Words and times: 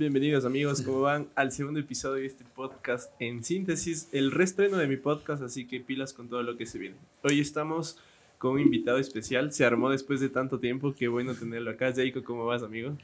Bienvenidos 0.00 0.46
amigos, 0.46 0.80
¿cómo 0.80 1.02
van? 1.02 1.28
Al 1.34 1.52
segundo 1.52 1.78
episodio 1.78 2.22
de 2.22 2.26
este 2.26 2.42
podcast 2.56 3.12
en 3.18 3.44
síntesis, 3.44 4.08
el 4.12 4.30
reestreno 4.30 4.78
de 4.78 4.86
mi 4.86 4.96
podcast, 4.96 5.42
así 5.42 5.66
que 5.66 5.78
pilas 5.78 6.14
con 6.14 6.26
todo 6.30 6.42
lo 6.42 6.56
que 6.56 6.64
se 6.64 6.78
viene. 6.78 6.96
Hoy 7.22 7.38
estamos 7.38 7.98
con 8.38 8.52
un 8.52 8.60
invitado 8.60 8.96
especial, 8.96 9.52
se 9.52 9.66
armó 9.66 9.90
después 9.90 10.20
de 10.20 10.30
tanto 10.30 10.58
tiempo, 10.58 10.94
qué 10.98 11.08
bueno 11.08 11.34
tenerlo 11.34 11.70
acá. 11.70 11.92
Jacob, 11.94 12.24
¿cómo 12.24 12.46
vas 12.46 12.62
amigo? 12.62 12.96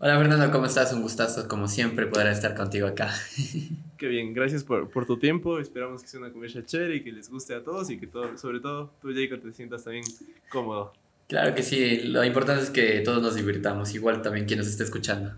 Hola 0.00 0.18
Fernando, 0.18 0.50
¿cómo 0.50 0.66
estás? 0.66 0.92
Un 0.92 1.02
gustazo, 1.02 1.46
como 1.46 1.68
siempre, 1.68 2.08
poder 2.08 2.26
estar 2.26 2.56
contigo 2.56 2.88
acá. 2.88 3.14
Qué 3.96 4.08
bien, 4.08 4.34
gracias 4.34 4.64
por, 4.64 4.90
por 4.90 5.06
tu 5.06 5.20
tiempo, 5.20 5.60
esperamos 5.60 6.02
que 6.02 6.08
sea 6.08 6.18
una 6.18 6.32
conversa 6.32 6.64
chévere 6.64 6.96
y 6.96 7.04
que 7.04 7.12
les 7.12 7.30
guste 7.30 7.54
a 7.54 7.62
todos 7.62 7.90
y 7.90 7.96
que 7.96 8.08
todo, 8.08 8.36
sobre 8.36 8.58
todo 8.58 8.90
tú 9.00 9.12
Jacob 9.14 9.40
te 9.40 9.52
sientas 9.52 9.84
también 9.84 10.04
cómodo. 10.48 10.92
Claro 11.28 11.54
que 11.54 11.62
sí, 11.62 11.98
lo 12.08 12.24
importante 12.24 12.64
es 12.64 12.70
que 12.70 13.02
todos 13.02 13.22
nos 13.22 13.36
divirtamos, 13.36 13.94
igual 13.94 14.20
también 14.20 14.46
quien 14.46 14.58
nos 14.58 14.66
esté 14.66 14.82
escuchando. 14.82 15.32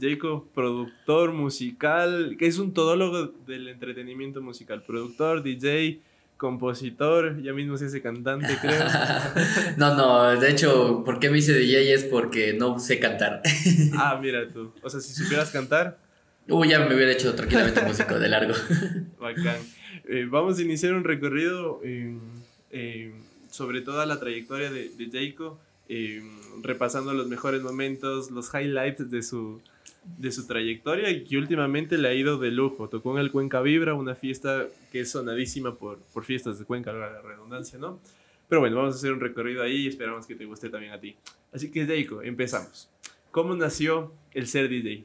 Jacob, 0.00 0.46
productor 0.54 1.32
musical, 1.32 2.36
que 2.38 2.46
es 2.46 2.58
un 2.58 2.72
todólogo 2.72 3.32
del 3.46 3.68
entretenimiento 3.68 4.40
musical, 4.42 4.82
productor, 4.82 5.42
DJ, 5.42 6.00
compositor, 6.36 7.40
ya 7.42 7.52
mismo 7.52 7.76
se 7.76 7.86
hace 7.86 8.02
cantante, 8.02 8.56
creo. 8.60 8.84
no, 9.76 9.94
no, 9.94 10.40
de 10.40 10.50
hecho, 10.50 11.02
¿por 11.04 11.18
qué 11.18 11.30
me 11.30 11.38
hice 11.38 11.54
DJ? 11.54 11.94
Es 11.94 12.04
porque 12.04 12.52
no 12.52 12.78
sé 12.78 12.98
cantar. 12.98 13.42
ah, 13.96 14.18
mira 14.20 14.48
tú, 14.48 14.72
o 14.82 14.90
sea, 14.90 15.00
si 15.00 15.14
supieras 15.14 15.50
cantar... 15.50 15.98
Uy, 16.46 16.68
ya 16.68 16.80
me 16.80 16.94
hubiera 16.94 17.10
hecho 17.12 17.34
tranquilamente 17.34 17.80
músico 17.80 18.18
de 18.18 18.28
largo. 18.28 18.52
Bacán. 19.18 19.56
Eh, 20.06 20.26
vamos 20.28 20.58
a 20.58 20.62
iniciar 20.62 20.92
un 20.92 21.02
recorrido 21.02 21.80
sobre 23.48 23.80
toda 23.80 24.04
la 24.04 24.20
trayectoria 24.20 24.70
de, 24.70 24.90
de 24.90 25.10
Jacob, 25.10 25.58
repasando 26.62 27.14
los 27.14 27.28
mejores 27.28 27.62
momentos, 27.62 28.30
los 28.30 28.52
highlights 28.52 29.10
de 29.10 29.22
su, 29.22 29.62
de 30.18 30.30
su 30.32 30.46
trayectoria 30.46 31.10
y 31.10 31.24
que 31.24 31.38
últimamente 31.38 31.98
le 31.98 32.08
ha 32.08 32.14
ido 32.14 32.38
de 32.38 32.50
lujo. 32.50 32.88
Tocó 32.88 33.12
en 33.12 33.24
el 33.24 33.30
Cuenca 33.30 33.60
Vibra, 33.60 33.94
una 33.94 34.14
fiesta 34.14 34.66
que 34.92 35.00
es 35.00 35.10
sonadísima 35.10 35.74
por, 35.76 35.98
por 36.12 36.24
fiestas 36.24 36.58
de 36.58 36.64
Cuenca, 36.64 36.92
la 36.92 37.20
redundancia, 37.22 37.78
¿no? 37.78 38.00
Pero 38.48 38.60
bueno, 38.60 38.76
vamos 38.76 38.94
a 38.94 38.98
hacer 38.98 39.12
un 39.12 39.20
recorrido 39.20 39.62
ahí 39.62 39.84
y 39.84 39.88
esperamos 39.88 40.26
que 40.26 40.34
te 40.34 40.44
guste 40.44 40.68
también 40.68 40.92
a 40.92 41.00
ti. 41.00 41.16
Así 41.52 41.70
que, 41.70 41.86
Deiko, 41.86 42.22
empezamos. 42.22 42.88
¿Cómo 43.30 43.54
nació 43.56 44.12
el 44.32 44.46
ser 44.46 44.68
DJ? 44.68 45.04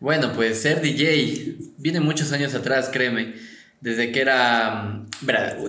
Bueno, 0.00 0.32
pues 0.34 0.60
ser 0.60 0.82
DJ 0.82 1.56
viene 1.78 2.00
muchos 2.00 2.32
años 2.32 2.54
atrás, 2.54 2.90
créeme. 2.92 3.34
Desde 3.80 4.10
que 4.10 4.20
era... 4.20 5.04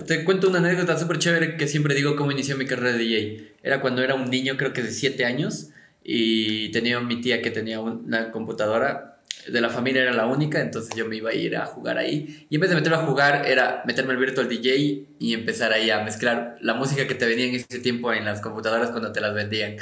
te 0.06 0.24
cuento 0.24 0.48
una 0.48 0.58
anécdota 0.58 0.98
súper 0.98 1.18
chévere 1.18 1.56
que 1.56 1.68
siempre 1.68 1.94
digo 1.94 2.16
cómo 2.16 2.32
inició 2.32 2.56
mi 2.56 2.66
carrera 2.66 2.92
de 2.92 2.98
DJ. 2.98 3.54
Era 3.62 3.80
cuando 3.80 4.02
era 4.02 4.14
un 4.14 4.28
niño, 4.28 4.56
creo 4.56 4.72
que 4.72 4.82
de 4.82 4.90
7 4.90 5.24
años 5.24 5.70
y 6.10 6.70
tenía 6.70 6.98
mi 7.00 7.20
tía 7.20 7.42
que 7.42 7.50
tenía 7.50 7.80
una 7.80 8.30
computadora 8.30 9.20
de 9.46 9.60
la 9.60 9.68
familia 9.68 10.00
era 10.00 10.14
la 10.14 10.24
única, 10.24 10.58
entonces 10.58 10.96
yo 10.96 11.06
me 11.06 11.16
iba 11.16 11.30
a 11.30 11.34
ir 11.34 11.54
a 11.54 11.66
jugar 11.66 11.98
ahí. 11.98 12.46
Y 12.48 12.54
en 12.54 12.62
vez 12.62 12.70
de 12.70 12.76
meterme 12.76 12.96
a 12.96 13.04
jugar, 13.04 13.46
era 13.46 13.82
meterme 13.86 14.12
al 14.12 14.18
Virtual 14.18 14.48
DJ 14.48 15.06
y 15.18 15.34
empezar 15.34 15.70
ahí 15.70 15.90
a 15.90 16.02
mezclar 16.02 16.56
la 16.62 16.72
música 16.72 17.06
que 17.06 17.14
te 17.14 17.26
venía 17.26 17.44
en 17.44 17.56
ese 17.56 17.78
tiempo 17.80 18.10
en 18.14 18.24
las 18.24 18.40
computadoras 18.40 18.90
cuando 18.90 19.12
te 19.12 19.20
las 19.20 19.34
vendían. 19.34 19.76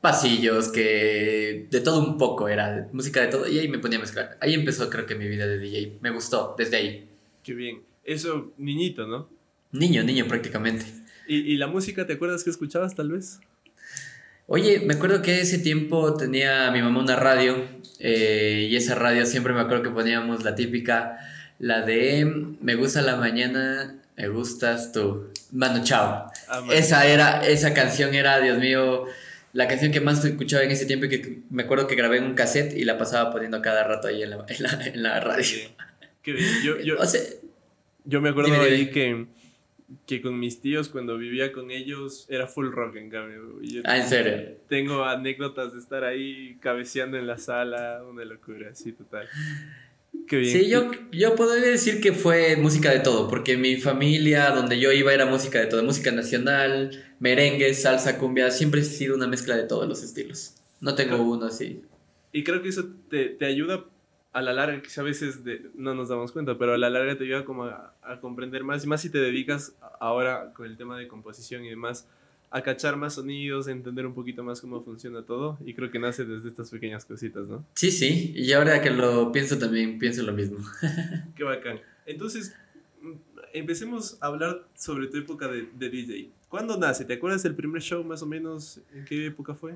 Pasillos, 0.00 0.68
que 0.68 1.68
de 1.70 1.80
todo 1.80 2.00
un 2.00 2.18
poco 2.18 2.48
era, 2.48 2.88
música 2.92 3.20
de 3.20 3.28
todo, 3.28 3.48
y 3.48 3.60
ahí 3.60 3.68
me 3.68 3.78
ponía 3.78 3.98
a 3.98 4.00
mezclar. 4.00 4.36
Ahí 4.40 4.54
empezó, 4.54 4.90
creo 4.90 5.06
que, 5.06 5.14
mi 5.14 5.28
vida 5.28 5.46
de 5.46 5.58
DJ. 5.58 5.98
Me 6.00 6.10
gustó, 6.10 6.56
desde 6.58 6.76
ahí. 6.76 7.08
Qué 7.44 7.54
bien. 7.54 7.82
Eso, 8.02 8.52
niñito, 8.58 9.06
¿no? 9.06 9.28
Niño, 9.70 10.02
niño, 10.02 10.26
prácticamente. 10.26 10.86
¿Y, 11.28 11.36
y 11.36 11.56
la 11.56 11.68
música, 11.68 12.04
te 12.04 12.14
acuerdas 12.14 12.42
que 12.42 12.50
escuchabas, 12.50 12.96
tal 12.96 13.12
vez? 13.12 13.38
Oye, 14.50 14.80
me 14.80 14.94
acuerdo 14.94 15.20
que 15.20 15.42
ese 15.42 15.58
tiempo 15.58 16.14
tenía 16.14 16.70
mi 16.70 16.80
mamá 16.80 17.00
una 17.00 17.16
radio 17.16 17.66
eh, 18.00 18.66
y 18.70 18.76
esa 18.76 18.94
radio 18.94 19.26
siempre 19.26 19.52
me 19.52 19.60
acuerdo 19.60 19.82
que 19.82 19.90
poníamos 19.90 20.42
la 20.42 20.54
típica, 20.54 21.18
la 21.58 21.82
de 21.82 22.24
Me 22.62 22.74
gusta 22.74 23.02
la 23.02 23.16
mañana, 23.16 23.98
me 24.16 24.28
gustas 24.28 24.90
tú. 24.90 25.30
Mano, 25.52 25.84
chao. 25.84 26.32
Ah, 26.48 26.66
esa 26.72 27.06
era, 27.06 27.46
esa 27.46 27.74
canción 27.74 28.14
era, 28.14 28.40
Dios 28.40 28.56
mío, 28.56 29.04
la 29.52 29.68
canción 29.68 29.92
que 29.92 30.00
más 30.00 30.24
escuchaba 30.24 30.62
en 30.62 30.70
ese 30.70 30.86
tiempo 30.86 31.04
y 31.04 31.10
que 31.10 31.40
me 31.50 31.64
acuerdo 31.64 31.86
que 31.86 31.94
grabé 31.94 32.16
en 32.16 32.24
un 32.24 32.34
cassette 32.34 32.74
y 32.74 32.86
la 32.86 32.96
pasaba 32.96 33.30
poniendo 33.30 33.60
cada 33.60 33.84
rato 33.84 34.08
ahí 34.08 34.22
en 34.22 34.30
la, 34.30 34.46
en 34.48 35.02
la, 35.02 35.20
radio. 35.20 35.44
Qué 36.22 36.32
bien. 36.32 36.48
Yo, 36.64 36.80
yo, 36.80 36.96
yo 38.06 38.20
me 38.22 38.30
acuerdo 38.30 38.54
de 38.54 38.70
ahí 38.70 38.90
que 38.90 39.26
que 40.06 40.20
con 40.20 40.38
mis 40.38 40.60
tíos 40.60 40.88
cuando 40.88 41.16
vivía 41.16 41.52
con 41.52 41.70
ellos 41.70 42.26
era 42.28 42.46
full 42.46 42.70
rock 42.70 42.96
en 42.96 43.10
cambio. 43.10 43.58
ah, 43.84 43.96
¿en 43.96 44.06
serio? 44.06 44.56
Tengo 44.68 45.04
anécdotas 45.04 45.72
de 45.72 45.78
estar 45.78 46.04
ahí 46.04 46.58
cabeceando 46.60 47.16
en 47.16 47.26
la 47.26 47.38
sala, 47.38 48.02
una 48.08 48.24
locura, 48.24 48.74
sí, 48.74 48.92
total. 48.92 49.26
Qué 50.26 50.36
bien. 50.36 50.52
Sí, 50.52 50.68
yo, 50.68 50.90
yo 51.10 51.34
podría 51.34 51.70
decir 51.70 52.00
que 52.00 52.12
fue 52.12 52.56
música 52.56 52.90
de 52.90 53.00
todo, 53.00 53.28
porque 53.28 53.56
mi 53.56 53.76
familia, 53.76 54.50
donde 54.50 54.78
yo 54.78 54.92
iba, 54.92 55.12
era 55.12 55.24
música 55.24 55.58
de 55.58 55.66
todo, 55.66 55.82
música 55.82 56.10
nacional, 56.10 56.90
merengue, 57.18 57.72
salsa, 57.72 58.18
cumbia, 58.18 58.50
siempre 58.50 58.82
he 58.82 58.84
sido 58.84 59.16
una 59.16 59.26
mezcla 59.26 59.56
de 59.56 59.64
todos 59.64 59.88
los 59.88 60.02
estilos. 60.02 60.54
No 60.80 60.94
tengo 60.94 61.16
uno 61.16 61.46
así. 61.46 61.82
Y 62.32 62.44
creo 62.44 62.62
que 62.62 62.68
eso 62.68 62.86
te, 63.08 63.30
te 63.30 63.46
ayuda 63.46 63.86
a 64.38 64.42
la 64.42 64.52
larga, 64.52 64.80
que 64.80 64.88
a 65.00 65.02
veces 65.02 65.40
no 65.74 65.94
nos 65.94 66.08
damos 66.08 66.30
cuenta, 66.30 66.56
pero 66.56 66.74
a 66.74 66.78
la 66.78 66.88
larga 66.88 67.18
te 67.18 67.24
ayuda 67.24 67.44
como 67.44 67.64
a, 67.64 67.94
comprender 68.20 68.62
más, 68.62 68.84
y 68.84 68.86
más 68.86 69.02
si 69.02 69.10
te 69.10 69.18
dedicas 69.18 69.74
ahora 70.00 70.52
con 70.54 70.66
el 70.66 70.76
tema 70.76 70.96
de 70.96 71.08
composición 71.08 71.64
y 71.64 71.68
demás, 71.68 72.06
a 72.50 72.62
cachar 72.62 72.96
más 72.96 73.14
sonidos, 73.14 73.66
a 73.68 73.72
entender 73.72 74.06
un 74.06 74.14
poquito 74.14 74.42
más 74.42 74.60
cómo 74.60 74.82
funciona 74.82 75.22
todo, 75.22 75.58
y 75.66 75.74
creo 75.74 75.90
que 75.90 75.98
nace 75.98 76.24
desde 76.24 76.48
estas 76.48 76.70
pequeñas 76.70 77.04
cositas, 77.04 77.48
¿no? 77.48 77.64
Sí, 77.74 77.90
sí, 77.90 78.32
y 78.36 78.52
ahora 78.52 78.80
que 78.80 78.90
lo 78.90 79.32
pienso 79.32 79.58
también, 79.58 79.98
pienso 79.98 80.22
lo 80.22 80.32
mismo. 80.32 80.58
Qué 81.36 81.42
bacán. 81.42 81.80
Entonces, 82.06 82.54
empecemos 83.52 84.18
a 84.20 84.26
hablar 84.26 84.66
sobre 84.74 85.08
tu 85.08 85.18
época 85.18 85.48
de, 85.48 85.68
de 85.76 85.90
DJ. 85.90 86.30
¿Cuándo 86.48 86.78
nace? 86.78 87.04
¿Te 87.04 87.14
acuerdas 87.14 87.42
del 87.42 87.56
primer 87.56 87.82
show 87.82 88.02
más 88.04 88.22
o 88.22 88.26
menos? 88.26 88.80
¿En 88.94 89.04
qué 89.04 89.26
época 89.26 89.54
fue? 89.54 89.74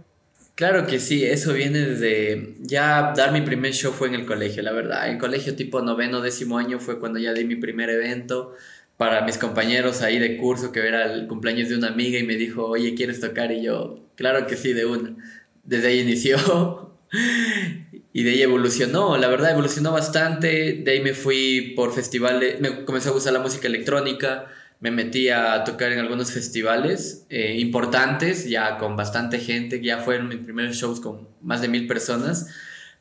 Claro 0.55 0.87
que 0.87 1.01
sí, 1.01 1.25
eso 1.25 1.55
viene 1.55 1.81
desde 1.81 2.57
ya 2.61 3.15
dar 3.17 3.33
mi 3.33 3.41
primer 3.41 3.73
show 3.73 3.93
fue 3.93 4.09
en 4.09 4.15
el 4.15 4.27
colegio, 4.27 4.63
la 4.63 4.73
verdad. 4.73 5.09
En 5.11 5.19
colegio 5.19 5.57
tipo 5.57 5.81
noveno, 5.81 6.21
décimo 6.21 6.59
año 6.59 6.79
fue 6.79 7.01
cuando 7.01 7.19
ya 7.19 7.33
di 7.33 7.45
mi 7.45 7.57
primer 7.57 7.89
evento 7.91 8.55
para 8.99 9.23
mis 9.25 9.39
compañeros 9.39 10.03
ahí 10.03 10.19
de 10.19 10.37
curso 10.37 10.71
que 10.71 10.81
era 10.87 11.13
el 11.13 11.27
cumpleaños 11.27 11.69
de 11.71 11.77
una 11.77 11.89
amiga 11.89 12.19
y 12.19 12.23
me 12.25 12.37
dijo, 12.37 12.67
oye, 12.67 12.95
¿quieres 12.95 13.19
tocar? 13.21 13.51
Y 13.51 13.63
yo, 13.63 14.07
claro 14.15 14.47
que 14.47 14.57
sí, 14.57 14.73
de 14.75 14.85
una. 14.85 15.17
Desde 15.65 15.89
ahí 15.89 16.01
inició 16.01 16.97
y 18.13 18.23
de 18.23 18.31
ahí 18.31 18.43
evolucionó, 18.43 19.17
la 19.17 19.29
verdad 19.29 19.53
evolucionó 19.53 19.93
bastante. 19.93 20.83
De 20.85 20.91
ahí 20.91 21.01
me 21.01 21.15
fui 21.15 21.73
por 21.75 21.95
festivales, 21.95 22.61
me 22.61 22.85
comencé 22.85 23.09
a 23.09 23.13
gustar 23.13 23.33
la 23.33 23.41
música 23.41 23.69
electrónica 23.69 24.49
me 24.83 24.91
metí 24.91 25.29
a 25.29 25.63
tocar 25.63 25.93
en 25.93 26.01
algunos 26.01 26.33
festivales 26.33 27.25
eh, 27.31 27.57
importantes, 27.61 28.49
ya 28.51 28.79
con 28.79 28.97
bastante 28.97 29.39
gente, 29.39 29.81
ya 29.81 29.99
fueron 29.99 30.29
mis 30.29 30.39
primeros 30.39 30.77
shows 30.77 31.01
con 31.01 31.29
más 31.41 31.63
de 31.63 31.69
mil 31.69 31.87
personas, 31.87 32.49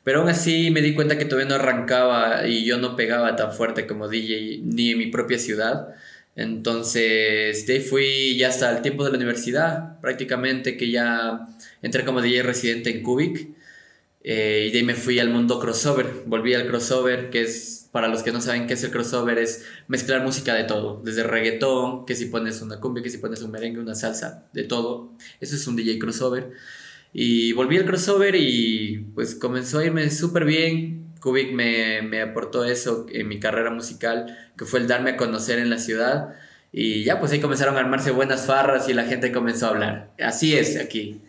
pero 0.04 0.20
aún 0.20 0.28
así 0.28 0.70
me 0.70 0.80
di 0.80 0.94
cuenta 0.94 1.18
que 1.18 1.24
todavía 1.24 1.48
no 1.48 1.56
arrancaba 1.56 2.46
y 2.46 2.64
yo 2.64 2.78
no 2.78 2.94
pegaba 2.94 3.34
tan 3.34 3.52
fuerte 3.52 3.88
como 3.88 4.08
DJ 4.08 4.60
ni 4.62 4.92
en 4.92 4.98
mi 4.98 5.08
propia 5.08 5.40
ciudad. 5.40 5.88
Entonces, 6.36 7.66
de 7.66 7.72
ahí 7.74 7.80
fui 7.80 8.36
ya 8.36 8.48
hasta 8.48 8.70
el 8.70 8.82
tiempo 8.82 9.04
de 9.04 9.10
la 9.10 9.16
universidad, 9.16 10.00
prácticamente 10.00 10.76
que 10.76 10.90
ya 10.90 11.48
entré 11.82 12.04
como 12.04 12.22
DJ 12.22 12.44
residente 12.44 12.90
en 12.90 13.02
Cubic. 13.02 13.48
Eh, 14.24 14.66
y 14.68 14.72
de 14.72 14.78
ahí 14.78 14.84
me 14.84 14.94
fui 14.94 15.18
al 15.18 15.30
mundo 15.30 15.58
crossover, 15.58 16.06
volví 16.26 16.54
al 16.54 16.66
crossover, 16.68 17.30
que 17.30 17.42
es 17.42 17.81
para 17.92 18.08
los 18.08 18.22
que 18.22 18.32
no 18.32 18.40
saben 18.40 18.66
qué 18.66 18.72
es 18.72 18.82
el 18.84 18.90
crossover, 18.90 19.38
es 19.38 19.66
mezclar 19.86 20.22
música 20.22 20.54
de 20.54 20.64
todo, 20.64 21.02
desde 21.04 21.24
reggaetón, 21.24 22.06
que 22.06 22.14
si 22.14 22.26
pones 22.26 22.62
una 22.62 22.80
cumbia, 22.80 23.02
que 23.02 23.10
si 23.10 23.18
pones 23.18 23.42
un 23.42 23.50
merengue, 23.50 23.80
una 23.80 23.94
salsa, 23.94 24.46
de 24.54 24.64
todo. 24.64 25.12
Eso 25.40 25.54
es 25.54 25.66
un 25.66 25.76
DJ 25.76 25.98
crossover. 25.98 26.52
Y 27.12 27.52
volví 27.52 27.76
al 27.76 27.84
crossover 27.84 28.34
y 28.34 29.06
pues 29.14 29.34
comenzó 29.34 29.78
a 29.78 29.84
irme 29.84 30.10
súper 30.10 30.46
bien. 30.46 31.12
Kubik 31.20 31.52
me, 31.52 32.22
aportó 32.22 32.64
eso 32.64 33.06
en 33.12 33.28
mi 33.28 33.38
carrera 33.38 33.70
musical, 33.70 34.38
que 34.56 34.64
fue 34.64 34.80
el 34.80 34.88
darme 34.88 35.10
a 35.10 35.16
conocer 35.18 35.58
en 35.58 35.68
la 35.68 35.76
ciudad. 35.76 36.34
Y 36.72 37.04
ya 37.04 37.20
pues 37.20 37.30
ahí 37.32 37.40
comenzaron 37.40 37.76
a 37.76 37.80
armarse 37.80 38.10
buenas 38.10 38.46
farras 38.46 38.88
y 38.88 38.94
la 38.94 39.04
gente 39.04 39.32
comenzó 39.32 39.66
a 39.66 39.68
hablar. 39.68 40.14
Así 40.18 40.56
es 40.56 40.80
aquí. 40.80 41.20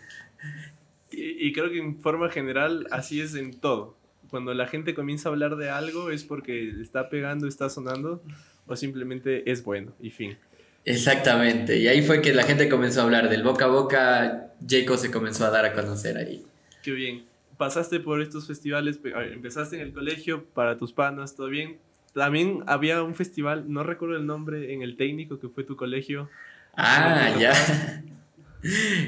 Y 1.11 1.51
creo 1.51 1.69
que 1.69 1.79
en 1.79 1.99
forma 2.01 2.29
general 2.29 2.87
así 2.89 3.19
es 3.19 3.35
en 3.35 3.59
todo 3.59 3.97
cuando 4.33 4.55
la 4.55 4.65
gente 4.65 4.95
comienza 4.95 5.29
a 5.29 5.31
hablar 5.31 5.57
de 5.57 5.69
algo 5.69 6.09
es 6.09 6.23
porque 6.23 6.67
está 6.81 7.07
pegando, 7.07 7.47
está 7.47 7.69
sonando 7.69 8.23
o 8.65 8.75
simplemente 8.75 9.51
es 9.51 9.63
bueno 9.63 9.93
y 10.01 10.09
fin. 10.09 10.39
Exactamente, 10.85 11.77
y 11.77 11.87
ahí 11.87 12.01
fue 12.01 12.19
que 12.19 12.33
la 12.33 12.41
gente 12.41 12.67
comenzó 12.67 13.01
a 13.01 13.03
hablar 13.03 13.29
del 13.29 13.43
boca 13.43 13.65
a 13.65 13.67
boca, 13.67 14.53
Jacob 14.67 14.97
se 14.97 15.11
comenzó 15.11 15.45
a 15.45 15.51
dar 15.51 15.65
a 15.65 15.73
conocer 15.73 16.17
ahí. 16.17 16.43
Qué 16.81 16.93
bien. 16.93 17.25
Pasaste 17.57 17.99
por 17.99 18.23
estos 18.23 18.47
festivales, 18.47 18.99
empezaste 19.03 19.75
en 19.75 19.83
el 19.83 19.93
colegio 19.93 20.45
para 20.45 20.79
tus 20.79 20.93
panas, 20.93 21.35
todo 21.35 21.49
bien. 21.49 21.77
También 22.15 22.63
había 22.65 23.03
un 23.03 23.13
festival, 23.13 23.71
no 23.71 23.83
recuerdo 23.83 24.17
el 24.17 24.25
nombre, 24.25 24.73
en 24.73 24.81
el 24.81 24.97
técnico 24.97 25.39
que 25.39 25.47
fue 25.47 25.63
tu 25.63 25.75
colegio. 25.75 26.27
Ah, 26.75 27.35
ya. 27.39 27.53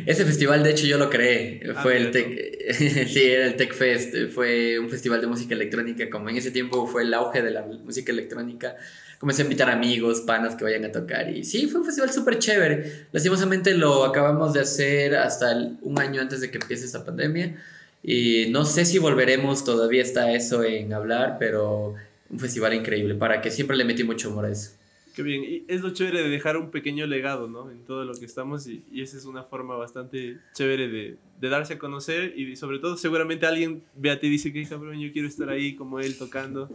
Ese 0.06 0.26
festival, 0.26 0.64
de 0.64 0.72
hecho, 0.72 0.86
yo 0.86 0.98
lo 0.98 1.10
creé. 1.10 1.62
Ah, 1.76 1.82
Fue 1.82 1.98
el 1.98 2.12
Tech. 2.12 2.28
sí, 3.08 3.24
era 3.24 3.46
el 3.48 3.56
Tech 3.56 3.74
Fest. 3.74 4.14
Fue 4.34 4.78
un 4.80 4.90
festival 4.90 5.22
de 5.22 5.28
música 5.28 5.54
electrónica. 5.56 6.10
Como 6.10 6.30
en 6.30 6.38
ese 6.38 6.52
tiempo 6.52 6.86
fue 6.88 7.04
el 7.04 7.14
auge 7.14 7.42
de 7.42 7.52
la 7.52 7.62
música 7.64 8.12
electrónica. 8.12 8.76
Comencé 9.20 9.44
a 9.44 9.46
invitar 9.46 9.70
amigos, 9.70 10.22
panas 10.22 10.56
que 10.56 10.66
vayan 10.66 10.84
a 10.86 10.92
tocar. 10.92 11.30
Y 11.36 11.44
sí, 11.46 11.68
fue 11.68 11.80
un 11.80 11.86
festival 11.86 12.12
súper 12.12 12.38
chévere. 12.38 13.06
Lastimosamente 13.12 13.74
lo 13.74 14.04
acabamos 14.04 14.54
de 14.54 14.60
hacer 14.60 15.16
hasta 15.16 15.52
el- 15.54 15.78
un 15.82 16.00
año 16.00 16.22
antes 16.22 16.42
de 16.42 16.52
que 16.52 16.58
empiece 16.58 16.86
esta 16.86 17.06
pandemia. 17.06 17.56
Y 18.04 18.48
no 18.50 18.66
sé 18.66 18.86
si 18.86 19.00
volveremos, 19.00 19.64
todavía 19.64 20.02
está 20.04 20.32
eso 20.34 20.64
en 20.64 20.94
hablar, 20.94 21.38
pero 21.40 21.96
un 22.30 22.40
festival 22.40 22.74
increíble. 22.74 23.16
Para 23.16 23.42
que 23.42 23.50
siempre 23.52 23.78
le 23.78 23.86
metí 23.86 24.04
mucho 24.04 24.30
amor 24.30 24.46
a 24.46 24.52
eso. 24.52 24.72
Qué 25.16 25.24
bien. 25.24 25.44
Y 25.44 25.66
es 25.68 25.82
lo 25.82 25.92
chévere 25.92 26.24
de 26.24 26.30
dejar 26.30 26.58
un 26.58 26.72
pequeño 26.72 27.06
legado, 27.08 27.48
¿no? 27.48 27.72
En 27.72 27.86
todo 27.86 28.04
lo 28.04 28.14
que 28.16 28.26
estamos 28.26 28.68
y, 28.68 28.84
y 28.92 29.02
esa 29.02 29.18
es 29.18 29.26
una 29.26 29.44
forma 29.44 29.76
bastante 29.78 30.40
chévere 30.54 30.90
de, 30.90 31.18
de 31.40 31.50
darse 31.50 31.74
a 31.74 31.80
conocer 31.80 32.38
y 32.38 32.56
sobre 32.56 32.80
todo 32.80 32.98
seguramente 32.98 33.46
alguien 33.46 33.82
ve 33.96 34.12
a 34.12 34.20
ti 34.20 34.28
y 34.28 34.32
dice 34.32 34.52
que 34.52 34.68
cabrón, 34.68 35.00
yo 35.00 35.12
quiero 35.12 35.28
estar 35.28 35.50
ahí 35.50 35.76
como 35.76 36.00
él 36.00 36.18
tocando 36.18 36.70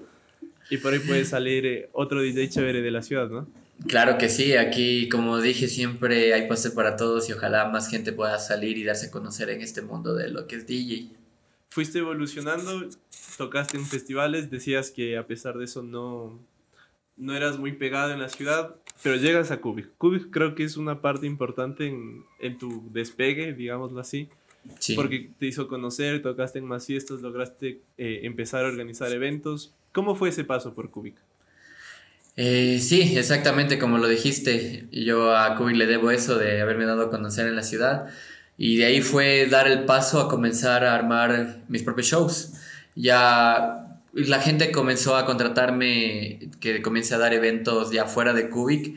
y 0.70 0.78
por 0.78 0.92
ahí 0.92 1.00
puede 1.00 1.24
salir 1.24 1.66
eh, 1.66 1.88
otro 1.92 2.22
DJ 2.22 2.48
chévere 2.48 2.80
de 2.80 2.90
la 2.90 3.02
ciudad, 3.02 3.28
¿no? 3.28 3.46
Claro 3.86 4.18
que 4.18 4.28
sí, 4.28 4.54
aquí 4.54 5.08
como 5.08 5.40
dije 5.40 5.66
siempre 5.66 6.34
hay 6.34 6.48
pastel 6.48 6.72
para 6.72 6.96
todos 6.96 7.28
y 7.28 7.32
ojalá 7.32 7.68
más 7.68 7.88
gente 7.90 8.12
pueda 8.12 8.38
salir 8.38 8.76
y 8.78 8.84
darse 8.84 9.06
a 9.06 9.10
conocer 9.10 9.50
en 9.50 9.62
este 9.62 9.82
mundo 9.82 10.14
de 10.14 10.28
lo 10.30 10.46
que 10.46 10.56
es 10.56 10.66
DJ. 10.66 11.08
Fuiste 11.70 11.98
evolucionando, 11.98 12.88
tocaste 13.38 13.76
en 13.76 13.86
festivales, 13.86 14.50
decías 14.50 14.90
que 14.90 15.16
a 15.16 15.26
pesar 15.26 15.56
de 15.56 15.64
eso 15.64 15.82
no, 15.82 16.38
no 17.20 17.36
eras 17.36 17.58
muy 17.58 17.72
pegado 17.72 18.12
en 18.12 18.18
la 18.18 18.28
ciudad, 18.28 18.74
pero 19.02 19.16
llegas 19.16 19.50
a 19.50 19.60
Cubic. 19.60 19.90
Cubic 19.98 20.30
creo 20.30 20.54
que 20.54 20.64
es 20.64 20.76
una 20.76 21.00
parte 21.00 21.26
importante 21.26 21.86
en, 21.86 22.24
en 22.40 22.58
tu 22.58 22.90
despegue, 22.92 23.52
digámoslo 23.52 24.00
así. 24.00 24.28
Sí. 24.78 24.94
porque 24.94 25.30
te 25.38 25.46
hizo 25.46 25.68
conocer, 25.68 26.20
tocaste 26.22 26.58
en 26.58 26.66
más 26.66 26.84
fiestas, 26.86 27.22
lograste 27.22 27.80
eh, 27.96 28.20
empezar 28.24 28.64
a 28.64 28.68
organizar 28.68 29.10
eventos. 29.10 29.72
¿Cómo 29.92 30.14
fue 30.14 30.28
ese 30.28 30.44
paso 30.44 30.74
por 30.74 30.90
Cubic? 30.90 31.16
Eh, 32.36 32.78
sí, 32.80 33.16
exactamente 33.16 33.78
como 33.78 33.98
lo 33.98 34.06
dijiste. 34.06 34.86
Yo 34.92 35.36
a 35.36 35.56
Kubi 35.56 35.74
le 35.74 35.86
debo 35.86 36.10
eso 36.10 36.38
de 36.38 36.60
haberme 36.60 36.84
dado 36.84 37.02
a 37.02 37.10
conocer 37.10 37.46
en 37.46 37.56
la 37.56 37.62
ciudad. 37.62 38.08
Y 38.56 38.76
de 38.76 38.84
ahí 38.84 39.00
fue 39.00 39.46
dar 39.46 39.66
el 39.66 39.84
paso 39.84 40.20
a 40.20 40.28
comenzar 40.28 40.84
a 40.84 40.94
armar 40.94 41.62
mis 41.68 41.82
propios 41.82 42.08
shows. 42.08 42.52
Ya 42.94 43.89
la 44.12 44.40
gente 44.40 44.72
comenzó 44.72 45.16
a 45.16 45.24
contratarme, 45.24 46.50
que 46.60 46.82
comience 46.82 47.14
a 47.14 47.18
dar 47.18 47.32
eventos 47.34 47.90
ya 47.90 48.06
fuera 48.06 48.32
de 48.32 48.48
Cubic. 48.48 48.96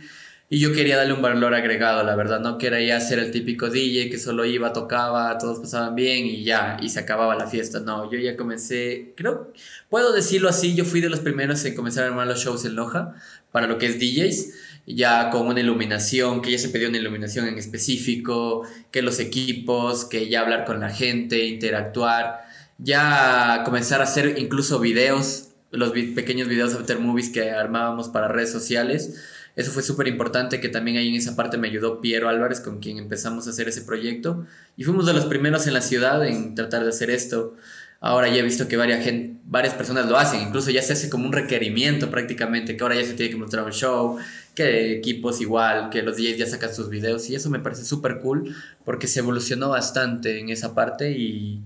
Y 0.50 0.60
yo 0.60 0.72
quería 0.72 0.98
darle 0.98 1.14
un 1.14 1.22
valor 1.22 1.56
agregado, 1.56 2.04
la 2.04 2.16
verdad. 2.16 2.40
No 2.40 2.60
quería 2.60 3.00
ser 3.00 3.18
el 3.18 3.32
típico 3.32 3.70
DJ 3.70 4.12
que 4.12 4.20
solo 4.20 4.46
iba, 4.46 4.72
tocaba, 4.72 5.36
todos 5.40 5.60
pasaban 5.60 5.96
bien 5.96 6.28
y 6.28 6.44
ya, 6.44 6.78
y 6.80 6.90
se 6.90 7.00
acababa 7.00 7.36
la 7.36 7.48
fiesta. 7.48 7.80
No, 7.80 8.12
yo 8.12 8.20
ya 8.20 8.38
comencé, 8.38 9.14
creo, 9.16 9.52
puedo 9.90 10.14
decirlo 10.14 10.50
así, 10.50 10.76
yo 10.76 10.86
fui 10.86 11.02
de 11.02 11.10
los 11.10 11.22
primeros 11.22 11.66
en 11.66 11.74
comenzar 11.74 12.04
a 12.04 12.08
armar 12.08 12.28
los 12.28 12.44
shows 12.44 12.66
en 12.66 12.76
Loja 12.76 13.16
para 13.52 13.66
lo 13.66 13.80
que 13.80 13.88
es 13.88 14.00
DJs, 14.00 14.54
ya 14.86 15.32
con 15.32 15.48
una 15.48 15.60
iluminación, 15.60 16.42
que 16.42 16.52
ya 16.52 16.60
se 16.60 16.70
pidió 16.70 16.90
una 16.90 16.98
iluminación 16.98 17.48
en 17.48 17.58
específico, 17.58 18.68
que 18.92 19.02
los 19.02 19.20
equipos, 19.20 20.06
que 20.06 20.30
ya 20.30 20.42
hablar 20.42 20.66
con 20.66 20.80
la 20.80 20.90
gente, 20.90 21.46
interactuar, 21.46 22.42
ya 22.84 23.62
comenzar 23.66 24.02
a 24.02 24.04
hacer 24.04 24.36
incluso 24.38 24.80
videos, 24.80 25.50
los 25.72 25.94
vi- 25.94 26.14
pequeños 26.14 26.48
videos 26.48 26.74
after 26.76 27.00
movies 27.00 27.30
que 27.30 27.50
armábamos 27.52 28.10
para 28.10 28.28
redes 28.28 28.52
sociales. 28.52 29.16
Eso 29.56 29.72
fue 29.72 29.84
súper 29.84 30.08
importante, 30.08 30.60
que 30.60 30.68
también 30.70 30.98
ahí 30.98 31.10
en 31.10 31.16
esa 31.16 31.36
parte 31.36 31.58
me 31.58 31.68
ayudó 31.68 32.02
Piero 32.02 32.28
Álvarez, 32.28 32.60
con 32.60 32.80
quien 32.80 32.98
empezamos 32.98 33.48
a 33.48 33.52
hacer 33.52 33.70
ese 33.70 33.82
proyecto. 33.84 34.46
Y 34.76 34.84
fuimos 34.84 35.06
de 35.06 35.14
los 35.14 35.26
primeros 35.26 35.68
en 35.68 35.74
la 35.74 35.82
ciudad 35.82 36.26
en 36.28 36.56
tratar 36.56 36.84
de 36.84 36.90
hacer 36.90 37.10
esto. 37.12 37.56
Ahora 38.02 38.28
ya 38.28 38.38
he 38.38 38.42
visto 38.42 38.68
que 38.68 38.76
varias, 38.78 39.04
gen- 39.04 39.40
varias 39.46 39.74
personas 39.76 40.08
lo 40.08 40.18
hacen, 40.18 40.42
incluso 40.42 40.72
ya 40.72 40.82
se 40.82 40.92
hace 40.94 41.10
como 41.10 41.26
un 41.26 41.32
requerimiento 41.32 42.10
prácticamente, 42.10 42.76
que 42.76 42.84
ahora 42.84 42.96
ya 42.96 43.06
se 43.06 43.14
tiene 43.14 43.30
que 43.32 43.38
mostrar 43.38 43.64
un 43.64 43.72
show, 43.72 44.18
que 44.56 44.92
equipos 44.98 45.40
igual, 45.40 45.90
que 45.90 46.02
los 46.04 46.18
DJs 46.18 46.38
ya 46.38 46.46
sacan 46.48 46.74
sus 46.76 46.90
videos 46.90 47.30
y 47.30 47.36
eso 47.36 47.50
me 47.50 47.60
parece 47.60 47.86
súper 47.86 48.20
cool 48.20 48.54
porque 48.84 49.08
se 49.08 49.20
evolucionó 49.20 49.70
bastante 49.70 50.40
en 50.40 50.50
esa 50.50 50.76
parte 50.76 51.12
y 51.12 51.62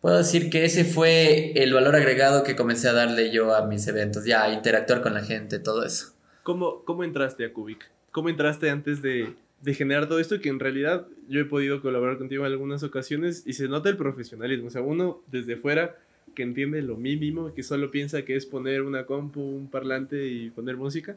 puedo 0.00 0.18
decir 0.18 0.50
que 0.50 0.64
ese 0.64 0.84
fue 0.84 1.52
el 1.54 1.72
valor 1.72 1.94
agregado 1.94 2.42
que 2.42 2.56
comencé 2.56 2.88
a 2.88 2.92
darle 2.92 3.30
yo 3.30 3.54
a 3.54 3.66
mis 3.66 3.86
eventos, 3.86 4.24
ya 4.24 4.52
interactuar 4.52 5.02
con 5.02 5.14
la 5.14 5.22
gente, 5.22 5.58
todo 5.58 5.84
eso. 5.84 6.14
¿Cómo, 6.42 6.84
cómo 6.84 7.04
entraste 7.04 7.44
a 7.44 7.52
Cubic? 7.52 7.90
¿Cómo 8.10 8.28
entraste 8.28 8.70
antes 8.70 9.02
de, 9.02 9.34
de 9.60 9.74
generar 9.74 10.08
todo 10.08 10.18
esto? 10.18 10.40
Que 10.40 10.48
en 10.48 10.58
realidad 10.58 11.06
yo 11.28 11.40
he 11.40 11.44
podido 11.44 11.80
colaborar 11.82 12.18
contigo 12.18 12.44
en 12.44 12.52
algunas 12.52 12.82
ocasiones 12.82 13.42
y 13.46 13.52
se 13.52 13.68
nota 13.68 13.88
el 13.88 13.96
profesionalismo. 13.96 14.68
O 14.68 14.70
sea, 14.70 14.82
uno 14.82 15.20
desde 15.30 15.56
fuera 15.56 15.96
que 16.34 16.42
entiende 16.42 16.80
lo 16.82 16.96
mínimo, 16.96 17.52
que 17.54 17.62
solo 17.62 17.90
piensa 17.90 18.22
que 18.22 18.36
es 18.36 18.46
poner 18.46 18.82
una 18.82 19.04
compu, 19.04 19.40
un 19.40 19.68
parlante 19.68 20.26
y 20.28 20.50
poner 20.50 20.76
música. 20.76 21.16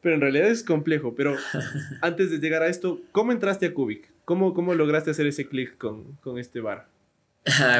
Pero 0.00 0.14
en 0.14 0.20
realidad 0.20 0.48
es 0.48 0.62
complejo. 0.62 1.14
Pero 1.16 1.36
antes 2.02 2.30
de 2.30 2.38
llegar 2.38 2.62
a 2.62 2.68
esto, 2.68 3.00
¿cómo 3.10 3.32
entraste 3.32 3.66
a 3.66 3.74
Cubic? 3.74 4.10
¿Cómo, 4.24 4.52
cómo 4.52 4.74
lograste 4.74 5.10
hacer 5.10 5.26
ese 5.26 5.48
clic 5.48 5.76
con, 5.78 6.04
con 6.20 6.38
este 6.38 6.60
bar? 6.60 6.86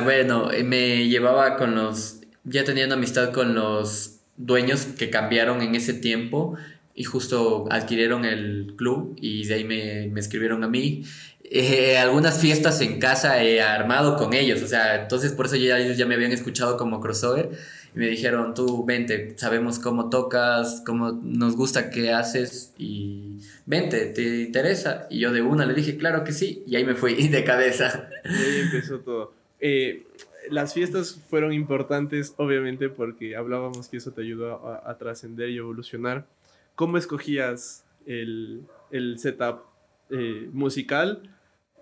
Bueno, 0.05 0.51
eh, 0.53 0.65
me 0.65 1.09
llevaba 1.09 1.57
con 1.57 1.75
los, 1.75 2.21
ya 2.45 2.65
una 2.71 2.95
amistad 2.95 3.33
con 3.33 3.55
los 3.55 4.21
dueños 4.37 4.87
que 4.99 5.11
cambiaron 5.11 5.63
en 5.63 5.75
ese 5.75 5.95
tiempo 5.95 6.57
y 6.95 7.05
justo 7.05 7.67
adquirieron 7.71 8.25
el 8.25 8.75
club 8.77 9.17
y 9.21 9.47
de 9.47 9.55
ahí 9.55 9.65
me, 9.65 10.09
me 10.09 10.21
escribieron 10.21 10.65
a 10.65 10.69
mí. 10.69 11.05
Eh, 11.51 11.97
algunas 11.97 12.41
fiestas 12.41 12.81
en 12.81 12.99
casa 12.99 13.43
he 13.43 13.63
armado 13.63 14.17
con 14.17 14.35
ellos, 14.35 14.63
o 14.63 14.67
sea, 14.67 15.03
entonces 15.03 15.33
por 15.33 15.47
eso 15.47 15.57
ya 15.57 15.79
ellos 15.79 15.97
ya 15.97 16.05
me 16.05 16.15
habían 16.15 16.33
escuchado 16.33 16.77
como 16.77 17.01
crossover 17.01 17.51
y 17.95 17.99
me 17.99 18.07
dijeron, 18.07 18.53
tú 18.53 18.85
vente, 18.85 19.35
sabemos 19.39 19.79
cómo 19.79 20.11
tocas, 20.11 20.83
cómo 20.85 21.13
nos 21.13 21.57
gusta 21.57 21.89
qué 21.89 22.13
haces 22.13 22.75
y 22.77 23.39
vente, 23.65 24.07
¿te 24.07 24.43
interesa? 24.43 25.07
Y 25.09 25.21
yo 25.21 25.33
de 25.33 25.41
una 25.41 25.65
le 25.65 25.73
dije, 25.73 25.97
claro 25.97 26.23
que 26.23 26.33
sí, 26.33 26.65
y 26.67 26.77
ahí 26.77 26.85
me 26.85 26.95
fui 26.95 27.15
de 27.29 27.45
cabeza. 27.45 28.11
Y 28.25 28.29
ahí 28.29 28.61
empezó 28.61 28.99
todo. 28.99 29.38
Eh, 29.61 30.07
las 30.51 30.75
fiestas 30.75 31.21
fueron 31.29 31.53
importantes, 31.53 32.35
obviamente, 32.37 32.89
porque 32.89 33.37
hablábamos 33.37 33.89
que 33.89 33.99
eso 33.99 34.13
te 34.13 34.23
ayudó 34.23 34.67
a, 34.67 34.91
a 34.91 34.99
trascender 34.99 35.51
y 35.51 35.59
evolucionar. 35.59 36.27
¿Cómo 36.75 36.97
escogías 36.97 37.85
el, 38.07 38.63
el 38.91 39.19
setup 39.19 39.63
eh, 40.11 40.49
musical 40.53 41.35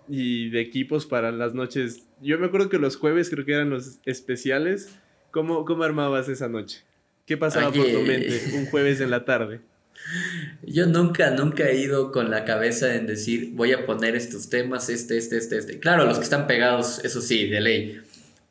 y 0.07 0.49
de 0.49 0.61
equipos 0.61 1.05
para 1.05 1.31
las 1.31 1.53
noches? 1.53 2.07
Yo 2.21 2.39
me 2.39 2.47
acuerdo 2.47 2.69
que 2.69 2.79
los 2.79 2.97
jueves 2.97 3.29
creo 3.29 3.45
que 3.45 3.53
eran 3.53 3.69
los 3.69 3.99
especiales. 4.05 4.97
¿Cómo, 5.31 5.65
cómo 5.65 5.83
armabas 5.83 6.29
esa 6.29 6.49
noche? 6.49 6.83
¿Qué 7.25 7.37
pasaba 7.37 7.71
por 7.71 7.85
tu 7.85 8.01
mente 8.01 8.41
un 8.55 8.65
jueves 8.67 9.01
en 9.01 9.11
la 9.11 9.23
tarde? 9.23 9.59
Yo 10.63 10.85
nunca, 10.85 11.31
nunca 11.31 11.67
he 11.67 11.77
ido 11.77 12.11
con 12.11 12.29
la 12.29 12.45
cabeza 12.45 12.95
en 12.95 13.07
decir, 13.07 13.51
voy 13.53 13.73
a 13.73 13.85
poner 13.85 14.15
estos 14.15 14.49
temas, 14.49 14.89
este, 14.89 15.17
este, 15.17 15.37
este, 15.37 15.57
este. 15.57 15.79
Claro, 15.79 16.05
los 16.05 16.17
que 16.17 16.23
están 16.23 16.47
pegados, 16.47 17.01
eso 17.03 17.21
sí, 17.21 17.47
de 17.47 17.61
ley. 17.61 18.01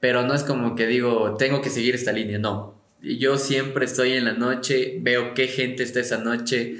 Pero 0.00 0.22
no 0.22 0.34
es 0.34 0.42
como 0.42 0.74
que 0.74 0.86
digo, 0.86 1.36
tengo 1.38 1.62
que 1.62 1.70
seguir 1.70 1.94
esta 1.94 2.12
línea, 2.12 2.38
no. 2.38 2.74
Yo 3.02 3.38
siempre 3.38 3.84
estoy 3.84 4.12
en 4.12 4.24
la 4.24 4.32
noche, 4.32 4.98
veo 5.00 5.34
qué 5.34 5.48
gente 5.48 5.82
está 5.82 6.00
esa 6.00 6.18
noche, 6.18 6.76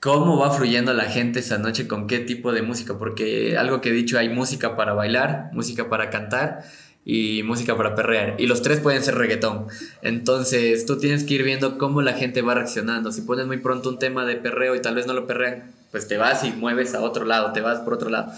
cómo 0.00 0.38
va 0.38 0.50
fluyendo 0.50 0.92
la 0.94 1.04
gente 1.04 1.40
esa 1.40 1.58
noche, 1.58 1.86
con 1.86 2.06
qué 2.06 2.18
tipo 2.18 2.52
de 2.52 2.62
música, 2.62 2.98
porque 2.98 3.56
algo 3.56 3.80
que 3.80 3.90
he 3.90 3.92
dicho, 3.92 4.18
hay 4.18 4.28
música 4.28 4.76
para 4.76 4.92
bailar, 4.92 5.50
música 5.52 5.88
para 5.88 6.10
cantar 6.10 6.64
y 7.04 7.42
música 7.42 7.76
para 7.76 7.94
perrear. 7.94 8.36
Y 8.38 8.46
los 8.46 8.62
tres 8.62 8.80
pueden 8.80 9.02
ser 9.02 9.14
reggaetón. 9.14 9.66
Entonces 10.02 10.86
tú 10.86 10.98
tienes 10.98 11.24
que 11.24 11.34
ir 11.34 11.42
viendo 11.42 11.78
cómo 11.78 12.02
la 12.02 12.12
gente 12.12 12.42
va 12.42 12.54
reaccionando. 12.54 13.12
Si 13.12 13.22
pones 13.22 13.46
muy 13.46 13.58
pronto 13.58 13.88
un 13.88 13.98
tema 13.98 14.26
de 14.26 14.36
perreo 14.36 14.74
y 14.74 14.82
tal 14.82 14.94
vez 14.94 15.06
no 15.06 15.14
lo 15.14 15.26
perrean, 15.26 15.72
pues 15.90 16.08
te 16.08 16.16
vas 16.16 16.44
y 16.44 16.52
mueves 16.52 16.94
a 16.94 17.00
otro 17.00 17.24
lado, 17.24 17.52
te 17.52 17.60
vas 17.60 17.80
por 17.80 17.94
otro 17.94 18.10
lado. 18.10 18.32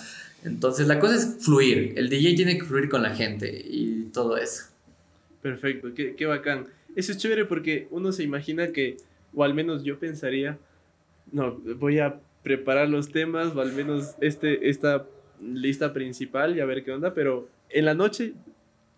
Entonces 0.45 0.87
la 0.87 0.99
cosa 0.99 1.17
es 1.17 1.39
fluir. 1.41 1.95
El 1.97 2.09
DJ 2.09 2.35
tiene 2.35 2.59
que 2.59 2.65
fluir 2.65 2.89
con 2.89 3.03
la 3.03 3.15
gente 3.15 3.65
y 3.65 4.11
todo 4.13 4.37
eso. 4.37 4.65
Perfecto, 5.41 5.93
qué, 5.95 6.15
qué 6.15 6.27
bacán. 6.27 6.67
Eso 6.95 7.13
es 7.13 7.19
chévere 7.19 7.45
porque 7.45 7.89
uno 7.91 8.13
se 8.13 8.23
imagina 8.23 8.69
que, 8.69 8.97
o 9.35 9.45
al 9.45 9.55
menos 9.55 9.83
yo 9.83 9.99
pensaría, 9.99 10.59
no, 11.33 11.53
voy 11.79 11.99
a 11.99 12.21
preparar 12.43 12.89
los 12.89 13.11
temas, 13.11 13.55
o 13.55 13.61
al 13.61 13.73
menos 13.73 14.15
este, 14.21 14.69
esta 14.69 15.07
lista 15.41 15.93
principal 15.93 16.57
y 16.57 16.61
a 16.61 16.65
ver 16.65 16.85
qué 16.85 16.93
onda, 16.93 17.15
pero 17.15 17.49
en 17.71 17.85
la 17.85 17.95
noche, 17.95 18.35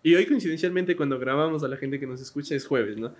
y 0.05 0.13
hoy 0.15 0.25
coincidencialmente 0.27 0.95
cuando 0.95 1.17
grabamos 1.17 1.63
a 1.63 1.67
la 1.67 1.77
gente 1.77 1.99
que 1.99 2.05
nos 2.05 2.21
escucha 2.21 2.53
es 2.55 2.65
jueves, 2.65 2.97
¿no? 2.97 3.13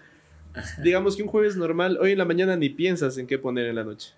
Digamos 0.84 1.16
que 1.16 1.24
un 1.24 1.30
jueves 1.30 1.56
normal, 1.58 1.98
hoy 2.00 2.12
en 2.12 2.18
la 2.20 2.26
mañana 2.26 2.56
ni 2.56 2.70
piensas 2.70 3.18
en 3.18 3.26
qué 3.26 3.38
poner 3.40 3.66
en 3.66 3.76
la 3.76 3.84
noche. 3.84 4.12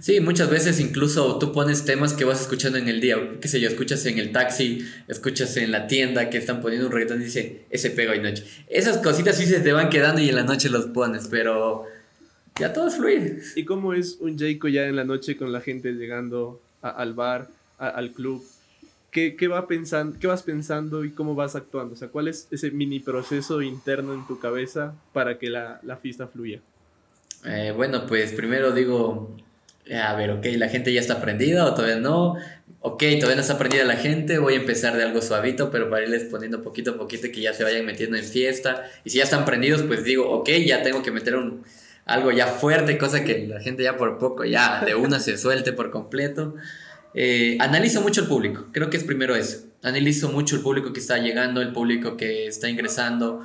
Sí, 0.00 0.20
muchas 0.20 0.48
veces 0.48 0.80
incluso 0.80 1.38
tú 1.38 1.52
pones 1.52 1.84
temas 1.84 2.14
que 2.14 2.24
vas 2.24 2.40
escuchando 2.40 2.78
en 2.78 2.88
el 2.88 3.00
día, 3.00 3.16
qué 3.40 3.48
sé 3.48 3.60
yo, 3.60 3.68
escuchas 3.68 4.06
en 4.06 4.18
el 4.18 4.32
taxi, 4.32 4.86
escuchas 5.08 5.56
en 5.58 5.72
la 5.72 5.86
tienda 5.88 6.30
que 6.30 6.38
están 6.38 6.60
poniendo 6.62 6.86
un 6.86 6.92
reggaetón 6.92 7.20
y 7.20 7.24
dice, 7.24 7.64
ese 7.70 7.90
pega 7.90 8.12
hoy 8.12 8.20
noche. 8.20 8.44
Esas 8.68 8.98
cositas 8.98 9.36
sí 9.36 9.44
se 9.44 9.60
te 9.60 9.72
van 9.72 9.90
quedando 9.90 10.20
y 10.22 10.28
en 10.28 10.36
la 10.36 10.44
noche 10.44 10.70
los 10.70 10.86
pones, 10.86 11.28
pero 11.28 11.84
ya 12.58 12.72
todo 12.72 12.88
es 12.88 12.96
fluir. 12.96 13.42
¿Y 13.56 13.64
cómo 13.64 13.92
es 13.92 14.16
un 14.20 14.38
Jayco 14.38 14.68
ya 14.68 14.86
en 14.86 14.96
la 14.96 15.04
noche 15.04 15.36
con 15.36 15.52
la 15.52 15.60
gente 15.60 15.92
llegando 15.92 16.60
a- 16.82 16.90
al 16.90 17.12
bar? 17.14 17.48
al 17.78 18.12
club, 18.12 18.42
¿qué, 19.16 19.34
qué, 19.34 19.48
va 19.48 19.66
pensando, 19.66 20.18
¿qué 20.20 20.26
vas 20.26 20.42
pensando 20.42 21.02
y 21.02 21.10
cómo 21.10 21.34
vas 21.34 21.56
actuando? 21.56 21.94
O 21.94 21.96
sea, 21.96 22.08
¿cuál 22.08 22.28
es 22.28 22.48
ese 22.50 22.70
mini 22.70 23.00
proceso 23.00 23.62
interno 23.62 24.12
en 24.12 24.26
tu 24.26 24.38
cabeza 24.38 24.94
para 25.14 25.38
que 25.38 25.48
la, 25.48 25.80
la 25.84 25.96
fiesta 25.96 26.26
fluya? 26.26 26.60
Eh, 27.46 27.72
bueno, 27.74 28.06
pues 28.06 28.32
primero 28.32 28.72
digo, 28.72 29.34
a 29.90 30.14
ver, 30.16 30.32
ok, 30.32 30.44
la 30.56 30.68
gente 30.68 30.92
ya 30.92 31.00
está 31.00 31.14
aprendida 31.14 31.64
o 31.64 31.72
todavía 31.74 31.96
no. 31.96 32.34
Ok, 32.82 33.04
todavía 33.18 33.36
no 33.36 33.40
está 33.40 33.54
aprendida 33.54 33.84
la 33.84 33.96
gente, 33.96 34.36
voy 34.36 34.52
a 34.52 34.58
empezar 34.58 34.94
de 34.98 35.04
algo 35.04 35.22
suavito, 35.22 35.70
pero 35.70 35.88
para 35.88 36.04
irles 36.04 36.24
poniendo 36.24 36.62
poquito 36.62 36.90
a 36.90 36.96
poquito 36.98 37.28
que 37.32 37.40
ya 37.40 37.54
se 37.54 37.64
vayan 37.64 37.86
metiendo 37.86 38.18
en 38.18 38.24
fiesta. 38.24 38.84
Y 39.02 39.08
si 39.08 39.16
ya 39.16 39.24
están 39.24 39.46
prendidos, 39.46 39.82
pues 39.84 40.04
digo, 40.04 40.28
ok, 40.30 40.50
ya 40.66 40.82
tengo 40.82 41.02
que 41.02 41.10
meter 41.10 41.36
un, 41.36 41.64
algo 42.04 42.32
ya 42.32 42.48
fuerte, 42.48 42.98
cosa 42.98 43.24
que 43.24 43.46
la 43.46 43.60
gente 43.60 43.82
ya 43.82 43.96
por 43.96 44.18
poco, 44.18 44.44
ya 44.44 44.84
de 44.84 44.94
una 44.94 45.20
se 45.20 45.38
suelte 45.38 45.72
por 45.72 45.90
completo. 45.90 46.54
Eh, 47.18 47.56
analizo 47.60 48.02
mucho 48.02 48.20
el 48.20 48.28
público, 48.28 48.66
creo 48.72 48.90
que 48.90 48.98
es 48.98 49.04
primero 49.04 49.34
eso. 49.34 49.64
Analizo 49.82 50.30
mucho 50.30 50.54
el 50.54 50.62
público 50.62 50.92
que 50.92 51.00
está 51.00 51.16
llegando, 51.16 51.62
el 51.62 51.72
público 51.72 52.16
que 52.18 52.46
está 52.46 52.68
ingresando. 52.68 53.42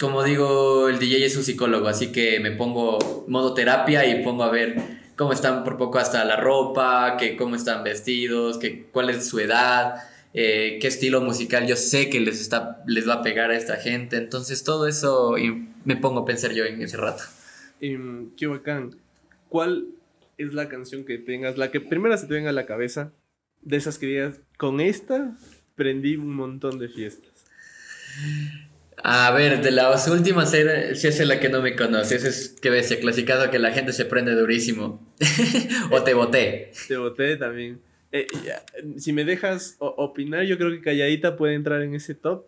Como 0.00 0.24
digo, 0.24 0.88
el 0.88 0.98
DJ 0.98 1.26
es 1.26 1.36
un 1.36 1.44
psicólogo, 1.44 1.86
así 1.86 2.12
que 2.12 2.40
me 2.40 2.50
pongo 2.50 3.26
modo 3.28 3.52
terapia 3.52 4.06
y 4.06 4.24
pongo 4.24 4.42
a 4.42 4.50
ver 4.50 4.74
cómo 5.16 5.34
están 5.34 5.64
por 5.64 5.76
poco 5.76 5.98
hasta 5.98 6.24
la 6.24 6.36
ropa, 6.36 7.18
que 7.18 7.36
cómo 7.36 7.56
están 7.56 7.84
vestidos, 7.84 8.56
que 8.56 8.86
cuál 8.90 9.10
es 9.10 9.28
su 9.28 9.38
edad, 9.38 9.96
eh, 10.32 10.78
qué 10.80 10.88
estilo 10.88 11.20
musical 11.20 11.66
yo 11.66 11.76
sé 11.76 12.08
que 12.08 12.20
les, 12.20 12.40
está, 12.40 12.82
les 12.86 13.06
va 13.06 13.14
a 13.14 13.22
pegar 13.22 13.50
a 13.50 13.56
esta 13.56 13.76
gente. 13.76 14.16
Entonces 14.16 14.64
todo 14.64 14.88
eso 14.88 15.36
y 15.36 15.68
me 15.84 15.96
pongo 15.96 16.20
a 16.20 16.24
pensar 16.24 16.52
yo 16.52 16.64
en 16.64 16.80
ese 16.80 16.96
rato. 16.96 17.22
Um, 17.82 18.30
qué 18.34 18.46
bacán. 18.46 18.96
¿Cuál 19.50 19.88
es 20.42 20.54
la 20.54 20.68
canción 20.68 21.04
que 21.04 21.18
tengas, 21.18 21.58
la 21.58 21.70
que 21.70 21.80
primero 21.80 22.16
se 22.16 22.26
te 22.26 22.34
venga 22.34 22.50
a 22.50 22.54
la 22.54 22.66
cabeza, 22.66 23.12
de 23.62 23.76
esas 23.76 23.98
que 23.98 24.06
digas, 24.06 24.40
con 24.56 24.80
esta 24.80 25.36
prendí 25.74 26.16
un 26.16 26.34
montón 26.34 26.78
de 26.78 26.88
fiestas? 26.88 27.30
A 29.02 29.30
ver, 29.30 29.62
de 29.62 29.70
las 29.70 30.06
últimas, 30.08 30.50
si 30.50 31.08
es 31.08 31.26
la 31.26 31.40
que 31.40 31.48
no 31.48 31.62
me 31.62 31.74
conoces, 31.74 32.24
es 32.24 32.56
que 32.60 32.68
ves, 32.68 32.94
clasicado 33.00 33.50
que 33.50 33.58
la 33.58 33.72
gente 33.72 33.92
se 33.92 34.04
prende 34.04 34.32
durísimo. 34.32 35.14
o 35.90 36.02
te 36.02 36.12
voté. 36.12 36.72
Te 36.86 36.98
voté 36.98 37.36
también. 37.36 37.80
Eh, 38.12 38.26
si 38.98 39.12
me 39.12 39.24
dejas 39.24 39.76
opinar, 39.78 40.44
yo 40.44 40.58
creo 40.58 40.70
que 40.70 40.82
Calladita 40.82 41.36
puede 41.36 41.54
entrar 41.54 41.80
en 41.80 41.94
ese 41.94 42.14
top. 42.14 42.44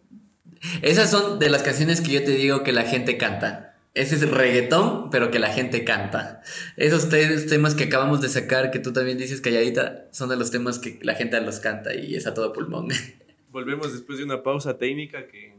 Esas 0.83 1.11
son 1.11 1.39
de 1.39 1.49
las 1.49 1.63
canciones 1.63 2.01
que 2.01 2.13
yo 2.13 2.25
te 2.25 2.33
digo 2.33 2.63
que 2.63 2.73
la 2.73 2.83
gente 2.83 3.17
canta. 3.17 3.72
Ese 3.95 4.15
es 4.15 4.31
reggaetón, 4.31 5.11
pero 5.11 5.31
que 5.31 5.39
la 5.39 5.53
gente 5.53 5.85
canta. 5.85 6.43
Esos 6.77 7.09
temas 7.11 7.75
que 7.75 7.85
acabamos 7.85 8.23
de 8.23 8.29
sacar, 8.29 8.71
que 8.71 8.79
tú 8.79 8.93
también 8.93 9.19
dices 9.19 9.43
calladita, 9.43 10.09
son 10.13 10.31
de 10.31 10.37
los 10.37 10.51
temas 10.51 10.79
que 10.79 10.99
la 11.03 11.15
gente 11.15 11.39
los 11.43 11.61
canta 11.61 11.95
y 11.95 12.15
es 12.15 12.27
a 12.27 12.33
todo 12.33 12.53
pulmón. 12.53 12.89
Volvemos 13.51 13.93
después 13.93 14.19
de 14.19 14.25
una 14.25 14.43
pausa 14.43 14.79
técnica 14.79 15.27
que 15.29 15.53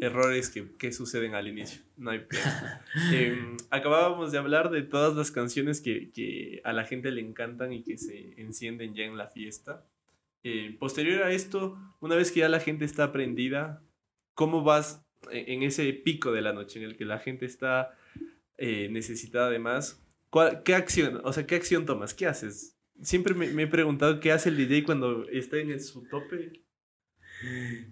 errores 0.00 0.48
que, 0.48 0.76
que, 0.76 0.92
suceden 0.92 1.34
al 1.34 1.48
inicio. 1.48 1.82
No 1.96 2.10
hay 2.10 2.24
eh, 3.12 3.56
acabábamos 3.70 4.32
de 4.32 4.38
hablar 4.38 4.70
de 4.70 4.82
todas 4.82 5.14
las 5.14 5.30
canciones 5.30 5.80
que, 5.80 6.10
que, 6.10 6.60
a 6.64 6.72
la 6.72 6.84
gente 6.84 7.10
le 7.10 7.20
encantan 7.20 7.72
y 7.72 7.82
que 7.82 7.98
se 7.98 8.40
encienden 8.40 8.94
ya 8.94 9.04
en 9.04 9.16
la 9.16 9.28
fiesta. 9.28 9.84
Eh, 10.44 10.76
posterior 10.78 11.24
a 11.24 11.32
esto, 11.32 11.76
una 12.00 12.14
vez 12.14 12.30
que 12.30 12.40
ya 12.40 12.48
la 12.48 12.60
gente 12.60 12.84
está 12.84 13.04
aprendida, 13.04 13.82
¿cómo 14.34 14.62
vas 14.62 15.04
en, 15.30 15.62
ese 15.62 15.92
pico 15.92 16.32
de 16.32 16.42
la 16.42 16.52
noche 16.52 16.78
en 16.78 16.84
el 16.84 16.96
que 16.96 17.04
la 17.04 17.18
gente 17.18 17.46
está 17.46 17.94
eh, 18.56 18.88
necesitada 18.90 19.50
de 19.50 19.58
más? 19.58 20.02
¿Qué 20.64 20.74
acción, 20.74 21.20
o 21.24 21.32
sea, 21.32 21.46
qué 21.46 21.54
acción 21.54 21.86
tomas? 21.86 22.14
¿Qué 22.14 22.26
haces? 22.26 22.76
Siempre 23.02 23.34
me, 23.34 23.62
he 23.62 23.66
preguntado 23.66 24.20
qué 24.20 24.32
hace 24.32 24.48
el 24.48 24.56
DJ 24.56 24.84
cuando 24.84 25.28
está 25.28 25.58
en 25.58 25.80
su 25.80 26.06
tope 26.08 26.52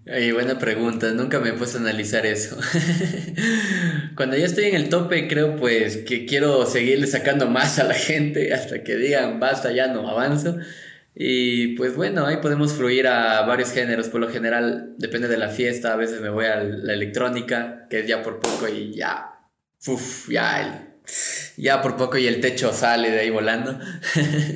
Ay, 0.07 0.33
buena 0.33 0.59
pregunta, 0.59 1.12
nunca 1.12 1.38
me 1.38 1.50
he 1.50 1.52
puesto 1.52 1.78
a 1.78 1.81
analizar 1.81 2.26
eso. 2.26 2.59
Cuando 4.16 4.37
ya 4.37 4.45
estoy 4.45 4.64
en 4.64 4.75
el 4.75 4.88
tope, 4.88 5.28
creo 5.28 5.57
pues 5.57 5.99
que 5.99 6.26
quiero 6.26 6.66
seguirle 6.66 7.07
sacando 7.07 7.49
más 7.49 7.78
a 7.78 7.85
la 7.85 7.95
gente 7.95 8.52
hasta 8.52 8.83
que 8.83 8.97
digan 8.97 9.38
basta, 9.38 9.71
ya 9.71 9.87
no 9.87 10.09
avanzo. 10.09 10.59
Y 11.18 11.68
pues 11.76 11.96
bueno, 11.96 12.26
ahí 12.26 12.37
podemos 12.37 12.75
fluir 12.75 13.06
a 13.06 13.40
varios 13.46 13.73
géneros. 13.73 14.08
Por 14.08 14.20
lo 14.20 14.28
general, 14.28 14.94
depende 14.99 15.28
de 15.28 15.38
la 15.38 15.49
fiesta. 15.49 15.94
A 15.94 15.96
veces 15.96 16.20
me 16.20 16.28
voy 16.28 16.44
a 16.44 16.62
la 16.62 16.92
electrónica, 16.92 17.87
que 17.88 18.00
es 18.00 18.06
ya 18.06 18.23
por 18.23 18.38
poco 18.38 18.68
y 18.68 18.94
ya. 18.94 19.40
Uf, 19.87 20.28
ya 20.28 20.87
ya 21.56 21.80
por 21.82 21.96
poco 21.96 22.18
y 22.18 22.26
el 22.26 22.40
techo 22.40 22.73
sale 22.73 23.11
de 23.11 23.20
ahí 23.20 23.30
volando. 23.30 23.78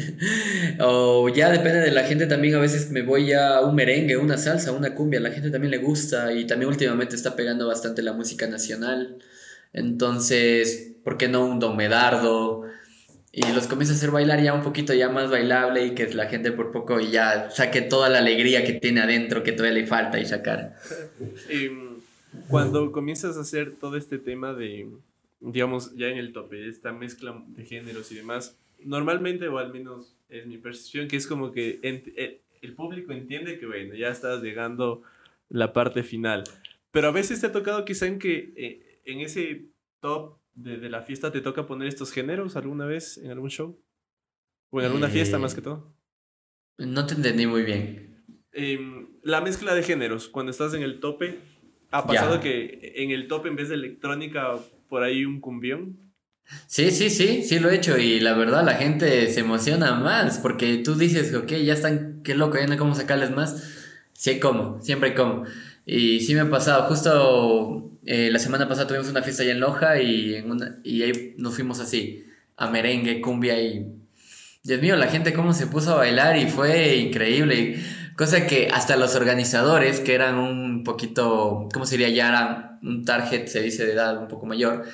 o 0.81 1.29
ya 1.29 1.51
depende 1.51 1.81
de 1.81 1.91
la 1.91 2.05
gente 2.05 2.27
también, 2.27 2.55
a 2.55 2.59
veces 2.59 2.91
me 2.91 3.03
voy 3.03 3.33
a 3.33 3.61
un 3.61 3.75
merengue, 3.75 4.17
una 4.17 4.37
salsa, 4.37 4.73
una 4.73 4.95
cumbia, 4.95 5.21
la 5.21 5.31
gente 5.31 5.51
también 5.51 5.71
le 5.71 5.79
gusta 5.79 6.33
y 6.33 6.47
también 6.47 6.69
últimamente 6.69 7.17
está 7.17 7.37
pegando 7.37 7.67
bastante 7.69 8.03
la 8.03 8.13
música 8.13 8.47
nacional. 8.47 9.19
Entonces, 9.73 10.93
¿por 11.05 11.17
qué 11.17 11.29
no 11.29 11.45
un 11.47 11.61
domedardo? 11.61 12.65
Y 13.33 13.43
los 13.53 13.69
comienza 13.69 13.93
a 13.93 13.97
hacer 13.97 14.11
bailar 14.11 14.43
ya 14.43 14.55
un 14.55 14.63
poquito 14.63 14.93
ya 14.93 15.09
más 15.09 15.31
bailable 15.31 15.87
y 15.87 15.95
que 15.95 16.13
la 16.15 16.27
gente 16.27 16.51
por 16.51 16.73
poco 16.73 16.99
ya 16.99 17.51
saque 17.51 17.81
toda 17.81 18.09
la 18.09 18.19
alegría 18.19 18.65
que 18.65 18.73
tiene 18.73 19.01
adentro 19.01 19.45
que 19.45 19.53
todavía 19.53 19.81
le 19.81 19.87
falta 19.87 20.19
y 20.19 20.27
sacar. 20.27 20.77
Em, 21.49 22.01
cuando 22.49 22.91
comienzas 22.91 23.37
a 23.37 23.41
hacer 23.41 23.75
todo 23.77 23.97
este 23.97 24.19
tema 24.19 24.53
de 24.53 24.89
digamos, 25.41 25.95
ya 25.97 26.09
en 26.09 26.19
el 26.19 26.33
tope, 26.33 26.69
esta 26.69 26.93
mezcla 26.93 27.43
de 27.49 27.65
géneros 27.65 28.13
y 28.13 28.17
demás, 28.17 28.57
normalmente, 28.85 29.49
o 29.49 29.59
al 29.59 29.73
menos 29.73 30.15
es 30.29 30.47
mi 30.47 30.59
percepción, 30.59 31.09
que 31.09 31.17
es 31.17 31.27
como 31.27 31.51
que 31.51 31.81
eh, 31.83 32.41
el, 32.63 32.75
público 32.75 33.13
entiende 33.13 33.59
que, 33.59 33.67
bueno, 33.67 33.95
ya 33.95 34.09
estás 34.09 34.43
llegando 34.43 35.03
la 35.49 35.73
parte 35.73 36.03
final. 36.03 36.45
Pero 36.93 37.09
a 37.09 37.13
veces 37.13 37.41
te 37.41 37.47
ha 37.47 37.53
tocado 37.53 37.85
quizá 37.85 38.07
en 38.07 38.19
que 38.19 38.53
eh, 38.57 39.01
en 39.05 39.21
ese 39.21 39.65
top 40.01 40.37
de, 40.55 40.79
de, 40.79 40.89
la 40.91 41.03
fiesta 41.03 41.33
te 41.33 41.41
toca 41.41 41.67
poner 41.67 41.89
estos 41.89 42.13
géneros 42.13 42.57
alguna 42.57 42.87
vez 42.87 43.19
en 43.19 43.31
algún 43.31 43.51
show. 43.51 43.83
O 44.71 44.81
en 44.81 44.87
alguna 44.87 45.09
fiesta 45.09 45.39
más 45.39 45.55
que 45.55 45.63
todo. 45.63 45.95
No 46.79 47.07
te 47.07 47.15
entendí 47.15 47.47
muy 47.47 47.63
bien. 47.63 48.25
Em, 48.53 49.09
la 49.23 49.41
mezcla 49.41 49.75
de 49.75 49.83
géneros, 49.83 50.29
cuando 50.29 50.51
estás 50.51 50.75
en 50.75 50.83
el 50.83 51.01
tope, 51.01 51.39
ha 51.91 52.07
pasado 52.07 52.41
que 52.41 52.95
en 52.97 53.11
el 53.11 53.29
tope 53.29 53.49
en 53.49 53.57
vez 53.57 53.69
de 53.69 53.75
electrónica 53.75 54.59
por 54.89 55.03
ahí 55.03 55.25
un 55.25 55.41
cumbión? 55.41 55.99
Sí, 56.67 56.91
sí, 56.91 57.11
sí, 57.11 57.45
sí 57.45 57.61
lo 57.61 57.71
he 57.71 57.77
hecho 57.77 57.97
y 57.97 58.19
la 58.19 58.35
verdad 58.35 58.65
la 58.65 58.75
gente 58.75 59.31
se 59.33 59.41
emociona 59.41 59.95
más 59.95 60.39
porque 60.39 60.79
tú 60.79 60.97
dices, 60.97 61.33
ok, 61.35 61.49
ya 61.49 61.75
están, 61.75 62.23
qué 62.25 62.35
loco, 62.35 62.59
ya 62.59 62.67
no 62.67 62.73
hay 62.73 62.79
cómo 62.79 62.95
sacarles 62.95 63.31
más. 63.31 63.77
Sí, 64.13 64.41
como, 64.41 64.81
siempre 64.83 65.15
como. 65.15 65.45
Y 65.87 66.21
sí 66.21 66.35
me 66.35 66.41
ha 66.41 66.51
pasado, 66.51 66.89
justo 66.89 67.90
eh, 68.07 68.31
la 68.31 68.39
semana 68.39 68.69
pasada 68.69 68.87
tuvimos 68.87 69.09
una 69.09 69.23
fiesta 69.23 69.43
allá 69.43 69.53
en 69.53 69.61
Loja 69.61 70.01
y, 70.01 70.35
en 70.35 70.51
una, 70.51 70.79
y 70.83 71.03
ahí 71.03 71.35
nos 71.37 71.55
fuimos 71.55 71.81
así, 71.81 72.25
a 72.57 72.71
merengue, 72.71 73.21
cumbia 73.21 73.61
y... 73.61 73.97
Dios 74.63 74.81
mío, 74.83 74.97
la 74.97 75.07
gente 75.07 75.33
cómo 75.33 75.55
se 75.55 75.67
puso 75.67 75.93
a 75.93 75.97
bailar 75.97 76.37
y 76.37 76.47
fue 76.47 76.97
increíble. 76.97 77.83
Cosa 78.17 78.47
que 78.47 78.69
hasta 78.71 78.97
los 78.97 79.15
organizadores, 79.15 80.01
que 80.01 80.15
eran 80.15 80.37
un 80.37 80.85
poquito, 80.85 81.69
¿cómo 81.73 81.87
sería? 81.87 82.11
Ya 82.11 82.79
un 82.83 83.07
target, 83.07 83.47
se 83.47 83.63
dice, 83.63 83.87
de 83.87 83.93
edad 83.95 84.19
un 84.19 84.29
poco 84.29 84.45
mayor, 84.45 84.85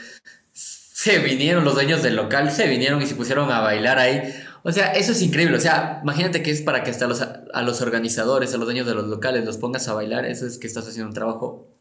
se 0.53 1.19
vinieron, 1.19 1.65
los 1.65 1.75
dueños 1.75 2.03
del 2.03 2.17
local 2.17 2.51
se 2.53 2.69
vinieron 2.69 3.03
y 3.03 3.07
se 3.07 3.17
pusieron 3.17 3.51
a 3.51 3.61
bailar 3.61 3.99
ahí. 3.99 4.23
O 4.63 4.73
sea, 4.73 4.93
eso 4.93 5.13
es 5.13 5.23
increíble. 5.23 5.57
O 5.57 5.61
sea, 5.61 6.01
imagínate 6.03 6.43
que 6.43 6.51
es 6.51 6.63
para 6.63 6.83
que 6.85 6.91
hasta 6.91 7.07
los, 7.07 7.21
a 7.21 7.63
los 7.63 7.81
organizadores, 7.81 8.55
a 8.55 8.57
los 8.57 8.67
dueños 8.67 8.87
de 8.87 8.95
los 8.95 9.07
locales, 9.07 9.45
los 9.45 9.59
pongas 9.59 9.89
a 9.89 9.95
bailar. 9.95 10.27
Eso 10.27 10.47
es 10.47 10.59
que 10.59 10.67
estás 10.67 10.87
haciendo 10.89 11.09
un 11.09 11.15
trabajo 11.15 11.76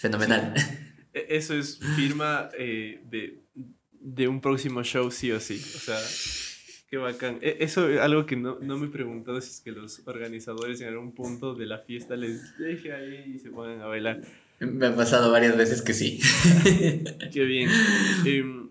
fenomenal. 0.00 0.54
E, 1.12 1.26
eso 1.30 1.54
es 1.54 1.78
firma 1.96 2.50
eh, 2.56 3.02
de, 3.10 3.42
de 4.00 4.28
un 4.28 4.40
próximo 4.40 4.82
show, 4.82 5.10
sí 5.10 5.32
o 5.32 5.40
sí. 5.40 5.56
O 5.56 5.78
sea, 5.78 5.98
Qué 6.90 6.96
bacán. 6.96 7.38
E, 7.40 7.58
eso 7.60 7.88
es 7.88 8.00
algo 8.00 8.26
que 8.26 8.34
no, 8.34 8.58
no 8.60 8.76
me 8.76 8.86
he 8.86 8.90
preguntado 8.90 9.40
si 9.40 9.50
es 9.50 9.60
que 9.60 9.70
los 9.70 10.02
organizadores 10.06 10.80
en 10.80 10.88
algún 10.88 11.12
punto 11.12 11.54
de 11.54 11.64
la 11.66 11.78
fiesta 11.78 12.16
les 12.16 12.58
deje 12.58 12.92
ahí 12.92 13.32
y 13.36 13.38
se 13.38 13.50
pongan 13.50 13.80
a 13.80 13.86
bailar. 13.86 14.22
Me 14.58 14.86
ha 14.86 14.96
pasado 14.96 15.30
varias 15.30 15.56
veces 15.56 15.82
que 15.82 15.94
sí. 15.94 16.18
Qué 17.32 17.44
bien. 17.44 17.70
Em, 18.26 18.70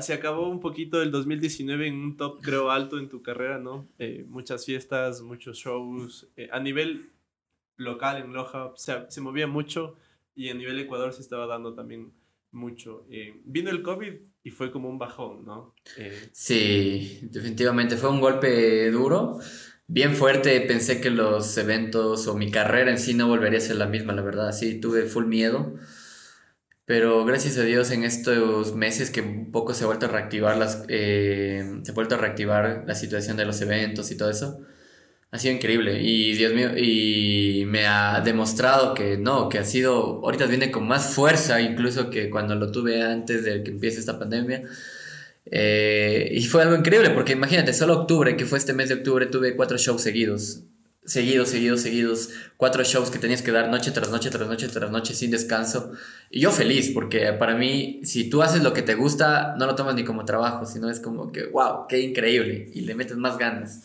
se 0.00 0.14
acabó 0.14 0.48
un 0.48 0.58
poquito 0.58 1.02
el 1.02 1.10
2019 1.10 1.86
en 1.86 1.94
un 1.96 2.16
top, 2.16 2.40
creo, 2.40 2.70
alto 2.70 2.98
en 2.98 3.10
tu 3.10 3.22
carrera, 3.22 3.58
¿no? 3.58 3.86
Eh, 3.98 4.24
muchas 4.26 4.64
fiestas, 4.64 5.20
muchos 5.20 5.58
shows. 5.58 6.28
Eh, 6.36 6.48
a 6.50 6.60
nivel 6.60 7.10
local 7.76 8.22
en 8.22 8.32
Loja 8.32 8.72
se, 8.76 8.94
se 9.08 9.20
movía 9.20 9.46
mucho 9.46 9.96
y 10.34 10.48
a 10.48 10.54
nivel 10.54 10.78
Ecuador 10.78 11.12
se 11.12 11.22
estaba 11.22 11.46
dando 11.46 11.74
también 11.74 12.12
mucho. 12.52 13.06
Eh, 13.10 13.40
vino 13.44 13.70
el 13.70 13.82
COVID 13.82 14.12
y 14.42 14.50
fue 14.50 14.70
como 14.70 14.88
un 14.88 14.98
bajón, 14.98 15.44
¿no? 15.44 15.74
Eh, 15.96 16.30
sí, 16.32 17.20
definitivamente 17.22 17.96
fue 17.96 18.10
un 18.10 18.20
golpe 18.20 18.90
duro, 18.90 19.38
bien 19.86 20.14
fuerte. 20.14 20.60
Pensé 20.62 21.00
que 21.00 21.10
los 21.10 21.56
eventos 21.58 22.26
o 22.26 22.36
mi 22.36 22.50
carrera 22.50 22.90
en 22.90 22.98
sí 22.98 23.14
no 23.14 23.28
volvería 23.28 23.58
a 23.58 23.62
ser 23.62 23.76
la 23.76 23.86
misma, 23.86 24.12
la 24.12 24.22
verdad. 24.22 24.52
Sí, 24.52 24.80
tuve 24.80 25.04
full 25.04 25.26
miedo. 25.26 25.74
Pero 26.90 27.24
gracias 27.24 27.56
a 27.56 27.62
Dios 27.62 27.92
en 27.92 28.02
estos 28.02 28.74
meses 28.74 29.10
que 29.10 29.20
un 29.20 29.52
poco 29.52 29.74
se 29.74 29.84
ha 29.84 29.86
vuelto 29.86 30.06
a 30.06 30.08
reactivar 30.08 30.56
las, 30.56 30.84
eh, 30.88 31.80
se 31.84 31.92
ha 31.92 31.94
vuelto 31.94 32.16
a 32.16 32.18
reactivar 32.18 32.82
la 32.84 32.96
situación 32.96 33.36
de 33.36 33.44
los 33.44 33.60
eventos 33.60 34.10
y 34.10 34.16
todo 34.16 34.28
eso. 34.28 34.58
Ha 35.32 35.38
sido 35.38 35.54
increíble 35.54 36.02
y 36.02 36.32
Dios 36.34 36.52
mío, 36.54 36.76
y 36.76 37.64
me 37.66 37.86
ha 37.86 38.20
demostrado 38.20 38.94
que 38.94 39.16
no, 39.16 39.48
que 39.48 39.58
ha 39.58 39.64
sido, 39.64 40.20
ahorita 40.24 40.46
viene 40.46 40.72
con 40.72 40.88
más 40.88 41.14
fuerza 41.14 41.60
incluso 41.60 42.10
que 42.10 42.30
cuando 42.30 42.56
lo 42.56 42.72
tuve 42.72 43.02
antes 43.02 43.44
de 43.44 43.62
que 43.62 43.70
empiece 43.70 44.00
esta 44.00 44.18
pandemia. 44.18 44.64
Eh, 45.46 46.30
y 46.32 46.44
fue 46.46 46.62
algo 46.62 46.74
increíble 46.74 47.10
porque 47.10 47.32
imagínate, 47.32 47.72
solo 47.72 48.00
octubre, 48.00 48.36
que 48.36 48.44
fue 48.44 48.58
este 48.58 48.72
mes 48.72 48.88
de 48.88 48.96
octubre, 48.96 49.26
tuve 49.26 49.54
cuatro 49.54 49.78
shows 49.78 50.02
seguidos. 50.02 50.64
Seguidos, 51.04 51.48
seguidos, 51.48 51.80
seguidos. 51.80 52.28
Cuatro 52.56 52.84
shows 52.84 53.10
que 53.10 53.18
tenías 53.18 53.42
que 53.42 53.50
dar 53.52 53.68
noche 53.68 53.90
tras 53.90 54.10
noche, 54.10 54.30
tras 54.30 54.46
noche, 54.48 54.68
tras 54.68 54.90
noche, 54.90 55.14
sin 55.14 55.30
descanso. 55.30 55.92
Y 56.30 56.40
yo 56.40 56.52
feliz, 56.52 56.90
porque 56.92 57.32
para 57.32 57.54
mí, 57.56 58.00
si 58.04 58.28
tú 58.28 58.42
haces 58.42 58.62
lo 58.62 58.72
que 58.72 58.82
te 58.82 58.94
gusta, 58.94 59.54
no 59.58 59.66
lo 59.66 59.74
tomas 59.74 59.94
ni 59.94 60.04
como 60.04 60.24
trabajo, 60.24 60.66
sino 60.66 60.90
es 60.90 61.00
como 61.00 61.32
que, 61.32 61.46
wow, 61.46 61.86
qué 61.88 62.00
increíble. 62.00 62.70
Y 62.74 62.82
le 62.82 62.94
metes 62.94 63.16
más 63.16 63.38
ganas. 63.38 63.82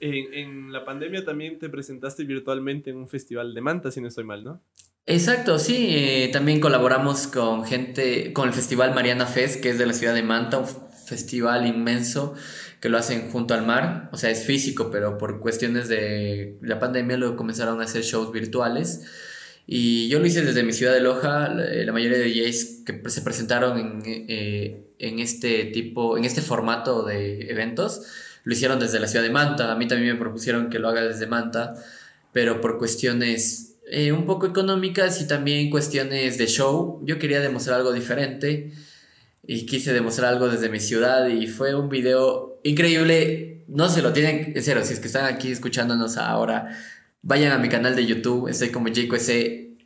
En, 0.00 0.34
en 0.34 0.72
la 0.72 0.84
pandemia 0.84 1.24
también 1.24 1.58
te 1.58 1.68
presentaste 1.68 2.24
virtualmente 2.24 2.90
en 2.90 2.96
un 2.96 3.08
festival 3.08 3.54
de 3.54 3.60
Manta, 3.60 3.90
si 3.90 4.00
no 4.00 4.08
estoy 4.08 4.24
mal, 4.24 4.44
¿no? 4.44 4.62
Exacto, 5.06 5.58
sí. 5.60 5.86
eh, 5.90 6.30
también 6.32 6.58
colaboramos 6.58 7.28
con 7.28 7.64
gente, 7.64 8.32
con 8.32 8.48
el 8.48 8.54
Festival 8.54 8.92
Mariana 8.92 9.26
Fest, 9.26 9.60
que 9.60 9.70
es 9.70 9.78
de 9.78 9.86
la 9.86 9.92
ciudad 9.92 10.14
de 10.14 10.24
Manta, 10.24 10.58
un 10.58 10.66
festival 10.66 11.64
inmenso 11.64 12.34
que 12.80 12.88
lo 12.88 12.98
hacen 12.98 13.30
junto 13.30 13.54
al 13.54 13.64
mar. 13.64 14.10
O 14.12 14.16
sea, 14.16 14.30
es 14.30 14.44
físico, 14.44 14.90
pero 14.90 15.16
por 15.16 15.38
cuestiones 15.40 15.88
de 15.88 16.58
la 16.60 16.80
pandemia 16.80 17.16
lo 17.16 17.36
comenzaron 17.36 17.80
a 17.80 17.84
hacer 17.84 18.02
shows 18.02 18.32
virtuales. 18.32 19.04
Y 19.66 20.08
yo 20.08 20.18
lo 20.18 20.26
hice 20.26 20.42
desde 20.42 20.64
mi 20.64 20.72
ciudad 20.72 20.92
de 20.92 21.00
Loja. 21.00 21.48
La, 21.48 21.64
la 21.64 21.92
mayoría 21.92 22.18
de 22.18 22.28
DJs 22.28 22.82
que 22.84 23.10
se 23.10 23.22
presentaron 23.22 23.78
en, 23.78 24.02
eh, 24.04 24.86
en 24.98 25.18
este 25.20 25.66
tipo, 25.66 26.18
en 26.18 26.24
este 26.24 26.42
formato 26.42 27.04
de 27.04 27.50
eventos, 27.50 28.06
lo 28.46 28.52
hicieron 28.52 28.78
desde 28.78 29.00
la 29.00 29.08
ciudad 29.08 29.24
de 29.24 29.30
Manta. 29.30 29.72
A 29.72 29.74
mí 29.74 29.88
también 29.88 30.14
me 30.14 30.20
propusieron 30.20 30.70
que 30.70 30.78
lo 30.78 30.88
haga 30.88 31.02
desde 31.02 31.26
Manta, 31.26 31.74
pero 32.32 32.60
por 32.60 32.78
cuestiones 32.78 33.76
eh, 33.90 34.12
un 34.12 34.24
poco 34.24 34.46
económicas 34.46 35.20
y 35.20 35.26
también 35.26 35.68
cuestiones 35.68 36.38
de 36.38 36.46
show. 36.46 37.00
Yo 37.02 37.18
quería 37.18 37.40
demostrar 37.40 37.78
algo 37.78 37.92
diferente 37.92 38.70
y 39.44 39.66
quise 39.66 39.92
demostrar 39.92 40.32
algo 40.32 40.48
desde 40.48 40.68
mi 40.68 40.78
ciudad 40.78 41.26
y 41.26 41.48
fue 41.48 41.74
un 41.74 41.88
video 41.88 42.60
increíble. 42.62 43.64
No 43.66 43.88
se 43.88 44.00
lo 44.00 44.12
tienen, 44.12 44.52
en 44.54 44.62
serio, 44.62 44.84
si 44.84 44.92
es 44.92 45.00
que 45.00 45.08
están 45.08 45.24
aquí 45.24 45.50
escuchándonos 45.50 46.16
ahora, 46.16 46.70
vayan 47.22 47.50
a 47.50 47.58
mi 47.58 47.68
canal 47.68 47.96
de 47.96 48.06
YouTube, 48.06 48.46
estoy 48.46 48.68
como 48.68 48.86
JQC. 48.86 49.28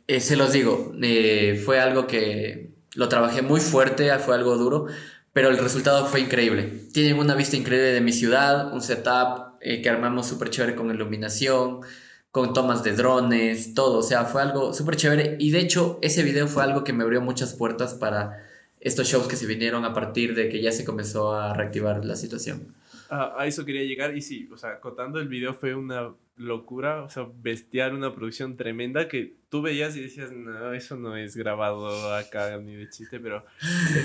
Eh, 0.05 0.19
se 0.19 0.35
los 0.35 0.53
digo, 0.53 0.93
eh, 1.01 1.59
fue 1.65 1.79
algo 1.79 2.05
que 2.05 2.75
lo 2.93 3.09
trabajé 3.09 3.41
muy 3.41 3.59
fuerte, 3.59 4.11
fue 4.19 4.35
algo 4.35 4.55
duro, 4.55 4.85
pero 5.33 5.49
el 5.49 5.57
resultado 5.57 6.05
fue 6.05 6.21
increíble. 6.21 6.87
Tienen 6.93 7.17
una 7.17 7.35
vista 7.35 7.55
increíble 7.55 7.91
de 7.91 8.01
mi 8.01 8.11
ciudad, 8.11 8.73
un 8.73 8.81
setup 8.81 9.55
eh, 9.61 9.81
que 9.81 9.89
armamos 9.89 10.27
súper 10.27 10.49
chévere 10.49 10.75
con 10.75 10.89
iluminación, 10.89 11.81
con 12.31 12.53
tomas 12.53 12.83
de 12.83 12.93
drones, 12.93 13.73
todo. 13.73 13.99
O 13.99 14.03
sea, 14.03 14.25
fue 14.25 14.41
algo 14.41 14.73
súper 14.73 14.95
chévere. 14.95 15.37
Y 15.39 15.51
de 15.51 15.59
hecho, 15.59 15.99
ese 16.01 16.23
video 16.23 16.47
fue 16.47 16.63
algo 16.63 16.83
que 16.83 16.93
me 16.93 17.03
abrió 17.03 17.21
muchas 17.21 17.53
puertas 17.53 17.93
para 17.93 18.45
estos 18.81 19.07
shows 19.07 19.27
que 19.27 19.35
se 19.35 19.45
vinieron 19.45 19.85
a 19.85 19.93
partir 19.93 20.35
de 20.35 20.49
que 20.49 20.61
ya 20.61 20.71
se 20.71 20.83
comenzó 20.83 21.33
a 21.33 21.53
reactivar 21.53 22.03
la 22.03 22.15
situación. 22.15 22.73
A, 23.13 23.45
eso 23.45 23.65
quería 23.65 23.83
llegar 23.83 24.15
y 24.15 24.21
sí, 24.21 24.47
o 24.53 24.57
sea, 24.57 24.79
contando 24.79 25.19
el 25.19 25.27
video 25.27 25.53
fue 25.53 25.75
una 25.75 26.15
locura, 26.37 27.03
o 27.03 27.09
sea, 27.09 27.27
bestial, 27.41 27.93
una 27.93 28.15
producción 28.15 28.55
tremenda 28.55 29.09
que 29.09 29.35
tú 29.49 29.61
veías 29.61 29.97
y 29.97 30.01
decías, 30.01 30.31
no, 30.31 30.73
eso 30.73 30.95
no 30.95 31.17
es 31.17 31.35
grabado 31.35 32.15
acá 32.15 32.57
ni 32.57 32.73
de 32.73 32.89
chiste, 32.89 33.19
pero 33.19 33.43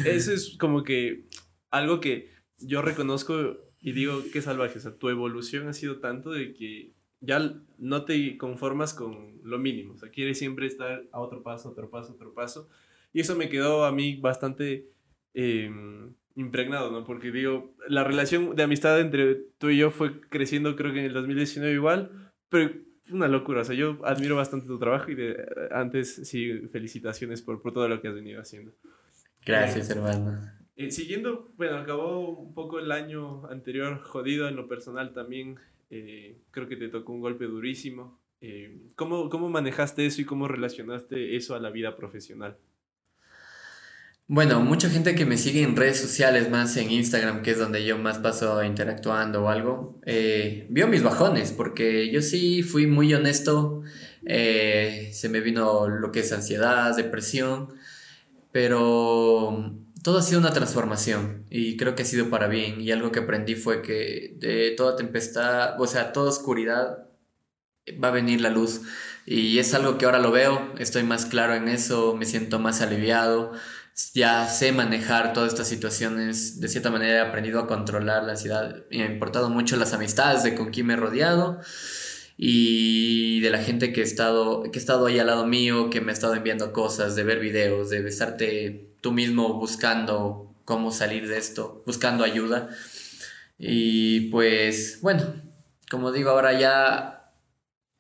eso 0.05 0.33
es 0.33 0.57
como 0.59 0.83
que 0.83 1.25
algo 1.71 2.01
que 2.01 2.33
yo 2.59 2.83
reconozco 2.83 3.57
y 3.81 3.93
digo, 3.93 4.25
qué 4.33 4.43
salvaje, 4.43 4.79
o 4.79 4.81
sea, 4.81 4.97
tu 4.97 5.09
evolución 5.09 5.69
ha 5.69 5.73
sido 5.73 6.01
tanto 6.01 6.33
de 6.33 6.53
que 6.53 6.93
ya 7.21 7.55
no 7.79 8.05
te 8.05 8.37
conformas 8.37 8.93
con 8.93 9.41
lo 9.45 9.59
mínimo, 9.61 9.95
o 9.95 9.99
sea, 9.99 10.11
quieres 10.11 10.37
siempre 10.37 10.67
estar 10.67 11.05
a 11.13 11.21
otro 11.21 11.45
paso, 11.45 11.71
otro 11.71 11.91
paso, 11.91 12.15
otro 12.15 12.35
paso, 12.35 12.69
y 13.13 13.21
eso 13.21 13.37
me 13.37 13.49
quedó 13.49 13.85
a 13.85 13.93
mí 13.93 14.17
bastante... 14.17 14.91
Eh, 15.33 15.71
impregnado, 16.37 16.91
¿no? 16.91 17.05
Porque 17.05 17.33
digo, 17.33 17.75
la 17.89 18.05
relación 18.05 18.55
de 18.55 18.63
amistad 18.63 19.01
entre 19.01 19.35
tú 19.59 19.71
y 19.71 19.79
yo 19.79 19.91
fue 19.91 20.21
creciendo 20.21 20.77
creo 20.77 20.93
que 20.93 21.01
en 21.01 21.07
el 21.07 21.15
2019 21.15 21.75
igual, 21.75 22.33
pero 22.49 22.71
una 23.11 23.29
locura, 23.29 23.63
o 23.63 23.65
sea, 23.65 23.75
yo 23.75 23.99
admiro 24.05 24.37
bastante 24.37 24.67
tu 24.67 24.79
trabajo 24.79 25.11
y 25.11 25.15
de, 25.15 25.45
antes 25.71 26.29
sí, 26.29 26.69
felicitaciones 26.71 27.43
por, 27.43 27.63
por 27.63 27.73
todo 27.73 27.89
lo 27.89 28.01
que 28.01 28.09
has 28.09 28.15
venido 28.15 28.41
haciendo. 28.41 28.73
Gracias, 29.45 29.91
hermano. 29.91 30.41
Eh, 30.77 30.91
siguiendo, 30.91 31.53
bueno, 31.57 31.77
acabó 31.79 32.29
un 32.29 32.53
poco 32.53 32.79
el 32.79 32.93
año 32.93 33.47
anterior 33.47 34.03
jodido 34.03 34.49
en 34.49 34.57
lo 34.57 34.69
personal 34.69 35.15
también, 35.15 35.57
eh, 35.91 36.37
creo 36.51 36.69
que 36.69 36.77
te 36.77 36.89
tocó 36.89 37.13
un 37.13 37.21
golpe 37.21 37.47
durísimo. 37.47 38.21
Eh, 38.43 38.79
¿cómo, 38.95 39.31
¿Cómo 39.31 39.49
manejaste 39.49 40.05
eso 40.05 40.21
y 40.21 40.27
cómo 40.27 40.49
relacionaste 40.49 41.37
eso 41.37 41.55
a 41.55 41.61
la 41.61 41.71
vida 41.71 41.97
profesional? 41.97 42.59
Bueno, 44.29 44.61
mucha 44.61 44.91
gente 44.91 45.15
que 45.15 45.25
me 45.25 45.37
sigue 45.39 45.63
en 45.63 45.77
redes 45.77 46.01
sociales, 46.01 46.51
más 46.51 46.77
en 46.77 46.91
Instagram, 46.91 47.43
que 47.43 47.53
es 47.53 47.59
donde 47.61 47.85
yo 47.85 47.97
más 47.97 48.19
paso 48.19 48.65
interactuando 48.65 49.45
o 49.45 49.49
algo, 49.49 50.01
eh, 50.05 50.67
vio 50.69 50.89
mis 50.89 51.05
bajones, 51.05 51.53
porque 51.53 52.11
yo 52.11 52.21
sí 52.23 52.65
fui 52.65 52.89
muy 52.89 53.15
honesto, 53.15 53.85
eh, 54.25 55.11
se 55.13 55.29
me 55.29 55.41
vino 55.41 55.87
lo 55.89 56.11
que 56.11 56.21
es 56.21 56.33
ansiedad, 56.33 56.97
depresión, 56.97 57.69
pero 58.51 59.73
todo 60.03 60.19
ha 60.19 60.23
sido 60.23 60.41
una 60.41 60.53
transformación 60.53 61.45
y 61.49 61.77
creo 61.77 61.95
que 61.95 62.03
ha 62.03 62.07
sido 62.07 62.29
para 62.29 62.49
bien. 62.49 62.81
Y 62.81 62.91
algo 62.91 63.13
que 63.13 63.21
aprendí 63.21 63.55
fue 63.55 63.81
que 63.81 64.35
de 64.41 64.73
toda 64.77 64.97
tempestad, 64.97 65.81
o 65.81 65.87
sea, 65.87 66.13
toda 66.13 66.31
oscuridad 66.31 67.07
va 68.03 68.09
a 68.09 68.11
venir 68.11 68.41
la 68.41 68.51
luz. 68.51 68.83
Y 69.25 69.59
es 69.59 69.75
algo 69.75 69.99
que 69.99 70.05
ahora 70.05 70.19
lo 70.19 70.31
veo, 70.33 70.73
estoy 70.79 71.03
más 71.05 71.27
claro 71.27 71.55
en 71.55 71.69
eso, 71.69 72.17
me 72.17 72.27
siento 72.27 72.59
más 72.59 72.81
aliviado 72.81 73.53
ya 74.13 74.47
sé 74.49 74.73
manejar 74.73 75.33
todas 75.33 75.53
estas 75.53 75.69
situaciones, 75.69 76.61
de 76.61 76.69
cierta 76.69 76.91
manera 76.91 77.19
he 77.19 77.21
aprendido 77.21 77.61
a 77.61 77.67
controlar 77.67 78.25
la 78.25 78.33
ansiedad, 78.33 78.85
me 78.91 79.03
ha 79.03 79.07
importado 79.07 79.49
mucho 79.49 79.77
las 79.77 79.95
amistades 79.95 80.43
de 80.43 80.55
con 80.55 80.71
quién 80.71 80.87
me 80.87 80.95
he 80.95 80.97
rodeado 80.97 81.61
y 82.37 83.41
de 83.41 83.51
la 83.51 83.59
gente 83.59 83.95
que 83.95 84.03
he 84.03 84.05
estado, 84.05 84.65
que 84.65 84.79
he 84.79 84.81
estado 84.81 85.07
ahí 85.07 85.19
al 85.19 85.29
lado 85.29 85.47
mío, 85.47 85.89
que 85.89 86.03
me 86.03 86.13
ha 86.13 86.15
estado 86.15 86.35
enviando 86.35 86.73
cosas, 86.73 87.17
de 87.17 87.25
ver 87.25 87.41
videos, 87.41 87.89
de 87.89 88.07
estarte 88.07 88.91
tú 89.01 89.13
mismo 89.13 89.55
buscando 89.55 90.55
cómo 90.67 90.91
salir 90.93 91.27
de 91.29 91.39
esto, 91.39 91.83
buscando 91.87 92.25
ayuda. 92.25 92.69
Y 93.59 94.29
pues 94.31 94.99
bueno, 95.01 95.25
como 95.91 96.13
digo, 96.13 96.31
ahora 96.31 96.59
ya 96.59 97.33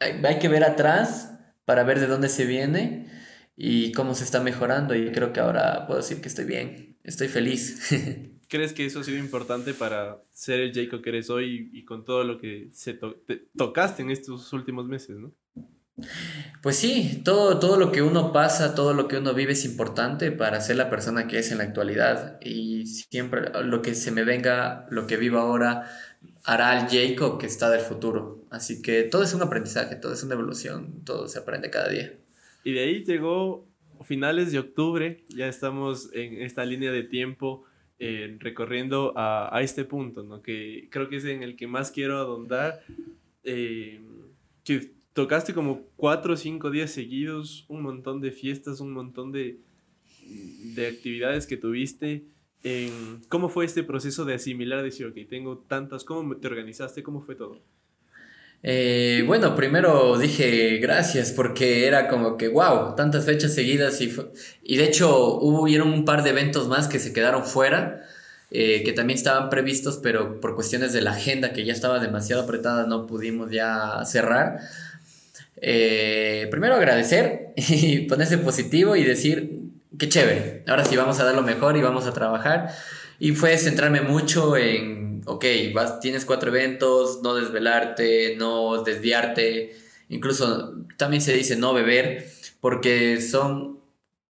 hay, 0.01 0.21
hay 0.23 0.39
que 0.39 0.49
ver 0.49 0.65
atrás 0.65 1.33
para 1.65 1.85
ver 1.85 2.01
de 2.01 2.07
dónde 2.07 2.29
se 2.29 2.45
viene 2.45 3.16
y 3.57 3.93
cómo 3.93 4.15
se 4.15 4.25
está 4.25 4.41
mejorando 4.41 4.95
y 4.95 5.11
creo 5.13 5.33
que 5.33 5.41
ahora 5.41 5.87
puedo 5.87 6.01
decir 6.01 6.21
que 6.21 6.29
estoy 6.29 6.45
bien, 6.45 6.99
estoy 7.03 7.29
feliz. 7.29 7.91
¿Crees 8.49 8.73
que 8.73 8.87
eso 8.87 9.01
ha 9.01 9.05
sido 9.05 9.19
importante 9.19 9.75
para 9.75 10.23
ser 10.33 10.61
el 10.61 10.73
Jacob 10.73 11.03
que 11.03 11.09
eres 11.09 11.31
hoy 11.31 11.71
y 11.73 11.85
con 11.85 12.05
todo 12.05 12.23
lo 12.23 12.39
que 12.39 12.69
se 12.73 12.95
to 12.95 13.17
te 13.27 13.49
tocaste 13.57 14.03
en 14.03 14.11
estos 14.11 14.53
últimos 14.53 14.87
meses, 14.87 15.17
no? 15.17 15.33
Pues 16.63 16.77
sí, 16.77 17.23
todo, 17.25 17.59
todo 17.59 17.79
lo 17.79 17.91
que 17.91 18.03
uno 18.03 18.31
pasa, 18.31 18.75
todo 18.75 18.93
lo 18.93 19.09
que 19.09 19.17
uno 19.17 19.33
vive 19.33 19.53
es 19.53 19.65
importante 19.65 20.31
para 20.31 20.61
ser 20.61 20.77
la 20.77 20.91
persona 20.91 21.27
que 21.27 21.39
es 21.39 21.51
en 21.51 21.59
la 21.59 21.65
actualidad 21.65 22.39
y 22.43 22.87
siempre 22.87 23.51
lo 23.65 23.81
que 23.81 23.95
se 23.95 24.11
me 24.11 24.23
venga, 24.23 24.87
lo 24.91 25.07
que 25.07 25.17
vivo 25.17 25.39
ahora, 25.39 25.91
hará 26.45 26.71
al 26.71 26.89
Jacob 26.89 27.39
que 27.39 27.47
está 27.47 27.71
del 27.71 27.81
futuro. 27.81 28.45
Así 28.51 28.83
que 28.83 29.05
todo 29.05 29.23
es 29.23 29.33
un 29.33 29.43
aprendizaje, 29.43 29.97
todo 29.97 30.13
es 30.13 30.23
una 30.23 30.35
evolución, 30.35 31.03
todo 31.05 31.29
se 31.29 31.39
aprende 31.39 31.71
cada 31.71 31.89
día. 31.89 32.13
Y 32.67 32.73
de 32.73 32.81
ahí 32.81 33.05
llegó 33.05 33.65
finales 34.03 34.51
de 34.51 34.59
octubre, 34.59 35.23
ya 35.29 35.47
estamos 35.47 36.11
en 36.13 36.43
esta 36.43 36.65
línea 36.65 36.91
de 36.91 37.05
tiempo 37.05 37.63
eh, 38.01 38.37
recorriendo 38.41 39.17
a, 39.17 39.57
a, 39.57 39.63
este 39.63 39.85
punto, 39.85 40.25
¿no? 40.25 40.43
que 40.43 40.89
creo 40.91 41.09
que 41.09 41.19
es 41.19 41.25
en 41.27 41.45
el 41.45 41.55
que 41.55 41.69
más 41.69 41.93
quiero 41.93 42.19
adondar. 42.19 42.83
Eh, 43.45 44.01
que 44.65 44.95
tocaste 45.13 45.55
como 45.55 45.83
cuatro 45.95 46.35
o 46.35 46.37
cinco 46.37 46.73
días 46.73 46.91
seguidos, 46.91 47.67
un 47.69 47.83
montón 47.83 48.21
de 48.21 48.33
fiestas, 48.33 48.81
un 48.81 48.91
montón 48.91 49.31
de, 49.31 49.61
de 50.75 50.89
actividades 50.89 51.47
que 51.47 51.57
tuviste. 51.57 52.25
Eh, 52.65 52.91
¿Cómo 53.29 53.49
fue 53.49 53.65
este 53.65 53.85
proceso 53.85 54.25
de 54.25 54.35
asimilar, 54.35 54.83
decir, 54.83 55.07
ok, 55.07 55.19
tengo 55.31 55.59
tantas, 55.59 56.03
¿cómo 56.03 56.37
te 56.37 56.49
organizaste? 56.49 57.05
¿Cómo 57.05 57.21
fue 57.21 57.37
todo? 57.37 57.63
Eh, 58.69 59.23
bueno, 59.25 59.55
primero 59.55 60.19
dije 60.19 60.79
gracias 60.79 61.31
porque 61.31 61.87
era 61.87 62.09
como 62.09 62.37
que, 62.37 62.49
wow, 62.49 62.97
tantas 62.97 63.25
fechas 63.25 63.55
seguidas 63.55 64.01
y, 64.01 64.09
de 64.77 64.85
hecho 64.85 65.39
hubieron 65.39 65.93
un 65.93 66.05
par 66.05 66.25
de 66.25 66.31
eventos 66.31 66.67
más 66.67 66.89
que 66.89 66.99
se 66.99 67.13
quedaron 67.13 67.45
fuera, 67.45 68.03
eh, 68.51 68.83
que 68.85 68.93
también 68.93 69.19
estaban 69.19 69.51
previstos, 69.51 70.01
pero 70.03 70.41
por 70.41 70.57
cuestiones 70.57 70.93
de 70.93 71.01
la 71.01 71.13
agenda 71.13 71.53
que 71.53 71.65
ya 71.65 71.73
estaba 71.73 72.01
demasiado 72.01 72.43
apretada 72.43 72.89
no 72.89 73.07
pudimos 73.07 73.53
ya 73.53 74.05
cerrar. 74.05 74.59
Eh, 75.63 76.49
primero 76.51 76.75
agradecer 76.75 77.53
y 77.57 78.01
ponerse 78.09 78.37
positivo 78.39 78.97
y 78.97 79.05
decir, 79.05 79.61
qué 79.97 80.09
chévere, 80.09 80.65
ahora 80.67 80.85
sí 80.85 80.97
vamos 80.97 81.21
a 81.21 81.25
dar 81.25 81.37
lo 81.37 81.43
mejor 81.43 81.77
y 81.77 81.83
vamos 81.83 82.05
a 82.07 82.13
trabajar. 82.13 82.75
Y 83.21 83.31
fue 83.31 83.57
centrarme 83.59 84.01
mucho 84.01 84.57
en, 84.57 85.16
ok, 85.27 85.45
vas, 85.75 86.01
tienes 86.01 86.25
cuatro 86.25 86.49
eventos, 86.49 87.21
no 87.23 87.35
desvelarte, 87.35 88.37
no 88.37 88.83
desviarte, 88.83 89.77
incluso 90.09 90.75
también 90.97 91.21
se 91.21 91.35
dice 91.35 91.57
no 91.57 91.75
beber, 91.75 92.31
porque 92.61 93.21
son, 93.21 93.81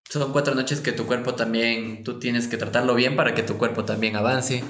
son 0.09 0.33
cuatro 0.33 0.55
noches 0.55 0.81
que 0.81 0.93
tu 0.93 1.07
cuerpo 1.07 1.35
también, 1.35 2.03
tú 2.03 2.19
tienes 2.19 2.49
que 2.49 2.57
tratarlo 2.57 2.95
bien 2.95 3.15
para 3.15 3.35
que 3.35 3.43
tu 3.43 3.59
cuerpo 3.59 3.85
también 3.85 4.17
avance. 4.17 4.65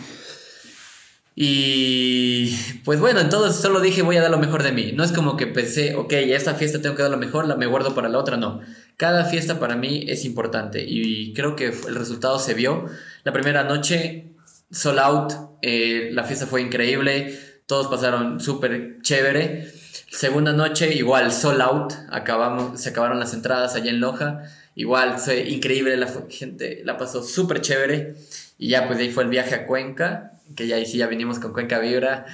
Y 1.39 2.57
pues 2.83 2.99
bueno, 2.99 3.21
entonces 3.21 3.61
solo 3.61 3.81
dije 3.81 4.01
voy 4.01 4.17
a 4.17 4.23
dar 4.23 4.31
lo 4.31 4.39
mejor 4.39 4.63
de 4.63 4.73
mí. 4.73 4.93
No 4.93 5.05
es 5.05 5.13
como 5.13 5.37
que 5.37 5.47
pensé, 5.47 5.95
ok, 5.95 6.11
esta 6.13 6.55
fiesta 6.55 6.81
tengo 6.81 6.97
que 6.97 7.03
dar 7.03 7.11
lo 7.11 7.19
mejor, 7.19 7.47
la 7.47 7.57
me 7.57 7.67
guardo 7.67 7.95
para 7.95 8.09
la 8.09 8.19
otra, 8.19 8.39
no. 8.39 8.63
Cada 8.97 9.27
fiesta 9.27 9.61
para 9.61 9.77
mí 9.77 10.07
es 10.09 10.25
importante 10.25 10.83
y 10.89 11.35
creo 11.35 11.55
que 11.55 11.67
el 11.67 11.95
resultado 11.95 12.39
se 12.39 12.55
vio. 12.55 12.87
La 13.23 13.35
primera 13.35 13.65
noche, 13.65 14.33
sold 14.71 14.99
out, 14.99 15.33
eh, 15.67 16.11
la 16.13 16.25
fiesta 16.25 16.47
fue 16.47 16.63
increíble, 16.63 17.39
todos 17.67 17.89
pasaron 17.89 18.41
súper 18.41 19.01
chévere. 19.03 19.71
Segunda 20.11 20.53
noche, 20.53 20.95
igual, 20.95 21.33
sold 21.33 21.61
out, 21.61 21.93
acabamos, 22.11 22.81
se 22.81 22.91
acabaron 22.91 23.19
las 23.19 23.35
entradas 23.35 23.75
allá 23.75 23.91
en 23.91 24.01
Loja. 24.01 24.43
Igual, 24.75 25.19
fue 25.19 25.41
increíble, 25.49 25.97
la 25.97 26.09
gente 26.31 26.83
la 26.85 26.97
pasó 26.97 27.23
súper 27.23 27.61
chévere. 27.61 28.15
Y 28.59 28.69
ya, 28.69 28.87
pues 28.87 28.99
ahí 28.99 29.11
fue 29.11 29.25
el 29.25 29.31
viaje 29.31 29.55
a 29.55 29.67
Cuenca 29.67 30.33
que 30.55 30.67
ya 30.67 30.77
ahí 30.77 30.87
sí 30.87 30.99
ya 30.99 31.07
vinimos 31.07 31.39
con 31.39 31.53
Cuenca 31.53 31.79
Vibra, 31.79 32.27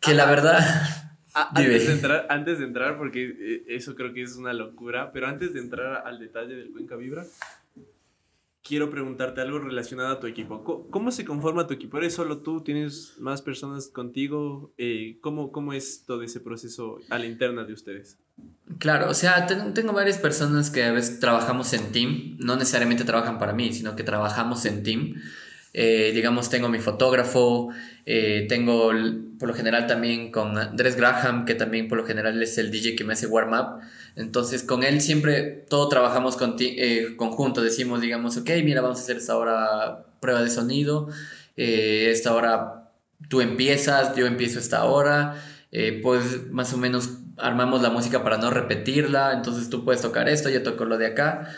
que 0.00 0.14
la 0.14 0.26
verdad... 0.26 0.60
antes, 1.34 1.86
de 1.86 1.92
entrar, 1.92 2.26
antes 2.30 2.58
de 2.58 2.64
entrar, 2.64 2.96
porque 2.96 3.36
eh, 3.38 3.64
eso 3.68 3.94
creo 3.94 4.12
que 4.12 4.22
es 4.22 4.36
una 4.36 4.52
locura, 4.52 5.10
pero 5.12 5.26
antes 5.26 5.54
de 5.54 5.60
entrar 5.60 6.06
al 6.06 6.18
detalle 6.18 6.54
del 6.54 6.70
Cuenca 6.70 6.96
Vibra, 6.96 7.24
quiero 8.66 8.90
preguntarte 8.90 9.40
algo 9.40 9.58
relacionado 9.58 10.10
a 10.10 10.20
tu 10.20 10.26
equipo. 10.26 10.88
¿Cómo, 10.90 11.10
se 11.10 11.24
conforma 11.24 11.66
tu 11.66 11.74
equipo? 11.74 11.98
¿Eres 11.98 12.14
solo 12.14 12.38
tú? 12.38 12.62
¿Tienes 12.62 13.14
más 13.18 13.42
personas 13.42 13.88
contigo? 13.88 14.74
Eh, 14.78 15.18
¿cómo, 15.20 15.52
¿Cómo 15.52 15.72
es 15.72 16.04
todo 16.06 16.22
ese 16.22 16.40
proceso 16.40 16.98
a 17.10 17.18
la 17.18 17.26
interna 17.26 17.64
de 17.64 17.72
ustedes? 17.72 18.18
Claro, 18.78 19.08
o 19.08 19.14
sea, 19.14 19.46
tengo 19.46 19.92
varias 19.92 20.18
personas 20.18 20.70
que 20.70 20.82
a 20.84 20.92
veces 20.92 21.20
trabajamos 21.20 21.72
en 21.72 21.92
team, 21.92 22.36
no 22.38 22.56
necesariamente 22.56 23.04
trabajan 23.04 23.38
para 23.38 23.52
mí, 23.52 23.72
sino 23.72 23.96
que 23.96 24.02
trabajamos 24.02 24.64
en 24.66 24.82
team. 24.82 25.14
Eh, 25.78 26.12
digamos, 26.14 26.48
tengo 26.48 26.70
mi 26.70 26.78
fotógrafo, 26.78 27.68
eh, 28.06 28.46
tengo 28.48 28.92
por 29.38 29.48
lo 29.48 29.54
general 29.54 29.86
también 29.86 30.32
con 30.32 30.56
Andrés 30.56 30.96
Graham, 30.96 31.44
que 31.44 31.54
también 31.54 31.86
por 31.86 31.98
lo 31.98 32.06
general 32.06 32.42
es 32.42 32.56
el 32.56 32.70
DJ 32.70 32.96
que 32.96 33.04
me 33.04 33.12
hace 33.12 33.26
warm-up. 33.26 33.82
Entonces, 34.16 34.62
con 34.62 34.82
él 34.84 35.02
siempre 35.02 35.66
todo 35.68 35.90
trabajamos 35.90 36.36
con 36.36 36.56
eh, 36.60 37.08
conjunto. 37.18 37.60
Decimos, 37.60 38.00
digamos, 38.00 38.38
ok, 38.38 38.48
mira, 38.64 38.80
vamos 38.80 39.00
a 39.00 39.02
hacer 39.02 39.18
esta 39.18 39.36
hora 39.36 40.06
prueba 40.18 40.42
de 40.42 40.48
sonido, 40.48 41.10
esta 41.56 42.32
hora 42.32 42.90
tú 43.28 43.42
empiezas, 43.42 44.16
yo 44.16 44.26
empiezo 44.26 44.58
esta 44.58 44.84
hora, 44.84 45.36
pues 46.02 46.50
más 46.50 46.72
o 46.72 46.78
menos 46.78 47.18
armamos 47.36 47.82
la 47.82 47.90
música 47.90 48.24
para 48.24 48.38
no 48.38 48.48
repetirla, 48.48 49.34
entonces 49.34 49.68
tú 49.68 49.84
puedes 49.84 50.00
tocar 50.00 50.26
esto, 50.30 50.48
yo 50.48 50.62
toco 50.62 50.86
lo 50.86 50.96
de 50.96 51.08
acá. 51.08 51.50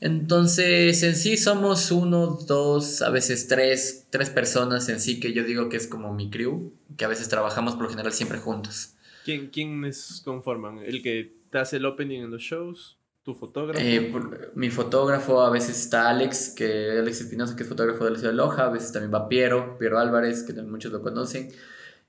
Entonces, 0.00 1.02
en 1.02 1.14
sí 1.14 1.36
somos 1.36 1.90
uno, 1.90 2.38
dos, 2.46 3.02
a 3.02 3.10
veces 3.10 3.48
tres, 3.48 4.06
tres 4.10 4.30
personas 4.30 4.88
en 4.88 4.98
sí 4.98 5.20
que 5.20 5.34
yo 5.34 5.44
digo 5.44 5.68
que 5.68 5.76
es 5.76 5.86
como 5.86 6.14
mi 6.14 6.30
crew, 6.30 6.72
que 6.96 7.04
a 7.04 7.08
veces 7.08 7.28
trabajamos 7.28 7.74
por 7.74 7.84
lo 7.84 7.90
general 7.90 8.12
siempre 8.12 8.38
juntos. 8.38 8.94
¿Quién, 9.24 9.48
¿Quiénes 9.48 10.22
conforman? 10.24 10.78
¿El 10.78 11.02
que 11.02 11.34
te 11.50 11.58
hace 11.58 11.76
el 11.76 11.84
opening 11.84 12.20
en 12.20 12.30
los 12.30 12.40
shows? 12.40 12.98
¿Tu 13.22 13.34
fotógrafo? 13.34 13.78
Eh, 13.78 14.10
mi 14.54 14.70
fotógrafo, 14.70 15.42
a 15.42 15.50
veces 15.50 15.78
está 15.78 16.08
Alex, 16.08 16.54
que 16.56 16.98
Alex 16.98 17.20
Espinosa, 17.20 17.54
que 17.54 17.64
es 17.64 17.68
fotógrafo 17.68 18.06
de 18.06 18.12
la 18.12 18.18
ciudad 18.18 18.32
de 18.32 18.38
Loja, 18.38 18.64
a 18.64 18.70
veces 18.70 18.92
también 18.92 19.12
va 19.12 19.28
Piero, 19.28 19.76
Piero 19.78 19.98
Álvarez, 19.98 20.42
que 20.44 20.54
muchos 20.62 20.90
lo 20.90 21.02
conocen. 21.02 21.50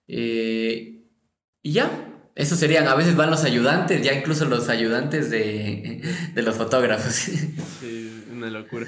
Eh, 0.07 1.03
y 1.61 1.71
ya, 1.73 2.10
eso 2.35 2.55
serían, 2.55 2.87
a 2.87 2.95
veces 2.95 3.15
van 3.15 3.29
los 3.29 3.43
ayudantes, 3.43 4.01
ya 4.01 4.13
incluso 4.13 4.45
los 4.45 4.69
ayudantes 4.69 5.29
de, 5.29 6.01
de 6.33 6.41
los 6.41 6.55
fotógrafos. 6.55 7.13
Sí, 7.13 8.23
una 8.31 8.49
locura. 8.49 8.87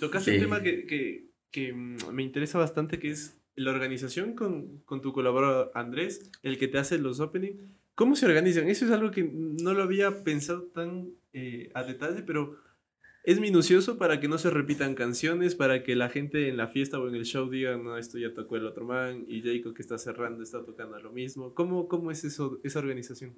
Tocaste 0.00 0.34
un 0.34 0.40
tema 0.40 0.62
que, 0.62 0.86
que, 0.86 1.30
que, 1.50 1.72
mm, 1.72 2.12
me 2.12 2.22
interesa 2.22 2.58
bastante, 2.58 2.98
que 2.98 3.10
es 3.10 3.36
la 3.54 3.70
organización 3.70 4.34
con, 4.34 4.78
con 4.84 5.00
tu 5.00 5.12
colaborador 5.12 5.70
Andrés, 5.74 6.30
el 6.42 6.58
que 6.58 6.68
te 6.68 6.78
hace 6.78 6.98
los 6.98 7.20
openings. 7.20 7.58
¿Cómo 7.94 8.14
se 8.14 8.26
organizan? 8.26 8.68
Eso 8.68 8.84
es 8.84 8.92
algo 8.92 9.10
que 9.10 9.28
no 9.32 9.74
lo 9.74 9.82
había 9.82 10.22
pensado 10.22 10.62
tan 10.72 11.08
eh, 11.32 11.70
a 11.74 11.82
detalle, 11.82 12.22
pero 12.22 12.56
es 13.28 13.40
minucioso 13.40 13.98
para 13.98 14.20
que 14.20 14.26
no 14.26 14.38
se 14.38 14.48
repitan 14.48 14.94
canciones, 14.94 15.54
para 15.54 15.82
que 15.82 15.94
la 15.94 16.08
gente 16.08 16.48
en 16.48 16.56
la 16.56 16.68
fiesta 16.68 16.98
o 16.98 17.08
en 17.08 17.14
el 17.14 17.26
show 17.26 17.50
diga, 17.50 17.76
no, 17.76 17.98
esto 17.98 18.16
ya 18.16 18.32
tocó 18.32 18.56
el 18.56 18.64
otro 18.64 18.86
man 18.86 19.26
y 19.28 19.42
Jacob 19.42 19.74
que 19.74 19.82
está 19.82 19.98
cerrando 19.98 20.42
está 20.42 20.64
tocando 20.64 20.98
lo 20.98 21.12
mismo. 21.12 21.52
¿Cómo, 21.52 21.88
cómo 21.88 22.10
es 22.10 22.24
eso, 22.24 22.58
esa 22.64 22.78
organización? 22.78 23.34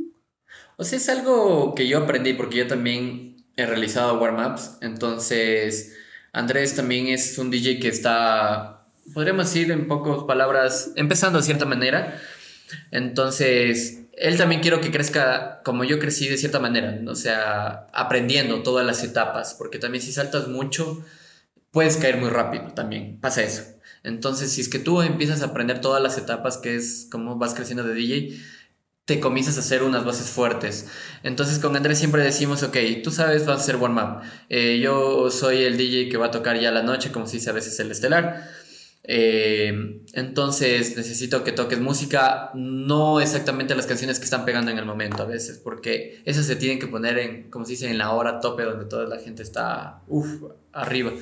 O 0.76 0.84
sea, 0.84 0.96
es 0.96 1.08
algo 1.08 1.74
que 1.74 1.88
yo 1.88 1.98
aprendí 1.98 2.34
porque 2.34 2.58
yo 2.58 2.68
también 2.68 3.44
he 3.56 3.66
realizado 3.66 4.20
warm-ups, 4.20 4.78
entonces 4.80 5.96
Andrés 6.32 6.76
también 6.76 7.08
es 7.08 7.36
un 7.36 7.50
DJ 7.50 7.80
que 7.80 7.88
está, 7.88 8.86
podríamos 9.12 9.52
decir 9.52 9.72
en 9.72 9.88
pocas 9.88 10.22
palabras, 10.22 10.92
empezando 10.94 11.40
de 11.40 11.44
cierta 11.44 11.66
manera. 11.66 12.16
Entonces, 12.92 13.99
él 14.20 14.36
también 14.36 14.60
quiero 14.60 14.82
que 14.82 14.90
crezca 14.90 15.62
como 15.64 15.82
yo 15.82 15.98
crecí 15.98 16.28
de 16.28 16.36
cierta 16.36 16.60
manera, 16.60 17.00
o 17.08 17.14
sea, 17.14 17.86
aprendiendo 17.94 18.62
todas 18.62 18.86
las 18.86 19.02
etapas, 19.02 19.54
porque 19.54 19.78
también 19.78 20.02
si 20.02 20.12
saltas 20.12 20.46
mucho, 20.46 21.02
puedes 21.70 21.96
caer 21.96 22.18
muy 22.18 22.28
rápido 22.28 22.68
también, 22.74 23.18
pasa 23.18 23.42
eso. 23.42 23.62
Entonces, 24.02 24.52
si 24.52 24.60
es 24.60 24.68
que 24.68 24.78
tú 24.78 25.00
empiezas 25.00 25.40
a 25.40 25.46
aprender 25.46 25.80
todas 25.80 26.02
las 26.02 26.18
etapas, 26.18 26.58
que 26.58 26.76
es 26.76 27.08
como 27.10 27.36
vas 27.36 27.54
creciendo 27.54 27.82
de 27.82 27.94
DJ, 27.94 28.38
te 29.06 29.20
comienzas 29.20 29.56
a 29.56 29.60
hacer 29.60 29.82
unas 29.82 30.04
bases 30.04 30.28
fuertes. 30.28 30.86
Entonces 31.22 31.58
con 31.58 31.74
Andrés 31.74 31.98
siempre 31.98 32.22
decimos, 32.22 32.62
ok, 32.62 32.76
tú 33.02 33.10
sabes, 33.10 33.46
vas 33.46 33.58
a 33.58 33.62
hacer 33.62 33.76
warm-up. 33.76 34.20
Eh, 34.50 34.80
yo 34.80 35.30
soy 35.30 35.64
el 35.64 35.78
DJ 35.78 36.10
que 36.10 36.18
va 36.18 36.26
a 36.26 36.30
tocar 36.30 36.60
ya 36.60 36.70
la 36.70 36.82
noche, 36.82 37.10
como 37.10 37.26
se 37.26 37.38
dice 37.38 37.50
a 37.50 37.54
veces 37.54 37.80
el 37.80 37.90
estelar. 37.90 38.48
Eh, 39.02 40.02
entonces 40.12 40.96
necesito 40.96 41.42
que 41.42 41.52
toques 41.52 41.80
música, 41.80 42.50
no 42.54 43.20
exactamente 43.20 43.74
las 43.74 43.86
canciones 43.86 44.18
que 44.18 44.24
están 44.24 44.44
pegando 44.44 44.70
en 44.70 44.78
el 44.78 44.84
momento 44.84 45.22
a 45.22 45.26
veces, 45.26 45.58
porque 45.58 46.20
esas 46.26 46.46
se 46.46 46.56
tienen 46.56 46.78
que 46.78 46.86
poner 46.86 47.18
en, 47.18 47.50
como 47.50 47.64
se 47.64 47.72
dice, 47.72 47.90
en 47.90 47.98
la 47.98 48.12
hora 48.12 48.40
tope 48.40 48.62
donde 48.64 48.84
toda 48.84 49.06
la 49.06 49.18
gente 49.18 49.42
está, 49.42 50.02
uff, 50.06 50.42
arriba. 50.72 51.12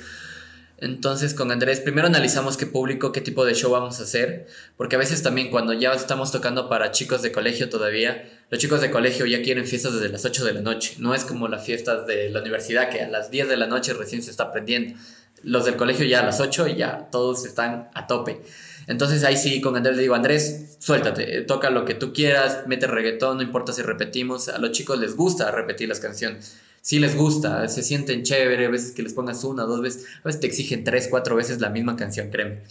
Entonces 0.80 1.34
con 1.34 1.50
Andrés 1.50 1.80
primero 1.80 2.06
analizamos 2.06 2.56
qué 2.56 2.64
público, 2.64 3.10
qué 3.10 3.20
tipo 3.20 3.44
de 3.44 3.54
show 3.54 3.72
vamos 3.72 3.98
a 3.98 4.04
hacer, 4.04 4.46
porque 4.76 4.94
a 4.94 4.98
veces 4.98 5.22
también 5.22 5.50
cuando 5.50 5.72
ya 5.72 5.92
estamos 5.92 6.30
tocando 6.30 6.68
para 6.68 6.92
chicos 6.92 7.20
de 7.22 7.32
colegio 7.32 7.68
todavía, 7.68 8.28
los 8.48 8.60
chicos 8.60 8.80
de 8.80 8.90
colegio 8.90 9.26
ya 9.26 9.42
quieren 9.42 9.66
fiestas 9.66 9.94
desde 9.94 10.08
las 10.08 10.24
8 10.24 10.44
de 10.44 10.52
la 10.52 10.60
noche, 10.60 10.94
no 10.98 11.16
es 11.16 11.24
como 11.24 11.48
las 11.48 11.64
fiestas 11.64 12.06
de 12.06 12.30
la 12.30 12.40
universidad 12.40 12.90
que 12.90 13.00
a 13.00 13.08
las 13.08 13.30
10 13.32 13.48
de 13.48 13.56
la 13.56 13.66
noche 13.66 13.92
recién 13.92 14.22
se 14.22 14.30
está 14.30 14.44
aprendiendo 14.44 14.94
los 15.42 15.64
del 15.64 15.76
colegio 15.76 16.04
ya 16.06 16.20
a 16.20 16.24
las 16.24 16.40
8 16.40 16.68
y 16.68 16.76
ya 16.76 17.08
todos 17.10 17.44
están 17.44 17.88
a 17.94 18.06
tope. 18.06 18.40
Entonces 18.86 19.22
ahí 19.24 19.36
sí, 19.36 19.60
con 19.60 19.76
Andrés 19.76 19.96
le 19.96 20.02
digo, 20.02 20.14
Andrés, 20.14 20.76
suéltate, 20.78 21.42
toca 21.42 21.70
lo 21.70 21.84
que 21.84 21.94
tú 21.94 22.12
quieras, 22.12 22.64
mete 22.66 22.86
reggaetón, 22.86 23.36
no 23.36 23.42
importa 23.42 23.72
si 23.72 23.82
repetimos, 23.82 24.48
a 24.48 24.58
los 24.58 24.72
chicos 24.72 24.98
les 24.98 25.14
gusta 25.14 25.50
repetir 25.50 25.88
las 25.88 26.00
canciones. 26.00 26.56
Sí 26.80 26.98
les 26.98 27.14
gusta, 27.14 27.68
se 27.68 27.82
sienten 27.82 28.22
chévere, 28.22 28.66
a 28.66 28.70
veces 28.70 28.92
que 28.92 29.02
les 29.02 29.12
pongas 29.12 29.44
una 29.44 29.64
dos 29.64 29.82
veces, 29.82 30.06
a 30.22 30.28
veces 30.28 30.40
te 30.40 30.46
exigen 30.46 30.84
tres, 30.84 31.08
cuatro 31.10 31.36
veces 31.36 31.60
la 31.60 31.68
misma 31.68 31.96
canción, 31.96 32.30
créeme. 32.30 32.62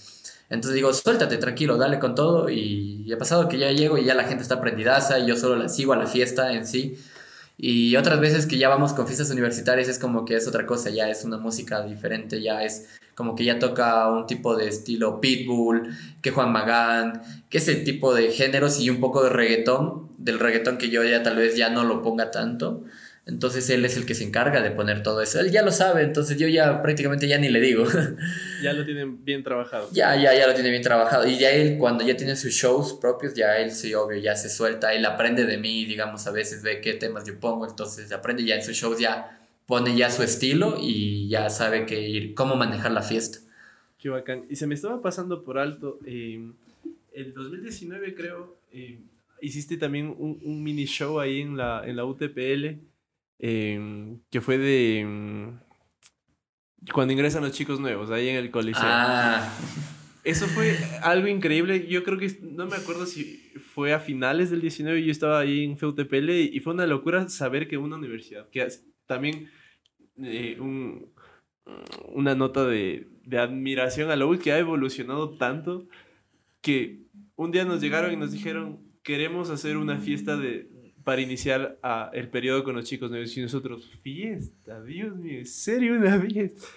Entonces 0.50 0.76
digo, 0.76 0.92
suéltate, 0.94 1.38
tranquilo, 1.38 1.78
dale 1.78 2.00
con 2.00 2.16
todo 2.16 2.50
y 2.50 3.12
ha 3.14 3.18
pasado 3.18 3.48
que 3.48 3.60
ya 3.60 3.72
llego 3.72 3.98
y 3.98 4.06
ya 4.06 4.16
la 4.16 4.24
gente 4.24 4.42
está 4.42 4.60
prendidaza 4.60 5.20
y 5.20 5.28
yo 5.28 5.36
solo 5.36 5.58
la 5.58 5.70
sigo 5.70 5.94
a 5.94 5.98
la 5.98 6.08
fiesta 6.08 6.54
en 6.54 6.66
sí. 6.66 6.98
Y 7.58 7.96
otras 7.96 8.20
veces 8.20 8.46
que 8.46 8.58
ya 8.58 8.70
vamos 8.70 8.94
con 8.94 9.08
fiestas 9.08 9.32
universitarias 9.32 9.88
es 9.88 9.98
como 9.98 10.26
que 10.26 10.36
es 10.36 10.48
otra 10.48 10.68
cosa, 10.68 10.92
ya 10.92 11.10
es 11.10 11.26
una 11.26 11.38
música 11.38 11.82
diferente, 11.82 12.42
ya 12.42 12.64
es 12.64 12.88
como 13.16 13.34
que 13.34 13.46
ya 13.46 13.58
toca 13.58 14.12
un 14.12 14.28
tipo 14.28 14.56
de 14.56 14.68
estilo 14.68 15.20
Pitbull, 15.20 15.90
que 16.22 16.30
Juan 16.30 16.52
Magán, 16.52 17.24
que 17.50 17.58
ese 17.58 17.74
tipo 17.78 18.14
de 18.14 18.32
géneros 18.32 18.80
y 18.80 18.92
un 18.92 19.00
poco 19.00 19.24
de 19.24 19.32
reggaetón, 19.32 20.10
del 20.20 20.38
reggaetón 20.38 20.78
que 20.78 20.92
yo 20.92 21.04
ya 21.04 21.24
tal 21.24 21.38
vez 21.38 21.58
ya 21.58 21.70
no 21.70 21.84
lo 21.84 22.04
ponga 22.04 22.30
tanto. 22.30 22.84
Entonces 23.28 23.70
él 23.70 23.84
es 23.84 23.98
el 23.98 24.06
que 24.06 24.16
se 24.16 24.24
encarga 24.24 24.62
de 24.62 24.72
poner 24.72 25.04
todo 25.04 25.22
eso. 25.22 25.42
Él 25.42 25.52
ya 25.52 25.62
lo 25.62 25.72
sabe, 25.72 26.04
entonces 26.04 26.38
yo 26.38 26.48
ya 26.48 26.82
prácticamente 26.82 27.28
ya 27.28 27.38
ni 27.38 27.50
le 27.50 27.60
digo. 27.60 27.86
Ya 28.64 28.74
lo 28.74 28.84
tienen 28.86 29.24
bien 29.24 29.44
trabajado. 29.44 29.88
Ya, 29.92 30.16
ya, 30.16 30.34
ya 30.34 30.48
lo 30.48 30.56
tiene 30.56 30.72
bien 30.72 30.82
trabajado. 30.82 31.28
Y 31.28 31.38
ya 31.38 31.52
él, 31.52 31.78
cuando 31.78 32.04
ya 32.04 32.18
tiene 32.18 32.36
sus 32.36 32.54
shows 32.54 32.94
propios, 32.94 33.36
ya 33.36 33.56
él 33.60 33.70
sí, 33.70 33.94
obvio, 33.94 34.20
ya 34.20 34.36
se 34.36 34.50
suelta. 34.50 34.96
Él 34.96 35.06
aprende 35.06 35.46
de 35.46 35.60
mí, 35.60 35.86
digamos, 35.86 36.26
a 36.26 36.32
veces 36.32 36.64
ve 36.64 36.82
qué 36.82 36.96
temas 36.96 37.24
yo 37.28 37.40
pongo, 37.40 37.68
entonces 37.68 38.12
aprende 38.12 38.44
ya 38.44 38.56
en 38.56 38.64
sus 38.64 38.76
shows, 38.76 38.98
ya 38.98 39.40
pone 39.68 39.96
ya 39.96 40.10
su 40.10 40.24
estilo 40.24 40.76
y 40.82 41.30
ya 41.30 41.52
sabe 41.52 41.86
que 41.86 42.02
ir, 42.02 42.34
cómo 42.34 42.56
manejar 42.56 42.92
la 42.92 43.04
fiesta. 43.04 43.38
Qué 44.00 44.10
bacán. 44.10 44.46
Y 44.50 44.56
se 44.56 44.66
me 44.66 44.74
estaba 44.74 45.00
pasando 45.04 45.44
por 45.44 45.60
alto, 45.60 46.00
eh, 46.08 46.42
el 47.14 47.34
2019 47.36 48.16
creo, 48.16 48.58
eh, 48.72 48.98
hiciste 49.40 49.78
también 49.78 50.16
un, 50.18 50.40
un, 50.44 50.64
mini 50.64 50.86
show 50.86 51.20
ahí 51.20 51.42
en 51.42 51.58
la, 51.58 51.84
en 51.86 51.96
la 51.96 52.06
UTPL 52.06 52.80
Em, 53.40 54.20
que 54.30 54.42
fue 54.42 54.58
de... 54.58 55.00
Em, 55.00 55.60
cuando 56.94 57.14
ingresan 57.14 57.44
los 57.44 57.52
chicos 57.52 57.80
nuevos, 57.80 58.12
ahí 58.12 58.30
en 58.30 58.38
el 58.38 58.52
coliseo. 58.52 58.84
Ah. 58.86 59.52
Eso 60.24 60.48
fue 60.48 60.78
algo 61.04 61.28
increíble. 61.28 61.88
Yo 61.88 62.04
creo 62.04 62.18
que 62.18 62.32
no 62.42 62.66
me 62.66 62.76
acuerdo 62.76 63.06
si 63.06 63.52
fue 63.74 63.94
a 63.94 64.00
finales 64.00 64.50
del 64.50 64.62
19. 64.62 65.04
Yo 65.04 65.12
estaba 65.12 65.40
ahí 65.40 65.64
en 65.64 65.78
FEUTPL 65.78 66.30
y 66.32 66.60
fue 66.60 66.74
una 66.74 66.88
locura 66.88 67.28
saber 67.30 67.68
que 67.68 67.78
una 67.78 67.96
universidad, 67.96 68.50
que 68.50 68.68
también 69.06 69.50
eh, 70.18 70.58
un, 70.60 71.14
una 72.10 72.36
nota 72.36 72.66
de, 72.66 73.08
de 73.24 73.40
admiración 73.40 74.12
a 74.12 74.16
la 74.16 74.26
que 74.38 74.52
ha 74.52 74.60
evolucionado 74.60 75.38
tanto 75.38 75.88
que 76.62 77.04
un 77.36 77.52
día 77.52 77.66
nos 77.66 77.82
llegaron 77.82 78.12
y 78.12 78.18
nos 78.18 78.32
dijeron 78.32 78.80
queremos 79.04 79.50
hacer 79.50 79.78
una 79.78 80.00
fiesta 80.00 80.36
de, 80.36 80.70
para 81.08 81.22
iniciar 81.22 81.80
el 82.12 82.28
periodo 82.28 82.66
con 82.66 82.76
los 82.76 82.84
chicos 82.84 83.10
nuevos 83.10 83.38
y 83.38 83.42
nosotros, 83.42 83.90
fiesta, 84.04 84.84
Dios 84.84 85.16
mío, 85.16 85.40
¿en 85.40 85.46
serio 85.46 85.94
una 85.94 86.20
fiesta? 86.20 86.68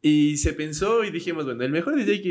Y 0.00 0.36
se 0.36 0.52
pensó 0.52 1.02
y 1.02 1.10
dijimos, 1.10 1.44
bueno, 1.44 1.64
el 1.64 1.72
mejor 1.72 1.96
DJ 1.96 2.22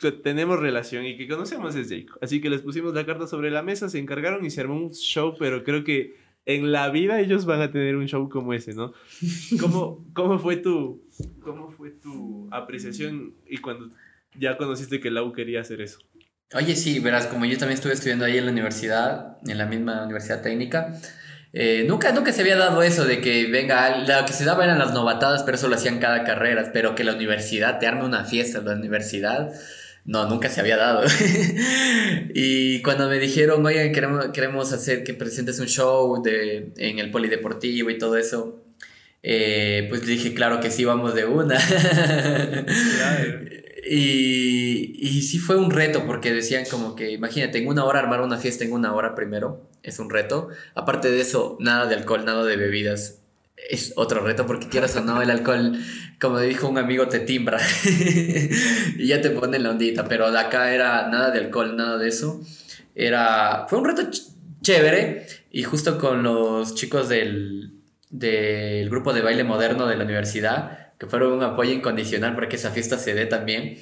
que 0.00 0.12
tenemos 0.12 0.58
relación 0.58 1.04
y 1.04 1.18
que 1.18 1.28
conocemos 1.28 1.76
es 1.76 1.90
Jake. 1.90 2.06
Así 2.22 2.40
que 2.40 2.48
les 2.48 2.62
pusimos 2.62 2.94
la 2.94 3.04
carta 3.04 3.26
sobre 3.26 3.50
la 3.50 3.62
mesa, 3.62 3.90
se 3.90 3.98
encargaron 3.98 4.46
y 4.46 4.50
se 4.50 4.62
armó 4.62 4.78
un 4.78 4.94
show, 4.94 5.34
pero 5.38 5.62
creo 5.62 5.84
que 5.84 6.14
en 6.46 6.72
la 6.72 6.88
vida 6.88 7.20
ellos 7.20 7.44
van 7.44 7.60
a 7.60 7.70
tener 7.70 7.96
un 7.96 8.06
show 8.06 8.26
como 8.30 8.54
ese, 8.54 8.72
¿no? 8.72 8.94
¿Cómo, 9.60 10.06
cómo, 10.14 10.38
fue, 10.38 10.56
tu, 10.56 11.02
cómo 11.42 11.70
fue 11.70 11.90
tu 11.90 12.48
apreciación 12.50 13.34
y 13.46 13.58
cuando 13.58 13.90
ya 14.38 14.56
conociste 14.56 15.00
que 15.00 15.10
Lau 15.10 15.34
quería 15.34 15.60
hacer 15.60 15.82
eso? 15.82 15.98
Oye, 16.52 16.76
sí, 16.76 17.00
verás, 17.00 17.26
como 17.26 17.46
yo 17.46 17.58
también 17.58 17.76
estuve 17.76 17.94
estudiando 17.94 18.24
ahí 18.24 18.38
en 18.38 18.44
la 18.44 18.52
universidad, 18.52 19.38
en 19.46 19.58
la 19.58 19.66
misma 19.66 20.04
universidad 20.04 20.42
técnica, 20.42 20.94
eh, 21.52 21.84
nunca, 21.86 22.12
nunca 22.12 22.32
se 22.32 22.42
había 22.42 22.56
dado 22.56 22.82
eso 22.82 23.04
de 23.04 23.20
que 23.20 23.46
venga, 23.46 23.98
lo 23.98 24.26
que 24.26 24.32
se 24.32 24.44
daba 24.44 24.64
eran 24.64 24.78
las 24.78 24.92
novatadas, 24.92 25.42
pero 25.44 25.56
eso 25.56 25.68
lo 25.68 25.76
hacían 25.76 25.98
cada 26.00 26.24
carrera, 26.24 26.70
pero 26.72 26.94
que 26.94 27.04
la 27.04 27.14
universidad 27.14 27.78
te 27.78 27.86
arme 27.86 28.04
una 28.04 28.24
fiesta, 28.24 28.60
la 28.60 28.74
universidad, 28.74 29.52
no, 30.04 30.28
nunca 30.28 30.50
se 30.50 30.60
había 30.60 30.76
dado. 30.76 31.02
y 32.34 32.82
cuando 32.82 33.08
me 33.08 33.18
dijeron, 33.18 33.64
oigan, 33.64 33.92
queremos, 33.92 34.26
queremos 34.28 34.72
hacer 34.72 35.04
que 35.04 35.14
presentes 35.14 35.58
un 35.60 35.66
show 35.66 36.22
de, 36.22 36.72
en 36.76 36.98
el 36.98 37.10
polideportivo 37.10 37.90
y 37.90 37.98
todo 37.98 38.16
eso, 38.16 38.64
eh, 39.22 39.86
pues 39.88 40.04
dije, 40.04 40.34
claro 40.34 40.60
que 40.60 40.70
sí, 40.70 40.84
vamos 40.84 41.14
de 41.14 41.24
una. 41.24 41.58
Y, 43.86 45.22
sí 45.22 45.38
fue 45.38 45.56
un 45.56 45.70
reto 45.70 46.06
porque 46.06 46.32
decían 46.32 46.64
como 46.70 46.94
que, 46.94 47.10
imagínate, 47.10 47.58
en 47.58 47.68
una 47.68 47.84
hora 47.84 48.00
armar 48.00 48.20
una 48.20 48.38
fiesta 48.38 48.64
en 48.64 48.72
una 48.72 48.94
hora 48.94 49.14
primero 49.14 49.68
es 49.82 49.98
un 49.98 50.10
reto. 50.10 50.48
Aparte 50.74 51.10
de 51.10 51.20
eso, 51.20 51.56
nada 51.60 51.86
de 51.86 51.94
alcohol, 51.94 52.24
nada 52.24 52.44
de 52.44 52.56
bebidas 52.56 53.20
es 53.56 53.92
otro 53.96 54.20
reto 54.20 54.46
porque 54.46 54.68
quieras 54.68 54.96
o 54.96 55.00
no, 55.00 55.22
el 55.22 55.30
alcohol, 55.30 55.78
como 56.20 56.40
dijo 56.40 56.68
un 56.68 56.78
amigo, 56.78 57.08
te 57.08 57.20
timbra 57.20 57.58
y 58.96 59.06
ya 59.06 59.20
te 59.20 59.30
pone 59.30 59.58
la 59.58 59.70
ondita, 59.70 60.06
pero 60.06 60.30
de 60.30 60.38
acá 60.38 60.74
era 60.74 61.08
nada 61.08 61.30
de 61.30 61.38
alcohol, 61.38 61.76
nada 61.76 61.98
de 61.98 62.08
eso. 62.08 62.40
Era, 62.94 63.66
fue 63.68 63.78
un 63.78 63.84
reto 63.86 64.02
chévere 64.60 65.26
y 65.50 65.62
justo 65.62 65.98
con 65.98 66.22
los 66.22 66.74
chicos 66.74 67.08
del, 67.08 67.72
del 68.10 68.88
grupo 68.90 69.12
de 69.12 69.22
baile 69.22 69.44
moderno 69.44 69.86
de 69.86 69.96
la 69.96 70.04
universidad, 70.04 70.83
que 71.04 71.10
fueron 71.10 71.32
un 71.32 71.42
apoyo 71.42 71.72
incondicional 71.72 72.34
para 72.34 72.48
que 72.48 72.56
esa 72.56 72.70
fiesta 72.70 72.98
se 72.98 73.14
dé 73.14 73.26
también. 73.26 73.78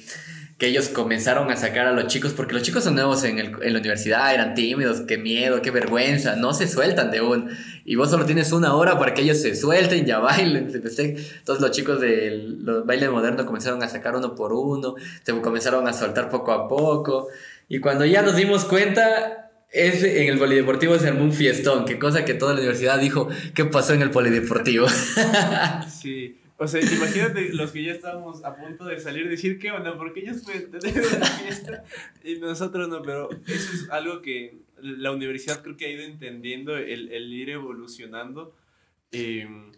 Que 0.57 0.67
ellos 0.67 0.89
comenzaron 0.89 1.49
a 1.49 1.55
sacar 1.55 1.87
a 1.87 1.93
los 1.93 2.07
chicos, 2.07 2.33
porque 2.33 2.53
los 2.53 2.61
chicos 2.61 2.83
son 2.83 2.95
nuevos 2.95 3.23
en, 3.23 3.39
el, 3.39 3.51
en 3.61 3.73
la 3.73 3.79
universidad, 3.79 4.33
eran 4.33 4.53
tímidos, 4.53 5.01
qué 5.07 5.17
miedo, 5.17 5.61
qué 5.61 5.71
vergüenza, 5.71 6.35
no 6.35 6.53
se 6.53 6.67
sueltan 6.67 7.11
de 7.11 7.21
un. 7.21 7.49
Y 7.85 7.95
vos 7.95 8.09
solo 8.09 8.25
tienes 8.25 8.51
una 8.51 8.75
hora 8.75 8.99
para 8.99 9.13
que 9.13 9.21
ellos 9.21 9.41
se 9.41 9.55
suelten, 9.55 10.05
ya 10.05 10.19
bailen. 10.19 10.69
Entonces 10.73 11.37
los 11.45 11.71
chicos 11.71 11.99
del 11.99 12.59
baile 12.85 13.09
moderno 13.09 13.45
comenzaron 13.45 13.81
a 13.83 13.87
sacar 13.87 14.15
uno 14.15 14.35
por 14.35 14.53
uno, 14.53 14.95
se 15.23 15.33
comenzaron 15.41 15.87
a 15.87 15.93
soltar 15.93 16.29
poco 16.29 16.51
a 16.51 16.67
poco. 16.67 17.29
Y 17.67 17.79
cuando 17.79 18.05
ya 18.05 18.21
nos 18.21 18.35
dimos 18.35 18.65
cuenta, 18.65 19.49
es, 19.71 20.03
en 20.03 20.27
el 20.27 20.37
polideportivo 20.37 20.99
se 20.99 21.07
armó 21.07 21.23
un 21.23 21.33
fiestón, 21.33 21.85
que 21.85 21.97
cosa 21.97 22.25
que 22.25 22.35
toda 22.35 22.53
la 22.53 22.59
universidad 22.59 22.99
dijo, 22.99 23.29
¿qué 23.55 23.65
pasó 23.65 23.93
en 23.93 24.01
el 24.01 24.11
polideportivo? 24.11 24.87
sí. 26.01 26.37
O 26.57 26.67
sea, 26.67 26.81
imagínate 26.81 27.53
los 27.53 27.71
que 27.71 27.83
ya 27.83 27.93
estábamos 27.93 28.43
a 28.45 28.55
punto 28.55 28.85
de 28.85 28.99
salir, 28.99 29.27
decir, 29.27 29.57
¿qué 29.57 29.71
onda? 29.71 29.97
Porque 29.97 30.21
ellos 30.21 30.43
pueden 30.43 30.69
tener 30.71 31.03
una 31.17 31.25
fiesta 31.25 31.83
y 32.23 32.35
nosotros 32.35 32.87
no, 32.89 33.01
pero 33.01 33.29
eso 33.31 33.73
es 33.73 33.89
algo 33.89 34.21
que 34.21 34.59
la 34.81 35.11
universidad 35.11 35.61
creo 35.61 35.77
que 35.77 35.85
ha 35.85 35.89
ido 35.89 36.03
entendiendo, 36.03 36.77
el, 36.77 37.11
el 37.11 37.33
ir 37.33 37.49
evolucionando. 37.49 38.55
Em, 39.11 39.71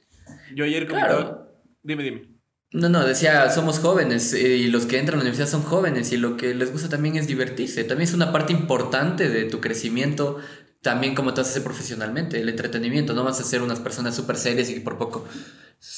yo 0.54 0.66
ayer 0.66 0.88
comentaba... 0.88 1.50
Dime, 1.82 2.04
dime. 2.04 2.36
No, 2.72 2.90
no, 2.90 3.06
decía, 3.06 3.50
somos 3.52 3.80
jóvenes 3.80 4.34
eh, 4.34 4.58
y 4.58 4.68
los 4.68 4.86
que 4.86 5.00
entran 5.00 5.16
a 5.16 5.24
la 5.24 5.30
universidad 5.30 5.48
son 5.48 5.64
jóvenes 5.64 6.12
y 6.12 6.18
lo 6.18 6.36
que 6.36 6.54
les 6.54 6.72
gusta 6.74 6.90
también 6.90 7.16
es 7.16 7.26
divertirse. 7.26 7.86
También 7.86 8.10
es 8.10 8.14
una 8.14 8.34
parte 8.34 8.52
importante 8.52 9.30
de 9.30 9.46
tu 9.46 9.62
crecimiento, 9.62 10.40
también 10.82 11.16
como 11.16 11.34
te 11.34 11.42
haces 11.42 11.64
profesionalmente, 11.64 12.42
el 12.42 12.50
entretenimiento. 12.50 13.14
No 13.14 13.24
vas 13.24 13.40
a 13.40 13.44
ser 13.44 13.62
unas 13.62 13.80
personas 13.80 14.14
súper 14.16 14.36
serias 14.36 14.70
y 14.70 14.82
por 14.82 14.98
poco 14.98 15.26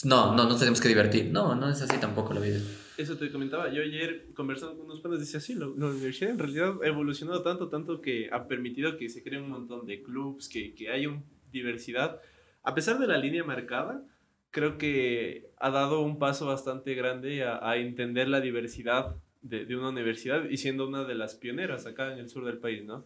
no, 0.04 0.36
no, 0.36 0.48
no 0.48 0.58
tenemos 0.58 0.82
que 0.82 0.88
divertir. 0.88 1.32
No, 1.32 1.56
no 1.56 1.70
es 1.70 1.82
así 1.82 1.98
tampoco 1.98 2.34
la 2.34 2.42
vida. 2.42 2.60
Eso 2.98 3.18
te 3.18 3.32
comentaba. 3.32 3.72
Yo 3.72 3.82
ayer 3.82 4.34
conversando 4.34 4.76
con 4.76 4.86
unos 4.86 5.02
padres, 5.02 5.20
decía, 5.20 5.40
sí, 5.40 5.54
la, 5.54 5.68
universidad 5.68 6.32
en 6.32 6.40
realidad 6.40 6.74
ha 6.84 6.88
evolucionado 6.88 7.44
tanto, 7.44 7.70
tanto 7.70 8.02
que 8.02 8.30
ha 8.32 8.48
permitido 8.48 8.98
que 8.98 9.10
se 9.10 9.24
creen 9.24 9.44
un 9.44 9.52
montón 9.52 9.86
de 9.86 10.02
clubs, 10.02 10.50
que, 10.50 10.74
que 10.74 10.90
hay 10.90 11.06
una 11.06 11.24
diversidad. 11.52 12.20
A 12.64 12.74
pesar 12.74 13.00
de 13.00 13.08
la 13.08 13.18
línea 13.18 13.44
marcada, 13.44 14.04
creo 14.52 14.78
que 14.78 15.52
ha 15.60 15.70
dado 15.70 16.02
un 16.02 16.20
paso 16.20 16.48
bastante 16.48 16.96
grande 16.96 17.44
a, 17.44 17.60
a 17.68 17.78
entender 17.78 18.28
la 18.28 18.42
diversidad 18.42 19.16
de, 19.42 19.66
de, 19.66 19.76
una 19.76 19.90
universidad 19.90 20.50
y 20.50 20.58
siendo 20.58 20.88
una 20.88 21.04
de 21.04 21.16
las 21.16 21.36
pioneras 21.36 21.86
acá 21.86 22.12
en 22.12 22.20
el 22.20 22.30
sur 22.30 22.46
del 22.46 22.58
país, 22.58 22.84
¿no? 22.84 23.06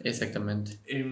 Exactamente. 0.00 0.78
Eh, 0.86 1.04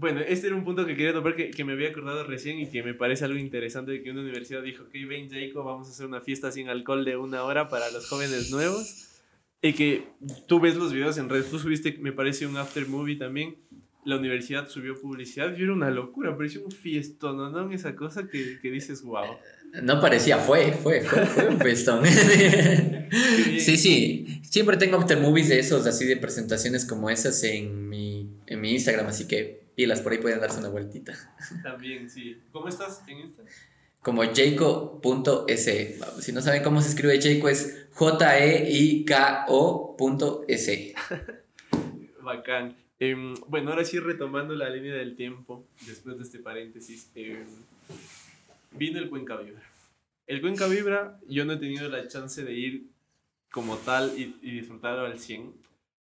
bueno, 0.00 0.20
este 0.20 0.46
era 0.46 0.56
un 0.56 0.64
punto 0.64 0.86
que 0.86 0.96
quería 0.96 1.12
tocar 1.12 1.36
que, 1.36 1.50
que, 1.50 1.62
me 1.62 1.74
había 1.74 1.90
acordado 1.90 2.24
recién 2.24 2.58
y 2.58 2.70
que 2.70 2.82
me 2.82 2.94
parece 2.94 3.26
algo 3.26 3.38
interesante 3.38 3.92
de 3.92 4.02
que 4.02 4.10
una 4.10 4.22
universidad 4.22 4.62
dijo, 4.62 4.84
ok, 4.84 4.92
ven 5.06 5.28
Jacob, 5.30 5.64
vamos 5.66 5.88
a 5.88 5.90
hacer 5.90 6.06
una 6.06 6.22
fiesta 6.22 6.50
sin 6.50 6.70
alcohol 6.70 7.04
de 7.04 7.18
una 7.18 7.44
hora 7.44 7.68
para 7.68 7.90
los 7.90 8.08
jóvenes 8.08 8.50
nuevos. 8.50 9.08
Y 9.60 9.74
que 9.74 10.08
tú 10.46 10.58
ves 10.58 10.76
los 10.76 10.94
videos 10.94 11.18
en 11.18 11.28
redes, 11.28 11.50
tú 11.50 11.58
subiste, 11.58 11.98
me 12.00 12.12
parece, 12.12 12.46
un 12.46 12.56
after 12.56 12.88
movie 12.88 13.16
también. 13.16 13.56
La 14.06 14.16
universidad 14.16 14.66
subió 14.70 14.98
publicidad 14.98 15.54
y 15.54 15.62
era 15.62 15.74
una 15.74 15.90
locura, 15.90 16.34
pareció 16.34 16.64
un 16.64 16.72
fiestón, 16.72 17.36
¿no? 17.36 17.70
Esa 17.70 17.94
cosa 17.94 18.26
que, 18.26 18.58
que 18.62 18.70
dices, 18.70 19.02
wow. 19.02 19.36
No 19.82 20.00
parecía, 20.00 20.38
fue, 20.38 20.72
fue, 20.72 21.02
fue, 21.02 21.26
fue 21.26 21.48
un 21.48 21.60
fiestón. 21.60 22.06
sí, 23.58 23.76
sí, 23.76 24.40
siempre 24.42 24.78
tengo 24.78 24.96
after 24.96 25.20
movies 25.20 25.50
de 25.50 25.58
esos, 25.58 25.86
así 25.86 26.06
de 26.06 26.16
presentaciones 26.16 26.86
como 26.86 27.10
esas 27.10 27.44
en 27.44 27.86
mi, 27.86 28.30
en 28.46 28.60
mi 28.62 28.72
Instagram, 28.72 29.08
así 29.08 29.28
que 29.28 29.59
las 29.86 30.00
por 30.00 30.12
ahí 30.12 30.18
pueden 30.18 30.40
darse 30.40 30.58
una 30.58 30.68
vueltita. 30.68 31.14
También, 31.62 32.10
sí. 32.10 32.40
¿Cómo 32.52 32.68
estás 32.68 33.02
en 33.06 33.18
Insta? 33.18 33.42
Como 34.02 34.22
jaco.se. 34.22 35.98
Si 36.20 36.32
no 36.32 36.40
saben 36.40 36.62
cómo 36.62 36.80
se 36.80 36.88
escribe 36.88 37.20
Jaco 37.20 37.48
es 37.48 37.88
J-E-I-K-O.s. 37.92 39.04
Bacán. 42.22 42.76
Em, 42.98 43.34
bueno, 43.48 43.70
ahora 43.70 43.84
sí 43.84 43.98
retomando 43.98 44.54
la 44.54 44.68
línea 44.70 44.94
del 44.94 45.16
tiempo, 45.16 45.66
después 45.86 46.16
de 46.16 46.22
este 46.22 46.38
paréntesis, 46.38 47.10
em, 47.14 47.46
vino 48.72 48.98
el 48.98 49.08
Cuenca 49.08 49.36
Vibra. 49.36 49.62
El 50.26 50.40
Cuenca 50.40 50.66
Vibra, 50.66 51.18
yo 51.28 51.44
no 51.44 51.54
he 51.54 51.56
tenido 51.56 51.88
la 51.88 52.08
chance 52.08 52.44
de 52.44 52.52
ir 52.52 52.86
como 53.50 53.76
tal 53.78 54.12
y, 54.18 54.36
y 54.42 54.50
disfrutarlo 54.52 55.06
al 55.06 55.18
100, 55.18 55.52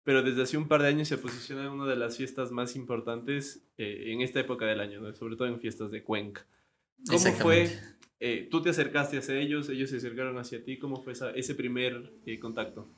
pero 0.05 0.23
desde 0.23 0.43
hace 0.43 0.57
un 0.57 0.69
par 0.69 0.83
de 0.83 0.89
años 0.89 1.09
se 1.09 1.19
posiciona 1.19 1.65
en 1.65 1.71
una 1.71 1.87
de 1.87 1.97
las 1.97 2.17
fiestas 2.17 2.51
más 2.51 2.75
importantes 2.75 3.63
eh, 3.79 4.05
en 4.07 4.21
esta 4.21 4.41
época 4.41 4.67
del 4.67 4.81
año, 4.81 5.15
sobre 5.15 5.37
todo 5.37 5.49
en 5.49 5.61
fiestas 5.61 5.91
de 5.91 6.03
Cuenca. 6.03 6.45
¿Cómo 7.09 7.33
fue? 7.35 7.71
Eh, 8.19 8.49
¿Tú 8.51 8.63
te 8.63 8.71
acercaste 8.71 9.19
hacia 9.19 9.37
ellos? 9.37 9.69
¿Ellos 9.69 9.91
se 9.91 9.97
acercaron 9.97 10.39
hacia 10.39 10.63
ti? 10.65 10.79
¿Cómo 10.79 11.03
fue 11.03 11.13
ese 11.35 11.55
primer 11.55 12.13
eh, 12.27 12.39
contacto? 12.39 12.89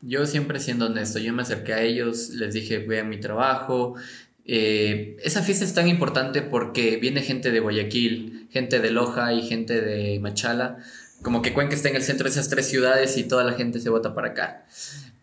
Yo 0.00 0.26
siempre 0.26 0.60
siendo 0.60 0.86
honesto, 0.86 1.18
yo 1.18 1.32
me 1.32 1.42
acerqué 1.42 1.72
a 1.72 1.82
ellos, 1.82 2.30
les 2.30 2.52
dije, 2.52 2.78
vean 2.78 3.08
mi 3.08 3.20
trabajo. 3.20 3.94
esa 4.44 5.42
fiesta 5.42 5.64
es 5.64 5.72
tan 5.72 5.88
importante 5.88 6.42
porque 6.42 6.96
viene 6.96 7.22
gente 7.22 7.50
de 7.50 7.60
Guayaquil, 7.60 8.48
gente 8.50 8.80
de 8.80 8.90
Loja 8.90 9.32
y 9.32 9.42
gente 9.42 9.80
de 9.80 10.18
Machala. 10.20 10.78
Como 11.22 11.40
que 11.40 11.54
Cuenca 11.54 11.74
está 11.74 11.88
en 11.88 11.96
el 11.96 12.02
centro 12.02 12.24
de 12.24 12.30
esas 12.30 12.50
tres 12.50 12.68
ciudades 12.68 13.16
y 13.16 13.24
toda 13.24 13.44
la 13.44 13.54
gente 13.54 13.80
se 13.80 13.88
vota 13.88 14.14
para 14.14 14.28
acá. 14.28 14.66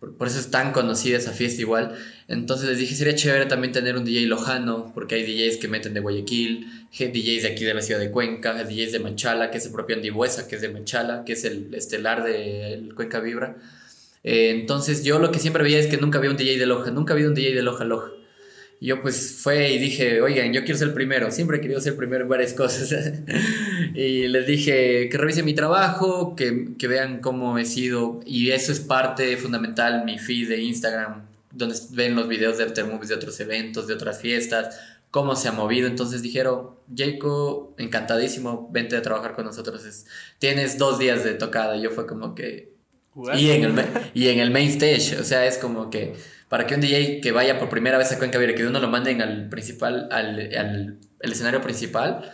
Por, 0.02 0.28
eso 0.28 0.40
es 0.40 0.50
tan 0.50 0.72
conocida 0.72 1.20
esa 1.20 1.32
fiesta 1.32 1.62
igual. 1.62 1.96
Entonces 2.28 2.68
les 2.68 2.80
dije, 2.80 2.96
sería 2.96 3.14
chévere 3.14 3.46
también 3.46 3.72
tener 3.72 3.96
un 3.96 4.04
DJ 4.04 4.26
lojano, 4.26 4.92
porque 4.96 5.14
hay 5.14 5.24
DJs 5.24 5.58
que 5.58 5.68
meten 5.68 5.94
de 5.94 6.00
Guayaquil, 6.00 6.88
DJs 6.92 7.44
de 7.44 7.48
aquí 7.48 7.64
de 7.66 7.76
la 7.76 7.84
ciudad 7.84 8.00
de 8.00 8.10
Cuenca, 8.10 8.64
DJs 8.64 8.94
de 8.94 9.00
Machala, 9.00 9.52
que 9.52 9.60
es 9.60 9.66
el 9.68 9.72
propio 9.72 9.96
Andy 9.96 10.10
Buesa, 10.10 10.48
que 10.48 10.56
es 10.56 10.62
de 10.64 10.70
Machala, 10.70 11.24
que 11.24 11.34
es 11.34 11.44
el 11.44 11.72
estelar 11.76 12.24
de 12.24 12.90
Cuenca 12.96 13.20
Vibra. 13.20 13.58
Eh, 14.24 14.50
entonces 14.50 15.04
yo 15.04 15.20
lo 15.20 15.32
que 15.32 15.38
siempre 15.38 15.62
veía 15.62 15.78
es 15.78 15.86
que 15.86 15.98
nunca 15.98 16.18
había 16.18 16.32
un 16.32 16.38
DJ 16.38 16.58
de 16.58 16.66
Loja, 16.66 16.90
nunca 16.90 17.14
había 17.14 17.28
un 17.28 17.36
DJ 17.36 17.54
de 17.54 17.62
Loja 17.62 17.84
Loja. 17.84 18.10
Yo 18.84 19.00
pues 19.00 19.38
fue 19.40 19.74
y 19.74 19.78
dije, 19.78 20.22
oigan, 20.22 20.52
yo 20.54 20.64
quiero 20.64 20.76
ser 20.76 20.88
el 20.88 20.94
primero, 20.96 21.30
siempre 21.30 21.58
he 21.58 21.62
querido 21.62 21.80
ser 21.80 21.92
el 21.94 21.98
primero 21.98 22.24
en 22.24 22.30
varias 22.30 22.54
cosas. 22.56 22.92
y 23.94 24.28
les 24.28 24.48
dije 24.48 25.08
que 25.08 25.18
revisen 25.20 25.46
mi 25.46 25.54
trabajo, 25.54 26.36
que, 26.36 26.70
que, 26.80 26.88
vean 26.88 27.20
cómo 27.20 27.60
he 27.60 27.66
sido. 27.66 28.22
Y 28.26 28.50
eso 28.50 28.72
es 28.72 28.80
parte 28.80 29.38
fundamental, 29.38 30.04
mi 30.04 30.18
feed 30.18 30.50
de 30.50 30.62
Instagram, 30.62 31.28
donde 31.52 31.76
ven 31.92 32.16
los 32.16 32.28
videos 32.28 32.58
de 32.58 32.64
Aftermovies 32.64 33.10
de 33.10 33.16
otros 33.16 33.40
eventos, 33.40 33.86
de 33.86 33.94
otras 33.94 34.20
fiestas, 34.20 34.80
cómo 35.12 35.36
se 35.36 35.48
ha 35.48 35.52
movido. 35.52 35.86
Entonces 35.86 36.24
dijeron, 36.24 36.72
Jacob, 36.96 37.76
encantadísimo, 37.78 38.68
vente 38.72 38.98
a 38.98 39.04
trabajar 39.04 39.36
con 39.36 39.46
nosotros. 39.46 39.86
Es, 39.86 40.08
tienes 40.40 40.80
dos 40.80 40.98
días 40.98 41.24
de 41.24 41.36
tocada. 41.36 41.78
Y 41.78 41.84
yo 41.84 41.92
fue 41.92 42.08
como 42.08 42.34
que... 42.34 42.72
Y 43.38 43.50
en, 43.50 43.66
el, 43.66 43.86
y 44.14 44.30
en 44.30 44.40
el 44.40 44.52
main 44.52 44.70
stage, 44.70 45.20
o 45.20 45.24
sea, 45.26 45.46
es 45.46 45.58
como 45.58 45.90
que 45.90 46.16
para 46.52 46.68
que 46.68 46.76
un 46.76 46.82
DJ 46.82 47.22
que 47.22 47.32
vaya 47.32 47.58
por 47.58 47.70
primera 47.70 47.98
vez 47.98 48.12
a 48.12 48.18
Cuenca 48.18 48.38
Viera, 48.38 48.54
que 48.54 48.68
uno 48.68 48.82
lo 48.82 48.90
manden 48.90 49.22
al 49.22 49.48
principal, 49.48 50.10
al, 50.12 50.54
al 50.54 51.00
el 51.22 51.32
escenario 51.32 51.62
principal, 51.62 52.30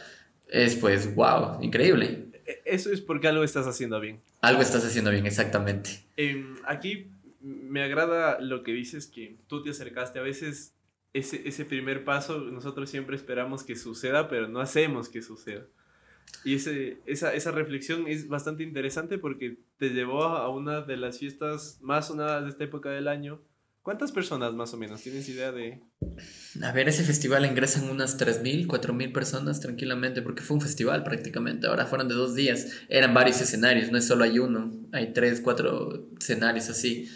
es 0.48 0.76
pues, 0.76 1.14
wow, 1.14 1.62
increíble. 1.62 2.32
E, 2.48 2.64
eso 2.66 2.92
es 2.92 3.00
porque 3.00 3.28
algo 3.28 3.44
estás 3.44 3.68
haciendo 3.68 4.00
bien. 4.00 4.20
Algo 4.42 4.64
estás 4.64 4.84
haciendo 4.84 5.12
bien, 5.12 5.28
exactamente. 5.28 6.04
Em, 6.16 6.56
aquí 6.66 7.12
me 7.42 7.84
agrada 7.84 8.40
lo 8.42 8.64
que 8.64 8.72
dices, 8.72 9.06
que 9.06 9.38
tú 9.46 9.62
te 9.62 9.70
acercaste 9.70 10.18
a 10.18 10.24
veces 10.24 10.74
ese, 11.14 11.48
ese 11.48 11.66
primer 11.66 12.04
paso 12.04 12.40
nosotros 12.40 12.90
siempre 12.90 13.16
esperamos 13.16 13.64
que 13.64 13.76
suceda, 13.76 14.30
pero 14.30 14.48
no 14.48 14.62
hacemos 14.62 15.10
que 15.10 15.22
suceda. 15.22 15.68
Y 16.44 16.56
ese, 16.56 16.98
esa, 17.06 17.36
esa 17.36 17.52
reflexión 17.52 18.08
es 18.08 18.28
bastante 18.28 18.64
interesante 18.64 19.20
porque 19.20 19.58
te 19.78 19.90
llevó 19.90 20.24
a 20.24 20.50
una 20.50 20.82
de 20.82 20.98
las 20.98 21.20
fiestas 21.20 21.78
más 21.84 22.08
sonadas 22.08 22.46
de 22.46 22.50
esta 22.50 22.64
época 22.64 22.90
del 22.90 23.08
año. 23.08 23.42
¿Cuántas 23.88 24.12
personas 24.12 24.54
más 24.54 24.74
o 24.74 24.78
menos? 24.78 25.00
¿Tienes 25.00 25.30
idea 25.30 25.54
de...? 25.54 25.82
A 26.62 26.74
ver, 26.74 26.90
ese 26.90 27.06
festival 27.06 27.46
ingresan 27.46 27.90
unas 27.90 28.20
3.000, 28.20 28.68
4.000 28.68 29.14
personas 29.14 29.62
tranquilamente, 29.62 30.22
porque 30.22 30.42
fue 30.42 30.56
un 30.56 30.62
festival 30.62 31.06
prácticamente. 31.06 31.68
Ahora 31.68 31.86
fueron 31.86 32.10
de 32.10 32.16
dos 32.16 32.36
días. 32.36 32.68
Eran 32.90 33.14
varios 33.14 33.40
escenarios, 33.40 33.90
no 33.90 33.98
es 33.98 34.06
solo 34.06 34.26
hay 34.26 34.40
uno. 34.40 34.74
Hay 34.92 35.14
tres, 35.14 35.40
cuatro 35.40 36.06
escenarios 36.20 36.68
así. 36.68 37.10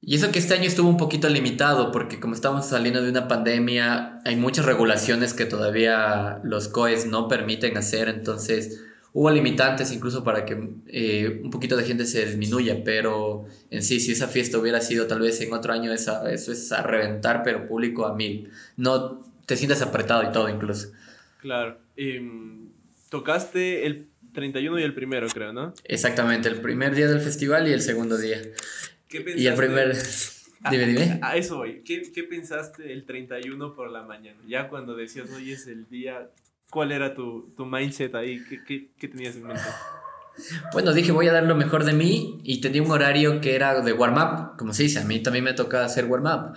Y 0.00 0.16
eso 0.16 0.32
que 0.32 0.40
este 0.40 0.54
año 0.54 0.64
estuvo 0.64 0.88
un 0.88 0.96
poquito 0.96 1.28
limitado, 1.28 1.92
porque 1.92 2.18
como 2.18 2.34
estamos 2.34 2.66
saliendo 2.66 3.00
de 3.00 3.10
una 3.10 3.28
pandemia, 3.28 4.20
hay 4.24 4.34
muchas 4.34 4.66
regulaciones 4.66 5.32
que 5.32 5.44
todavía 5.44 6.40
los 6.42 6.66
COEs 6.66 7.06
no 7.06 7.28
permiten 7.28 7.76
hacer, 7.76 8.08
entonces 8.08 8.82
hubo 9.18 9.32
limitantes 9.32 9.90
incluso 9.90 10.22
para 10.22 10.44
que 10.44 10.56
eh, 10.86 11.40
un 11.42 11.50
poquito 11.50 11.76
de 11.76 11.82
gente 11.82 12.06
se 12.06 12.24
disminuya, 12.24 12.84
pero 12.84 13.46
en 13.68 13.82
sí, 13.82 13.98
si 13.98 14.12
esa 14.12 14.28
fiesta 14.28 14.58
hubiera 14.58 14.80
sido 14.80 15.08
tal 15.08 15.18
vez 15.18 15.40
en 15.40 15.52
otro 15.52 15.72
año, 15.72 15.92
esa, 15.92 16.30
eso 16.30 16.52
es 16.52 16.70
a 16.70 16.84
reventar, 16.84 17.42
pero 17.42 17.66
público 17.66 18.06
a 18.06 18.14
mil. 18.14 18.48
No 18.76 19.24
te 19.44 19.56
sientes 19.56 19.82
apretado 19.82 20.22
y 20.22 20.30
todo 20.30 20.48
incluso. 20.48 20.92
Claro. 21.40 21.80
Em, 21.96 22.68
tocaste 23.08 23.86
el 23.86 24.06
31 24.34 24.78
y 24.78 24.82
el 24.84 24.94
primero, 24.94 25.26
creo, 25.26 25.52
¿no? 25.52 25.74
Exactamente, 25.82 26.48
el 26.48 26.60
primer 26.60 26.94
día 26.94 27.08
del 27.08 27.20
festival 27.20 27.66
y 27.66 27.72
el 27.72 27.80
segundo 27.80 28.18
día. 28.18 28.40
¿Qué 29.08 29.20
pensaste? 29.20 29.42
Y 29.42 29.46
el 29.48 29.54
primer... 29.54 29.96
Dime, 30.70 30.86
dime. 30.86 31.18
A, 31.22 31.36
eso 31.36 31.56
voy. 31.56 31.82
¿Qué, 31.84 32.02
¿Qué, 32.14 32.22
pensaste 32.22 32.92
el 32.92 33.04
31 33.04 33.74
por 33.74 33.90
la 33.90 34.02
mañana? 34.02 34.38
Ya 34.46 34.68
cuando 34.68 34.94
decías, 34.94 35.28
hoy 35.32 35.50
es 35.50 35.66
el 35.66 35.88
día, 35.88 36.30
¿cuál 36.70 36.92
era 36.92 37.14
tu, 37.14 37.52
tu 37.56 37.66
mindset 37.66 38.14
ahí? 38.14 38.42
¿Qué, 38.48 38.62
¿Qué, 38.64 38.90
qué, 38.98 39.08
tenías 39.08 39.36
en 39.36 39.46
mente? 39.46 39.62
Bueno, 40.72 40.92
dije, 40.92 41.10
voy 41.10 41.26
a 41.26 41.32
dar 41.32 41.42
lo 41.44 41.56
mejor 41.56 41.84
de 41.84 41.92
mí 41.92 42.40
y 42.44 42.60
tenía 42.60 42.82
un 42.82 42.90
horario 42.90 43.40
que 43.40 43.56
era 43.56 43.80
de 43.80 43.92
warm-up, 43.92 44.56
como 44.56 44.72
se 44.72 44.84
dice, 44.84 45.00
a 45.00 45.04
mí 45.04 45.20
también 45.20 45.44
me 45.44 45.52
toca 45.52 45.84
hacer 45.84 46.04
warm-up. 46.04 46.54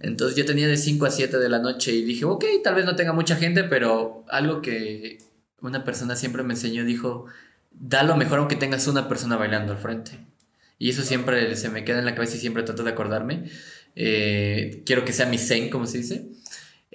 Entonces 0.00 0.36
yo 0.36 0.44
tenía 0.44 0.68
de 0.68 0.76
5 0.76 1.06
a 1.06 1.10
7 1.10 1.38
de 1.38 1.48
la 1.48 1.58
noche 1.58 1.92
y 1.92 2.04
dije, 2.04 2.24
ok, 2.24 2.44
tal 2.62 2.76
vez 2.76 2.84
no 2.84 2.94
tenga 2.94 3.12
mucha 3.12 3.34
gente, 3.36 3.64
pero 3.64 4.24
algo 4.28 4.62
que 4.62 5.18
una 5.60 5.82
persona 5.82 6.14
siempre 6.14 6.42
me 6.44 6.54
enseñó, 6.54 6.84
dijo, 6.84 7.26
da 7.72 8.02
lo 8.04 8.16
mejor 8.16 8.38
aunque 8.38 8.56
tengas 8.56 8.86
una 8.86 9.08
persona 9.08 9.36
bailando 9.36 9.72
al 9.72 9.78
frente. 9.78 10.12
Y 10.78 10.90
eso 10.90 11.02
siempre 11.02 11.56
se 11.56 11.68
me 11.70 11.84
queda 11.84 11.98
en 11.98 12.04
la 12.04 12.14
cabeza 12.14 12.36
y 12.36 12.40
siempre 12.40 12.62
trato 12.62 12.84
de 12.84 12.90
acordarme. 12.90 13.50
Eh, 13.96 14.82
quiero 14.84 15.04
que 15.04 15.12
sea 15.12 15.26
mi 15.26 15.38
zen, 15.38 15.70
como 15.70 15.86
se 15.86 15.98
dice. 15.98 16.28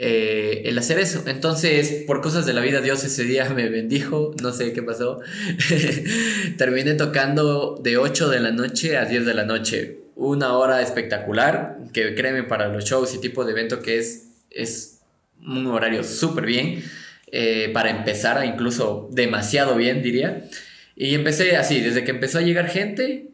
Eh, 0.01 0.62
el 0.63 0.77
hacer 0.77 0.97
eso. 0.97 1.25
Entonces, 1.27 2.05
por 2.07 2.21
cosas 2.21 2.45
de 2.45 2.53
la 2.53 2.62
vida, 2.62 2.79
Dios 2.79 3.03
ese 3.03 3.25
día 3.25 3.49
me 3.49 3.67
bendijo, 3.67 4.33
no 4.41 4.53
sé 4.53 4.71
qué 4.71 4.81
pasó. 4.81 5.19
Terminé 6.57 6.93
tocando 6.93 7.77
de 7.83 7.97
8 7.97 8.29
de 8.29 8.39
la 8.39 8.51
noche 8.51 8.95
a 8.95 9.03
10 9.03 9.25
de 9.25 9.33
la 9.33 9.43
noche. 9.43 9.99
Una 10.15 10.53
hora 10.53 10.81
espectacular, 10.81 11.79
que 11.91 12.15
créeme 12.15 12.43
para 12.43 12.69
los 12.69 12.85
shows 12.85 13.13
y 13.13 13.19
tipo 13.19 13.43
de 13.43 13.51
evento 13.51 13.81
que 13.81 13.97
es, 13.97 14.29
es 14.49 15.01
un 15.45 15.67
horario 15.67 16.05
súper 16.05 16.45
bien. 16.45 16.81
Eh, 17.33 17.69
para 17.73 17.89
empezar, 17.89 18.43
incluso 18.45 19.09
demasiado 19.12 19.75
bien, 19.75 20.01
diría. 20.01 20.45
Y 20.95 21.13
empecé 21.13 21.57
así, 21.57 21.81
desde 21.81 22.05
que 22.05 22.12
empezó 22.12 22.38
a 22.38 22.41
llegar 22.41 22.69
gente, 22.69 23.28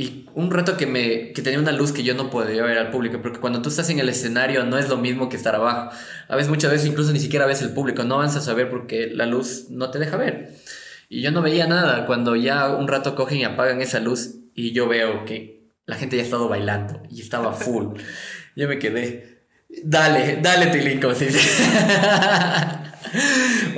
y 0.00 0.24
un 0.34 0.50
rato 0.50 0.78
que 0.78 0.86
me 0.86 1.32
que 1.32 1.42
tenía 1.42 1.58
una 1.58 1.72
luz 1.72 1.92
que 1.92 2.02
yo 2.02 2.14
no 2.14 2.30
podía 2.30 2.62
ver 2.62 2.78
al 2.78 2.90
público, 2.90 3.20
porque 3.20 3.38
cuando 3.38 3.60
tú 3.60 3.68
estás 3.68 3.90
en 3.90 3.98
el 3.98 4.08
escenario 4.08 4.64
no 4.64 4.78
es 4.78 4.88
lo 4.88 4.96
mismo 4.96 5.28
que 5.28 5.36
estar 5.36 5.54
abajo. 5.54 5.94
A 6.26 6.36
veces, 6.36 6.48
muchas 6.48 6.70
veces 6.70 6.86
incluso 6.86 7.12
ni 7.12 7.20
siquiera 7.20 7.44
ves 7.44 7.60
el 7.60 7.74
público, 7.74 8.02
no 8.02 8.14
avanzas 8.14 8.48
a 8.48 8.54
ver 8.54 8.70
porque 8.70 9.10
la 9.12 9.26
luz 9.26 9.66
no 9.68 9.90
te 9.90 9.98
deja 9.98 10.16
ver. 10.16 10.54
Y 11.10 11.20
yo 11.20 11.32
no 11.32 11.42
veía 11.42 11.66
nada 11.66 12.06
cuando 12.06 12.34
ya 12.34 12.74
un 12.74 12.88
rato 12.88 13.14
cogen 13.14 13.40
y 13.40 13.44
apagan 13.44 13.82
esa 13.82 14.00
luz 14.00 14.36
y 14.54 14.72
yo 14.72 14.88
veo 14.88 15.26
que 15.26 15.68
la 15.84 15.96
gente 15.96 16.16
ya 16.16 16.22
ha 16.22 16.24
estado 16.24 16.48
bailando 16.48 17.02
y 17.10 17.20
estaba 17.20 17.52
full. 17.52 17.98
yo 18.56 18.68
me 18.68 18.78
quedé, 18.78 19.39
dale, 19.84 20.38
dale 20.42 20.66
Tilinko, 20.66 21.14
sí. 21.14 21.26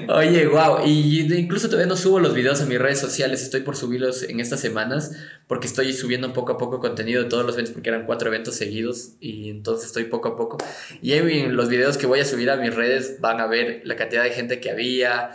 Oye, 0.08 0.46
wow. 0.46 0.84
Y 0.84 1.32
incluso 1.34 1.68
todavía 1.68 1.86
no 1.86 1.96
subo 1.96 2.20
los 2.20 2.34
videos 2.34 2.60
a 2.60 2.66
mis 2.66 2.78
redes 2.78 2.98
sociales. 2.98 3.42
Estoy 3.42 3.60
por 3.60 3.76
subirlos 3.76 4.22
en 4.24 4.40
estas 4.40 4.60
semanas 4.60 5.12
porque 5.46 5.66
estoy 5.66 5.92
subiendo 5.92 6.32
poco 6.32 6.52
a 6.52 6.58
poco 6.58 6.80
contenido 6.80 7.22
de 7.22 7.28
todos 7.28 7.44
los 7.44 7.54
eventos 7.54 7.74
porque 7.74 7.88
eran 7.88 8.04
cuatro 8.04 8.28
eventos 8.28 8.56
seguidos 8.56 9.12
y 9.20 9.50
entonces 9.50 9.86
estoy 9.86 10.04
poco 10.04 10.28
a 10.28 10.36
poco. 10.36 10.58
Y 11.00 11.12
en 11.12 11.56
los 11.56 11.68
videos 11.68 11.96
que 11.96 12.06
voy 12.06 12.20
a 12.20 12.24
subir 12.24 12.50
a 12.50 12.56
mis 12.56 12.74
redes 12.74 13.20
van 13.20 13.40
a 13.40 13.46
ver 13.46 13.82
la 13.84 13.96
cantidad 13.96 14.22
de 14.22 14.30
gente 14.30 14.60
que 14.60 14.70
había. 14.70 15.30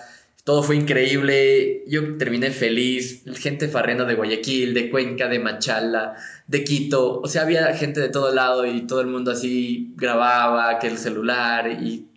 Todo 0.47 0.63
fue 0.63 0.77
increíble. 0.77 1.83
Yo 1.87 2.17
terminé 2.17 2.51
feliz. 2.51 3.25
Gente 3.37 3.67
farrena 3.67 4.05
de 4.05 4.15
Guayaquil, 4.15 4.73
de 4.73 4.89
Cuenca, 4.89 5.27
de 5.27 5.39
Machala, 5.39 6.15
de 6.47 6.63
Quito. 6.63 7.19
O 7.19 7.27
sea, 7.27 7.41
había 7.41 7.73
gente 7.73 7.99
de 7.99 8.07
todo 8.07 8.33
lado 8.33 8.65
y 8.65 8.87
todo 8.87 9.01
el 9.01 9.07
mundo 9.07 9.31
así 9.31 9.93
grababa, 9.97 10.79
que 10.79 10.87
el 10.87 10.97
celular 10.97 11.69
y 11.69 12.07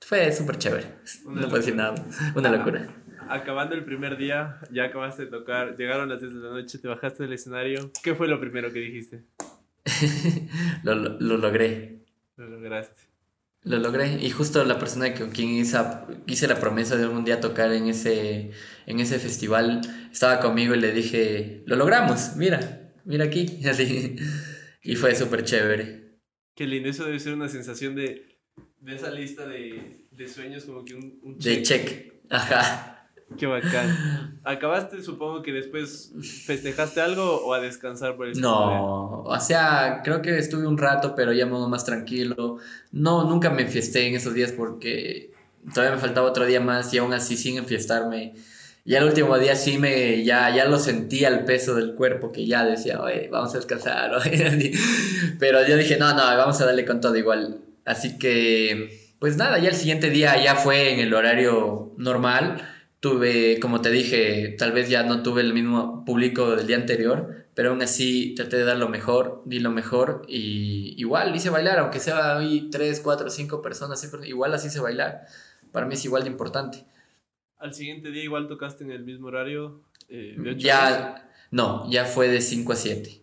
fue 0.00 0.32
súper 0.32 0.56
chévere. 0.56 0.86
no 1.26 1.42
puedo 1.42 1.58
decir 1.58 1.76
nada. 1.76 1.94
Una 2.36 2.50
locura. 2.50 2.88
Acabando 3.28 3.74
el 3.74 3.84
primer 3.84 4.16
día, 4.16 4.58
ya 4.72 4.84
acabaste 4.84 5.26
de 5.26 5.30
tocar, 5.30 5.76
llegaron 5.76 6.08
las 6.08 6.22
10 6.22 6.32
de 6.32 6.40
la 6.40 6.50
noche, 6.52 6.78
te 6.78 6.88
bajaste 6.88 7.24
del 7.24 7.34
escenario. 7.34 7.90
¿Qué 8.02 8.14
fue 8.14 8.28
lo 8.28 8.40
primero 8.40 8.72
que 8.72 8.78
dijiste? 8.78 9.24
lo, 10.82 10.94
lo, 10.94 11.36
logré. 11.36 11.98
Lo 12.38 12.48
lograste. 12.48 13.13
Lo 13.64 13.78
logré. 13.78 14.18
Y 14.22 14.30
justo 14.30 14.64
la 14.64 14.78
persona 14.78 15.14
con 15.14 15.30
quien 15.30 15.50
hice, 15.50 15.78
hice 16.26 16.46
la 16.46 16.60
promesa 16.60 16.96
de 16.96 17.04
algún 17.04 17.24
día 17.24 17.40
tocar 17.40 17.72
en 17.72 17.88
ese, 17.88 18.50
en 18.86 19.00
ese 19.00 19.18
festival 19.18 19.80
estaba 20.12 20.40
conmigo 20.40 20.74
y 20.74 20.80
le 20.80 20.92
dije, 20.92 21.62
lo 21.66 21.76
logramos, 21.76 22.36
mira, 22.36 22.92
mira 23.04 23.24
aquí. 23.24 23.60
Y 24.86 24.96
fue 24.96 25.14
súper 25.14 25.44
chévere. 25.44 26.20
Qué 26.54 26.66
lindo, 26.66 26.90
eso 26.90 27.06
debe 27.06 27.18
ser 27.18 27.32
una 27.32 27.48
sensación 27.48 27.94
de 27.94 28.34
de 28.84 28.94
esa 28.94 29.10
lista 29.10 29.46
de, 29.46 30.06
de 30.10 30.28
sueños 30.28 30.64
como 30.64 30.84
que 30.84 30.94
un, 30.94 31.18
un 31.22 31.38
check. 31.38 31.56
De 31.56 31.62
check, 31.62 32.12
ajá. 32.30 32.93
Qué 33.38 33.46
bacán. 33.46 34.38
¿Acabaste, 34.44 35.02
supongo 35.02 35.42
que 35.42 35.52
después 35.52 36.12
festejaste 36.46 37.00
algo 37.00 37.44
o 37.44 37.54
a 37.54 37.60
descansar 37.60 38.16
por 38.16 38.28
el 38.28 38.40
No, 38.40 39.22
o 39.22 39.40
sea, 39.40 40.02
creo 40.04 40.22
que 40.22 40.38
estuve 40.38 40.66
un 40.66 40.78
rato, 40.78 41.14
pero 41.14 41.32
ya 41.32 41.46
más 41.46 41.84
tranquilo. 41.84 42.58
No, 42.92 43.24
nunca 43.24 43.50
me 43.50 43.62
enfiesté 43.62 44.06
en 44.06 44.14
esos 44.14 44.34
días 44.34 44.52
porque 44.52 45.32
todavía 45.72 45.96
me 45.96 46.00
faltaba 46.00 46.28
otro 46.28 46.44
día 46.44 46.60
más 46.60 46.92
y 46.94 46.98
aún 46.98 47.12
así 47.12 47.36
sin 47.36 47.58
enfiestarme. 47.58 48.34
Ya 48.86 48.98
el 48.98 49.04
último 49.04 49.38
día 49.38 49.56
sí 49.56 49.78
me, 49.78 50.22
ya, 50.24 50.54
ya 50.54 50.66
lo 50.66 50.78
sentía 50.78 51.28
el 51.28 51.44
peso 51.44 51.74
del 51.74 51.94
cuerpo 51.94 52.30
que 52.30 52.46
ya 52.46 52.66
decía, 52.66 53.00
oye, 53.00 53.28
vamos 53.32 53.54
a 53.54 53.56
descansar. 53.56 54.10
pero 55.38 55.66
yo 55.66 55.76
dije, 55.78 55.96
no, 55.96 56.10
no, 56.12 56.22
vamos 56.22 56.60
a 56.60 56.66
darle 56.66 56.84
con 56.84 57.00
todo 57.00 57.16
igual 57.16 57.60
Así 57.86 58.18
que, 58.18 59.14
pues 59.18 59.36
nada, 59.36 59.58
ya 59.58 59.68
el 59.68 59.74
siguiente 59.74 60.10
día 60.10 60.42
ya 60.42 60.54
fue 60.54 60.92
en 60.92 61.00
el 61.00 61.12
horario 61.14 61.92
normal. 61.96 62.73
Tuve, 63.04 63.60
como 63.60 63.82
te 63.82 63.90
dije, 63.90 64.56
tal 64.58 64.72
vez 64.72 64.88
ya 64.88 65.02
no 65.02 65.22
tuve 65.22 65.42
el 65.42 65.52
mismo 65.52 66.06
público 66.06 66.56
del 66.56 66.66
día 66.66 66.76
anterior, 66.76 67.44
pero 67.52 67.68
aún 67.68 67.82
así 67.82 68.34
traté 68.34 68.56
de 68.56 68.64
dar 68.64 68.78
lo 68.78 68.88
mejor, 68.88 69.42
di 69.44 69.58
lo 69.58 69.70
mejor 69.70 70.22
y 70.26 70.94
igual 70.96 71.36
hice 71.36 71.50
bailar, 71.50 71.80
aunque 71.80 72.00
sea 72.00 72.38
hoy 72.38 72.70
3, 72.72 73.00
4, 73.00 73.28
5 73.28 73.60
personas, 73.60 74.10
igual 74.24 74.54
así 74.54 74.68
hice 74.68 74.80
bailar. 74.80 75.26
Para 75.70 75.84
mí 75.84 75.92
es 75.92 76.04
igual 76.06 76.22
de 76.22 76.30
importante. 76.30 76.86
¿Al 77.58 77.74
siguiente 77.74 78.10
día 78.10 78.22
igual 78.22 78.48
tocaste 78.48 78.84
en 78.84 78.90
el 78.90 79.04
mismo 79.04 79.26
horario? 79.26 79.82
Eh, 80.08 80.54
ya, 80.56 81.28
no, 81.50 81.86
ya 81.90 82.06
fue 82.06 82.28
de 82.28 82.40
5 82.40 82.72
a 82.72 82.76
7. 82.76 83.22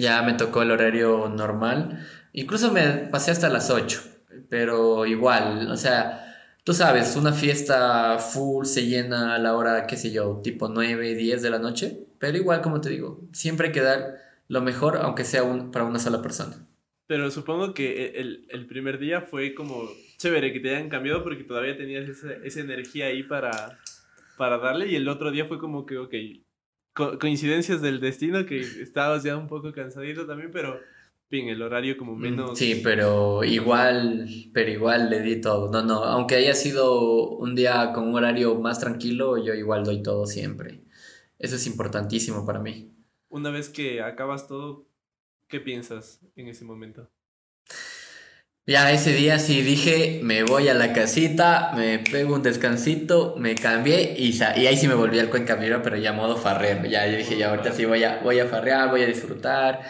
ya 0.00 0.22
me 0.22 0.32
tocó 0.32 0.62
el 0.62 0.72
horario 0.72 1.28
normal. 1.28 2.04
Incluso 2.32 2.72
me 2.72 2.82
pasé 3.12 3.30
hasta 3.30 3.48
las 3.48 3.70
8. 3.70 4.02
pero 4.48 5.06
igual, 5.06 5.70
o 5.70 5.76
sea, 5.76 6.29
tú 6.70 6.74
sabes, 6.74 7.16
una 7.16 7.32
fiesta 7.32 8.16
full 8.18 8.64
se 8.64 8.86
llena 8.86 9.34
a 9.34 9.38
la 9.40 9.56
hora, 9.56 9.88
qué 9.88 9.96
sé 9.96 10.12
yo, 10.12 10.40
tipo 10.40 10.68
9, 10.68 11.16
10 11.16 11.42
de 11.42 11.50
la 11.50 11.58
noche, 11.58 12.06
pero 12.20 12.38
igual, 12.38 12.62
como 12.62 12.80
te 12.80 12.90
digo, 12.90 13.28
siempre 13.32 13.66
hay 13.66 13.72
que 13.72 13.80
dar 13.80 14.18
lo 14.46 14.60
mejor, 14.60 14.98
aunque 14.98 15.24
sea 15.24 15.42
un, 15.42 15.72
para 15.72 15.84
una 15.84 15.98
sola 15.98 16.22
persona. 16.22 16.68
Pero 17.08 17.28
supongo 17.32 17.74
que 17.74 18.12
e, 18.14 18.20
el, 18.20 18.66
primer 18.68 19.00
día 19.00 19.20
fue 19.20 19.52
como 19.52 19.82
chévere 20.18 20.52
que 20.52 20.60
te 20.60 20.76
hayan 20.76 20.88
cambiado 20.88 21.24
porque 21.24 21.42
todavía 21.42 21.76
tenías 21.76 22.08
esa, 22.08 22.60
energía 22.60 23.06
ahí 23.06 23.24
para, 23.24 23.80
para 24.36 24.58
darle 24.58 24.86
y 24.86 24.94
el 24.94 25.08
otro 25.08 25.32
día 25.32 25.46
fue 25.46 25.58
como 25.58 25.86
que, 25.86 25.98
ok, 25.98 26.14
coincidencias 27.18 27.82
del 27.82 27.98
destino 27.98 28.46
que 28.46 28.60
estabas 28.60 29.24
ya 29.24 29.36
un 29.36 29.48
poco 29.48 29.72
cansadito 29.72 30.24
también, 30.24 30.52
pero 30.52 30.78
el 31.30 31.62
horario 31.62 31.96
como 31.96 32.16
mm, 32.16 32.20
menos... 32.20 32.58
Sí, 32.58 32.80
pero 32.82 33.44
igual, 33.44 34.28
pero 34.52 34.70
igual 34.70 35.10
le 35.10 35.20
di 35.20 35.40
todo. 35.40 35.70
No, 35.70 35.82
no, 35.82 36.04
aunque 36.04 36.34
haya 36.36 36.54
sido 36.54 37.28
un 37.36 37.54
día 37.54 37.92
con 37.92 38.08
un 38.08 38.16
horario 38.16 38.56
más 38.56 38.80
tranquilo, 38.80 39.42
yo 39.42 39.54
igual 39.54 39.84
doy 39.84 40.02
todo 40.02 40.26
siempre. 40.26 40.82
Eso 41.38 41.56
es 41.56 41.66
importantísimo 41.66 42.44
para 42.44 42.58
mí. 42.58 42.92
Una 43.28 43.50
vez 43.50 43.68
que 43.68 44.02
acabas 44.02 44.48
todo, 44.48 44.88
¿qué 45.46 45.60
piensas 45.60 46.20
en 46.34 46.48
ese 46.48 46.64
momento? 46.64 47.08
Ya 48.70 48.92
ese 48.92 49.12
día 49.12 49.40
sí 49.40 49.62
dije, 49.62 50.20
me 50.22 50.44
voy 50.44 50.68
a 50.68 50.74
la 50.74 50.92
casita, 50.92 51.72
me 51.74 51.98
pego 51.98 52.36
un 52.36 52.42
descansito, 52.44 53.34
me 53.36 53.56
cambié 53.56 54.14
y, 54.16 54.30
y 54.30 54.66
ahí 54.68 54.76
sí 54.76 54.86
me 54.86 54.94
volví 54.94 55.18
al 55.18 55.28
Cuenca 55.28 55.58
pero 55.82 55.96
ya 55.96 56.12
modo 56.12 56.36
farrero. 56.36 56.84
Ya 56.88 57.04
yo 57.08 57.18
dije, 57.18 57.36
ya 57.36 57.50
ahorita 57.50 57.72
sí 57.72 57.84
voy 57.84 58.04
a, 58.04 58.20
voy 58.22 58.38
a 58.38 58.46
farrear, 58.46 58.88
voy 58.88 59.02
a 59.02 59.06
disfrutar. 59.06 59.80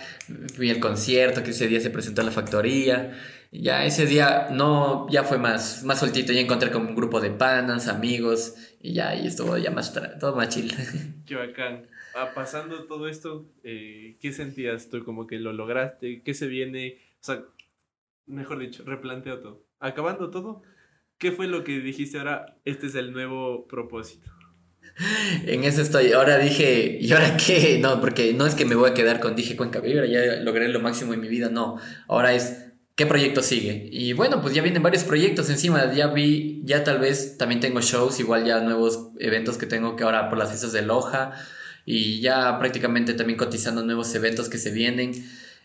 Fui 0.56 0.70
al 0.70 0.80
concierto, 0.80 1.42
que 1.42 1.50
ese 1.50 1.66
día 1.68 1.78
se 1.78 1.90
presentó 1.90 2.22
en 2.22 2.28
la 2.28 2.32
factoría. 2.32 3.20
Ya 3.52 3.84
ese 3.84 4.06
día 4.06 4.48
no, 4.50 5.06
ya 5.10 5.24
fue 5.24 5.36
más, 5.36 5.84
más 5.84 5.98
soltito, 5.98 6.32
ya 6.32 6.40
encontré 6.40 6.70
como 6.70 6.88
un 6.88 6.96
grupo 6.96 7.20
de 7.20 7.32
panas, 7.32 7.86
amigos, 7.86 8.54
y 8.80 8.94
ya 8.94 9.10
ahí 9.10 9.26
estuvo 9.26 9.58
ya 9.58 9.70
más, 9.70 9.92
todo 10.18 10.34
más 10.34 10.48
chill. 10.48 10.72
Qué 11.26 11.34
bacán. 11.34 11.86
Ah, 12.14 12.30
pasando 12.34 12.84
todo 12.84 13.08
esto, 13.08 13.44
eh, 13.62 14.14
¿qué 14.22 14.32
sentías 14.32 14.88
tú? 14.88 15.04
Como 15.04 15.26
que 15.26 15.38
lo 15.38 15.52
lograste, 15.52 16.22
¿qué 16.24 16.32
se 16.32 16.46
viene? 16.46 16.96
O 17.20 17.24
sea, 17.24 17.42
mejor 18.30 18.58
dicho, 18.58 18.84
replanteo 18.84 19.40
todo. 19.40 19.66
Acabando 19.78 20.30
todo, 20.30 20.62
¿qué 21.18 21.32
fue 21.32 21.46
lo 21.46 21.64
que 21.64 21.80
dijiste 21.80 22.18
ahora? 22.18 22.56
Este 22.64 22.86
es 22.86 22.94
el 22.94 23.12
nuevo 23.12 23.66
propósito. 23.66 24.30
En 25.46 25.64
eso 25.64 25.82
estoy. 25.82 26.12
Ahora 26.12 26.38
dije, 26.38 26.98
¿y 27.00 27.12
ahora 27.12 27.36
qué? 27.36 27.78
No, 27.80 28.00
porque 28.00 28.34
no 28.34 28.46
es 28.46 28.54
que 28.54 28.64
me 28.64 28.74
voy 28.74 28.90
a 28.90 28.94
quedar 28.94 29.20
con 29.20 29.34
dije 29.34 29.56
Cuenca 29.56 29.80
Vibra, 29.80 30.06
ya 30.06 30.40
logré 30.42 30.68
lo 30.68 30.80
máximo 30.80 31.14
en 31.14 31.20
mi 31.20 31.28
vida, 31.28 31.48
no. 31.48 31.78
Ahora 32.08 32.34
es, 32.34 32.66
¿qué 32.96 33.06
proyecto 33.06 33.42
sigue? 33.42 33.88
Y 33.90 34.12
bueno, 34.12 34.42
pues 34.42 34.54
ya 34.54 34.62
vienen 34.62 34.82
varios 34.82 35.04
proyectos 35.04 35.48
encima. 35.48 35.92
Ya 35.92 36.08
vi, 36.08 36.62
ya 36.64 36.84
tal 36.84 36.98
vez 36.98 37.38
también 37.38 37.60
tengo 37.60 37.80
shows, 37.80 38.20
igual 38.20 38.44
ya 38.44 38.60
nuevos 38.60 39.10
eventos 39.18 39.56
que 39.56 39.66
tengo 39.66 39.96
que 39.96 40.04
ahora 40.04 40.28
por 40.28 40.38
las 40.38 40.48
fiestas 40.48 40.72
de 40.72 40.82
Loja. 40.82 41.32
Y 41.86 42.20
ya 42.20 42.58
prácticamente 42.58 43.14
también 43.14 43.38
cotizando 43.38 43.82
nuevos 43.82 44.14
eventos 44.14 44.48
que 44.48 44.58
se 44.58 44.70
vienen. 44.70 45.12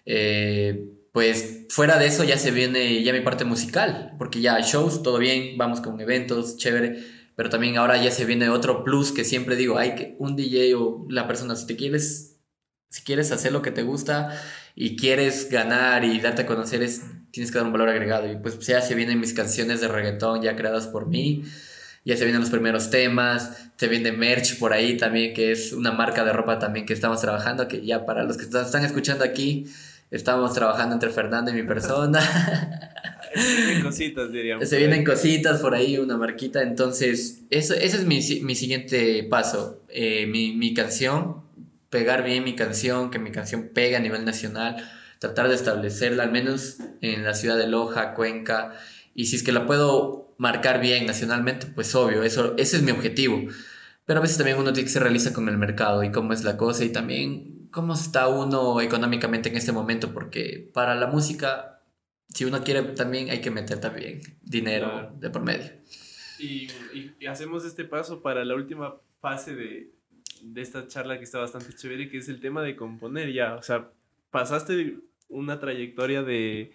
Eh, 0.06 0.92
pues 1.16 1.60
fuera 1.70 1.98
de 1.98 2.08
eso 2.08 2.26
ya 2.26 2.38
se 2.38 2.52
viene 2.52 3.02
ya 3.02 3.14
mi 3.14 3.22
parte 3.22 3.46
musical, 3.46 4.16
porque 4.18 4.42
ya 4.42 4.60
shows, 4.60 5.02
todo 5.02 5.18
bien, 5.18 5.58
vamos 5.58 5.80
con 5.80 5.98
eventos, 6.02 6.58
chévere, 6.58 7.02
pero 7.38 7.50
también 7.50 7.78
ahora 7.78 7.96
ya 7.96 8.12
se 8.12 8.26
viene 8.26 8.50
otro 8.50 8.84
plus 8.84 9.14
que 9.14 9.24
siempre 9.24 9.56
digo, 9.56 9.78
hay 9.78 9.96
que 9.96 10.18
un 10.20 10.36
DJ 10.36 10.76
o 10.76 11.06
la 11.10 11.26
persona, 11.26 11.56
si 11.56 11.68
te 11.68 11.78
quieres, 11.78 12.42
si 12.90 13.02
quieres 13.04 13.32
hacer 13.32 13.54
lo 13.54 13.62
que 13.62 13.72
te 13.72 13.84
gusta 13.84 14.38
y 14.76 14.98
quieres 14.98 15.50
ganar 15.50 16.04
y 16.04 16.20
darte 16.20 16.42
a 16.42 16.46
conocer, 16.46 16.84
es, 16.84 17.04
tienes 17.32 17.50
que 17.50 17.60
dar 17.60 17.68
un 17.68 17.72
valor 17.72 17.88
agregado. 17.88 18.30
Y 18.30 18.36
pues 18.36 18.60
ya 18.68 18.82
se 18.82 18.94
vienen 18.94 19.22
mis 19.22 19.32
canciones 19.34 19.80
de 19.80 19.88
reggaetón 19.88 20.42
ya 20.42 20.58
creadas 20.58 20.88
por 20.88 21.08
mí, 21.08 21.46
ya 22.04 22.18
se 22.18 22.26
vienen 22.26 22.42
los 22.42 22.50
primeros 22.50 22.90
temas, 22.90 23.70
se 23.78 23.88
viene 23.88 24.12
merch 24.12 24.60
por 24.60 24.74
ahí 24.74 24.98
también, 24.98 25.34
que 25.34 25.54
es 25.54 25.72
una 25.72 25.94
marca 25.94 26.26
de 26.26 26.34
ropa 26.34 26.60
también 26.60 26.86
que 26.86 26.92
estamos 26.92 27.22
trabajando, 27.22 27.70
que 27.70 27.86
ya 27.86 28.06
para 28.06 28.26
los 28.26 28.36
que 28.36 28.44
están 28.44 28.84
escuchando 28.84 29.24
aquí, 29.24 29.68
Estábamos 30.12 30.54
trabajando 30.54 30.94
entre 30.94 31.10
Fernando 31.10 31.52
y 31.52 31.56
mi 31.56 31.64
persona. 31.64 32.22
Se 33.36 33.56
vienen 33.56 33.84
cositas, 33.84 34.32
diríamos. 34.32 34.70
Se 34.70 34.78
vienen 34.78 35.04
cositas 35.04 35.60
por 35.60 35.76
ahí, 35.76 35.98
una 35.98 36.16
marquita. 36.16 36.62
Entonces, 36.62 37.42
eso, 37.50 37.74
ese 37.74 37.98
es 37.98 38.06
mi, 38.06 38.22
mi 38.42 38.56
siguiente 38.56 39.24
paso. 39.30 39.84
Eh, 39.90 40.26
mi, 40.28 40.54
mi, 40.54 40.74
canción, 40.74 41.44
pegar 41.90 42.24
bien 42.24 42.44
mi 42.44 42.56
canción, 42.56 43.12
que 43.12 43.20
mi 43.20 43.32
canción 43.32 43.72
pegue 43.74 43.98
a 43.98 44.00
nivel 44.00 44.24
nacional, 44.24 44.78
tratar 45.20 45.50
de 45.50 45.56
establecerla 45.56 46.24
al 46.24 46.32
menos 46.32 46.78
en 47.02 47.24
la 47.24 47.34
ciudad 47.34 47.58
de 47.58 47.68
Loja, 47.68 48.14
Cuenca. 48.14 48.74
Y 49.14 49.26
si 49.26 49.36
es 49.36 49.44
que 49.44 49.52
la 49.52 49.66
puedo 49.66 50.34
marcar 50.38 50.80
bien 50.80 51.06
nacionalmente, 51.06 51.68
pues 51.68 51.94
obvio, 51.96 52.24
eso, 52.24 52.54
ese 52.58 52.78
es 52.78 52.84
mi 52.84 52.92
objetivo. 52.92 53.42
Pero 54.06 54.20
a 54.20 54.22
veces 54.22 54.38
también 54.38 54.58
uno 54.58 54.72
tiene 54.72 54.86
que 54.86 54.94
se 54.94 55.00
realiza 55.00 55.34
con 55.34 55.50
el 55.50 55.58
mercado 55.58 56.04
y 56.04 56.12
cómo 56.12 56.32
es 56.32 56.44
la 56.44 56.58
cosa 56.58 56.86
y 56.86 56.90
también 56.90 57.55
cómo 57.76 57.94
está 57.94 58.30
uno 58.30 58.80
económicamente 58.80 59.50
en 59.50 59.58
este 59.58 59.74
momento, 59.74 60.14
porque 60.14 60.72
para 60.74 60.96
la 60.96 61.08
música, 61.08 61.82
si 62.30 62.46
uno 62.46 62.64
quiere 62.64 62.82
también 62.94 63.30
hay 63.30 63.42
que 63.42 63.52
meter 63.52 63.82
también 63.82 64.22
dinero 64.42 65.12
de 65.20 65.30
por 65.30 65.44
medio. 65.44 65.74
Y, 66.40 66.70
y, 66.94 67.26
hacemos 67.26 67.66
este 67.66 67.84
paso 67.84 68.22
para 68.22 68.46
la 68.46 68.56
última 68.56 68.96
fase 69.20 69.56
de, 69.56 69.92
de 70.42 70.62
esta 70.62 70.88
charla 70.88 71.18
que 71.18 71.26
está 71.26 71.40
bastante 71.40 71.76
chévere, 71.76 72.08
que 72.08 72.20
es 72.20 72.30
el 72.30 72.40
tema 72.40 72.64
de 72.64 72.78
componer 72.78 73.34
ya. 73.34 73.56
O 73.56 73.62
sea, 73.62 73.92
pasaste 74.32 75.00
una 75.28 75.60
trayectoria 75.60 76.24
de, 76.24 76.72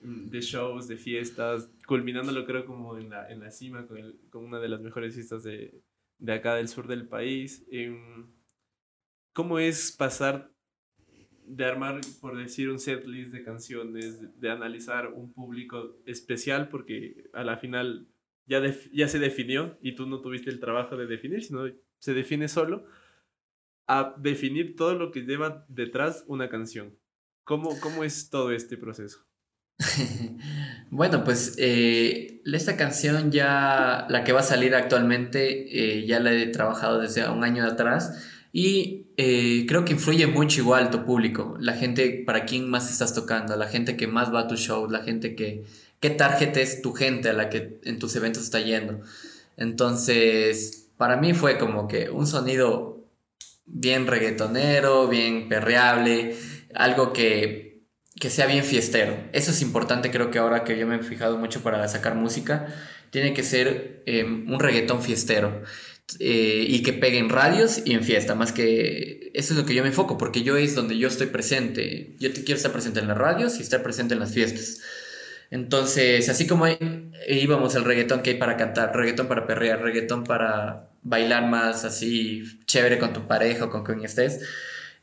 de 0.00 0.40
shows, 0.42 0.86
de 0.86 0.98
fiestas, 0.98 1.70
culminándolo 1.86 2.44
creo 2.44 2.66
como 2.66 2.98
en 2.98 3.08
la, 3.08 3.26
en 3.30 3.40
la 3.40 3.50
cima 3.50 3.86
con, 3.86 3.96
el, 3.96 4.20
con 4.28 4.44
una 4.44 4.60
de 4.60 4.68
las 4.68 4.82
mejores 4.82 5.14
fiestas 5.14 5.44
de, 5.44 5.80
de 6.18 6.32
acá 6.34 6.56
del 6.56 6.68
sur 6.68 6.88
del 6.88 7.08
país. 7.08 7.64
Em, 7.70 8.26
¿Cómo 9.32 9.58
es 9.58 9.92
pasar 9.92 10.52
de 11.46 11.64
armar, 11.64 12.00
por 12.20 12.36
decir, 12.36 12.70
un 12.70 12.78
set 12.78 13.06
list 13.06 13.32
de 13.32 13.42
canciones, 13.42 14.40
de, 14.40 14.50
analizar 14.50 15.08
un 15.08 15.32
público 15.32 15.96
especial, 16.06 16.68
porque 16.68 17.28
a 17.32 17.44
la 17.44 17.58
final 17.58 18.08
ya, 18.46 18.62
ya 18.92 19.08
se 19.08 19.18
definió 19.18 19.78
y 19.82 19.94
tú 19.94 20.06
no 20.06 20.20
tuviste 20.20 20.50
el 20.50 20.60
trabajo 20.60 20.96
de 20.96 21.06
definir, 21.06 21.42
sino 21.42 21.64
se 21.98 22.14
define 22.14 22.48
solo, 22.48 22.86
a 23.86 24.14
definir 24.18 24.76
todo 24.76 24.94
lo 24.94 25.10
que 25.10 25.22
lleva 25.22 25.66
detrás 25.68 26.24
una 26.26 26.48
canción? 26.48 26.96
¿Cómo, 27.44 27.78
cómo 27.80 28.04
es 28.04 28.30
todo 28.30 28.52
este 28.52 28.76
proceso? 28.76 29.26
bueno, 30.90 31.24
pues 31.24 31.56
eh, 31.58 32.40
esta 32.44 32.76
canción 32.76 33.30
ya, 33.32 34.06
la 34.08 34.24
que 34.24 34.32
va 34.32 34.40
a 34.40 34.44
salir 34.44 34.74
actualmente, 34.74 35.98
eh, 35.98 36.06
ya 36.06 36.20
la 36.20 36.32
he 36.32 36.46
trabajado 36.48 37.00
desde 37.00 37.28
un 37.28 37.42
año 37.42 37.64
atrás 37.64 38.28
y 38.52 39.01
eh, 39.16 39.66
creo 39.68 39.84
que 39.84 39.92
influye 39.92 40.26
mucho 40.26 40.60
igual 40.60 40.90
tu 40.90 41.04
público, 41.04 41.56
la 41.60 41.74
gente 41.74 42.22
para 42.24 42.44
quién 42.44 42.68
más 42.68 42.90
estás 42.90 43.14
tocando, 43.14 43.56
la 43.56 43.68
gente 43.68 43.96
que 43.96 44.06
más 44.06 44.32
va 44.32 44.40
a 44.40 44.48
tu 44.48 44.56
show, 44.56 44.88
la 44.90 45.02
gente 45.02 45.34
que, 45.34 45.64
qué 46.00 46.10
target 46.10 46.56
es 46.56 46.82
tu 46.82 46.92
gente 46.92 47.28
a 47.28 47.32
la 47.32 47.50
que 47.50 47.80
en 47.84 47.98
tus 47.98 48.16
eventos 48.16 48.42
está 48.44 48.60
yendo. 48.60 49.00
Entonces, 49.56 50.88
para 50.96 51.16
mí 51.16 51.34
fue 51.34 51.58
como 51.58 51.88
que 51.88 52.10
un 52.10 52.26
sonido 52.26 53.06
bien 53.66 54.06
reggaetonero, 54.06 55.08
bien 55.08 55.48
perreable, 55.48 56.36
algo 56.74 57.12
que, 57.12 57.82
que 58.18 58.30
sea 58.30 58.46
bien 58.46 58.64
fiestero. 58.64 59.16
Eso 59.32 59.50
es 59.50 59.62
importante, 59.62 60.10
creo 60.10 60.30
que 60.30 60.38
ahora 60.38 60.64
que 60.64 60.78
yo 60.78 60.86
me 60.86 60.96
he 60.96 61.02
fijado 61.02 61.36
mucho 61.38 61.62
para 61.62 61.86
sacar 61.88 62.14
música, 62.14 62.66
tiene 63.10 63.34
que 63.34 63.42
ser 63.42 64.02
eh, 64.06 64.24
un 64.24 64.58
reggaetón 64.58 65.02
fiestero. 65.02 65.62
Eh, 66.20 66.66
y 66.68 66.82
que 66.82 66.92
pegue 66.92 67.18
en 67.18 67.28
radios 67.28 67.82
y 67.84 67.92
en 67.92 68.02
fiesta, 68.02 68.34
más 68.34 68.52
que 68.52 69.30
eso 69.34 69.54
es 69.54 69.58
lo 69.58 69.64
que 69.64 69.74
yo 69.74 69.82
me 69.82 69.88
enfoco, 69.88 70.18
porque 70.18 70.42
yo 70.42 70.56
es 70.56 70.74
donde 70.74 70.98
yo 70.98 71.08
estoy 71.08 71.28
presente. 71.28 72.14
Yo 72.18 72.32
te 72.32 72.44
quiero 72.44 72.56
estar 72.56 72.72
presente 72.72 73.00
en 73.00 73.08
las 73.08 73.18
radios 73.18 73.58
y 73.58 73.62
estar 73.62 73.82
presente 73.82 74.14
en 74.14 74.20
las 74.20 74.32
fiestas. 74.32 74.80
Entonces, 75.50 76.28
así 76.28 76.46
como 76.46 76.66
íbamos 77.28 77.76
al 77.76 77.84
reggaetón 77.84 78.22
que 78.22 78.30
hay 78.30 78.36
para 78.36 78.56
cantar, 78.56 78.96
reggaetón 78.96 79.28
para 79.28 79.46
perrear, 79.46 79.82
reggaetón 79.82 80.24
para 80.24 80.88
bailar 81.02 81.46
más 81.46 81.84
así 81.84 82.42
chévere 82.64 82.98
con 82.98 83.12
tu 83.12 83.26
pareja 83.26 83.66
o 83.66 83.70
con 83.70 83.84
quien 83.84 84.04
estés, 84.04 84.40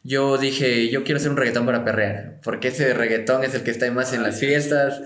yo 0.03 0.37
dije, 0.37 0.89
yo 0.89 1.03
quiero 1.03 1.19
hacer 1.19 1.31
un 1.31 1.37
reggaetón 1.37 1.65
para 1.65 1.83
perrear, 1.83 2.39
porque 2.43 2.69
ese 2.69 2.93
reggaetón 2.93 3.43
es 3.43 3.53
el 3.53 3.63
que 3.63 3.71
está 3.71 3.89
más 3.91 4.13
en 4.13 4.23
las 4.23 4.39
fiestas, 4.39 5.01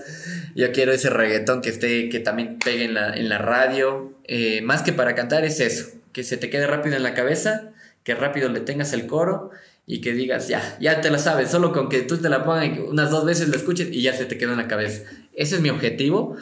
yo 0.54 0.70
quiero 0.72 0.92
ese 0.92 1.10
reggaetón 1.10 1.62
que 1.62 1.70
esté, 1.70 2.08
que 2.08 2.20
también 2.20 2.58
pegue 2.64 2.84
en 2.84 2.94
la, 2.94 3.14
en 3.14 3.28
la 3.28 3.38
radio, 3.38 4.12
eh, 4.24 4.62
más 4.62 4.82
que 4.82 4.92
para 4.92 5.14
cantar 5.14 5.44
es 5.44 5.60
eso, 5.60 5.86
que 6.12 6.22
se 6.22 6.36
te 6.36 6.48
quede 6.48 6.66
rápido 6.66 6.96
en 6.96 7.02
la 7.02 7.14
cabeza, 7.14 7.72
que 8.04 8.14
rápido 8.14 8.48
le 8.48 8.60
tengas 8.60 8.92
el 8.92 9.06
coro 9.06 9.50
y 9.86 10.00
que 10.00 10.12
digas, 10.12 10.48
ya, 10.48 10.76
ya 10.80 11.00
te 11.00 11.10
la 11.10 11.18
sabes, 11.18 11.50
solo 11.50 11.72
con 11.72 11.88
que 11.88 12.02
tú 12.02 12.18
te 12.18 12.28
la 12.28 12.44
pongas 12.44 12.78
unas 12.78 13.10
dos 13.10 13.24
veces 13.24 13.48
la 13.48 13.56
escuches 13.56 13.88
y 13.90 14.02
ya 14.02 14.14
se 14.14 14.24
te 14.24 14.38
queda 14.38 14.52
en 14.52 14.58
la 14.58 14.68
cabeza. 14.68 15.02
Ese 15.34 15.56
es 15.56 15.60
mi 15.60 15.70
objetivo. 15.70 16.36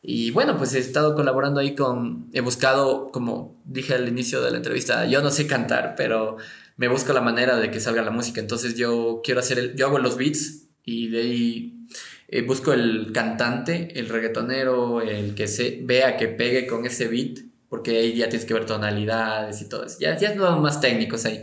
Y 0.00 0.30
bueno, 0.30 0.56
pues 0.56 0.74
he 0.74 0.78
estado 0.78 1.14
colaborando 1.14 1.60
ahí 1.60 1.74
con, 1.74 2.28
he 2.32 2.40
buscado, 2.40 3.10
como 3.12 3.56
dije 3.64 3.94
al 3.94 4.08
inicio 4.08 4.40
de 4.42 4.50
la 4.52 4.56
entrevista, 4.56 5.06
yo 5.06 5.22
no 5.22 5.30
sé 5.30 5.46
cantar, 5.46 5.94
pero 5.96 6.38
me 6.78 6.88
busco 6.88 7.12
la 7.12 7.20
manera 7.20 7.58
de 7.58 7.70
que 7.70 7.80
salga 7.80 8.02
la 8.02 8.10
música. 8.10 8.40
Entonces 8.40 8.76
yo 8.76 9.20
quiero 9.22 9.40
hacer, 9.40 9.58
el, 9.58 9.74
yo 9.74 9.86
hago 9.86 9.98
los 9.98 10.16
beats 10.16 10.68
y 10.84 11.08
de 11.08 11.20
ahí 11.20 11.86
eh, 12.28 12.42
busco 12.42 12.72
el 12.72 13.10
cantante, 13.12 13.98
el 13.98 14.08
reggaetonero, 14.08 15.02
el 15.02 15.34
que 15.34 15.48
se 15.48 15.80
vea 15.82 16.16
que 16.16 16.28
pegue 16.28 16.66
con 16.66 16.86
ese 16.86 17.08
beat, 17.08 17.40
porque 17.68 17.98
ahí 17.98 18.16
ya 18.16 18.28
tienes 18.28 18.46
que 18.46 18.54
ver 18.54 18.64
tonalidades 18.64 19.60
y 19.60 19.68
todo. 19.68 19.86
Ya, 19.98 20.16
ya 20.16 20.34
no 20.36 20.60
más 20.60 20.80
técnicos 20.80 21.24
ahí. 21.24 21.42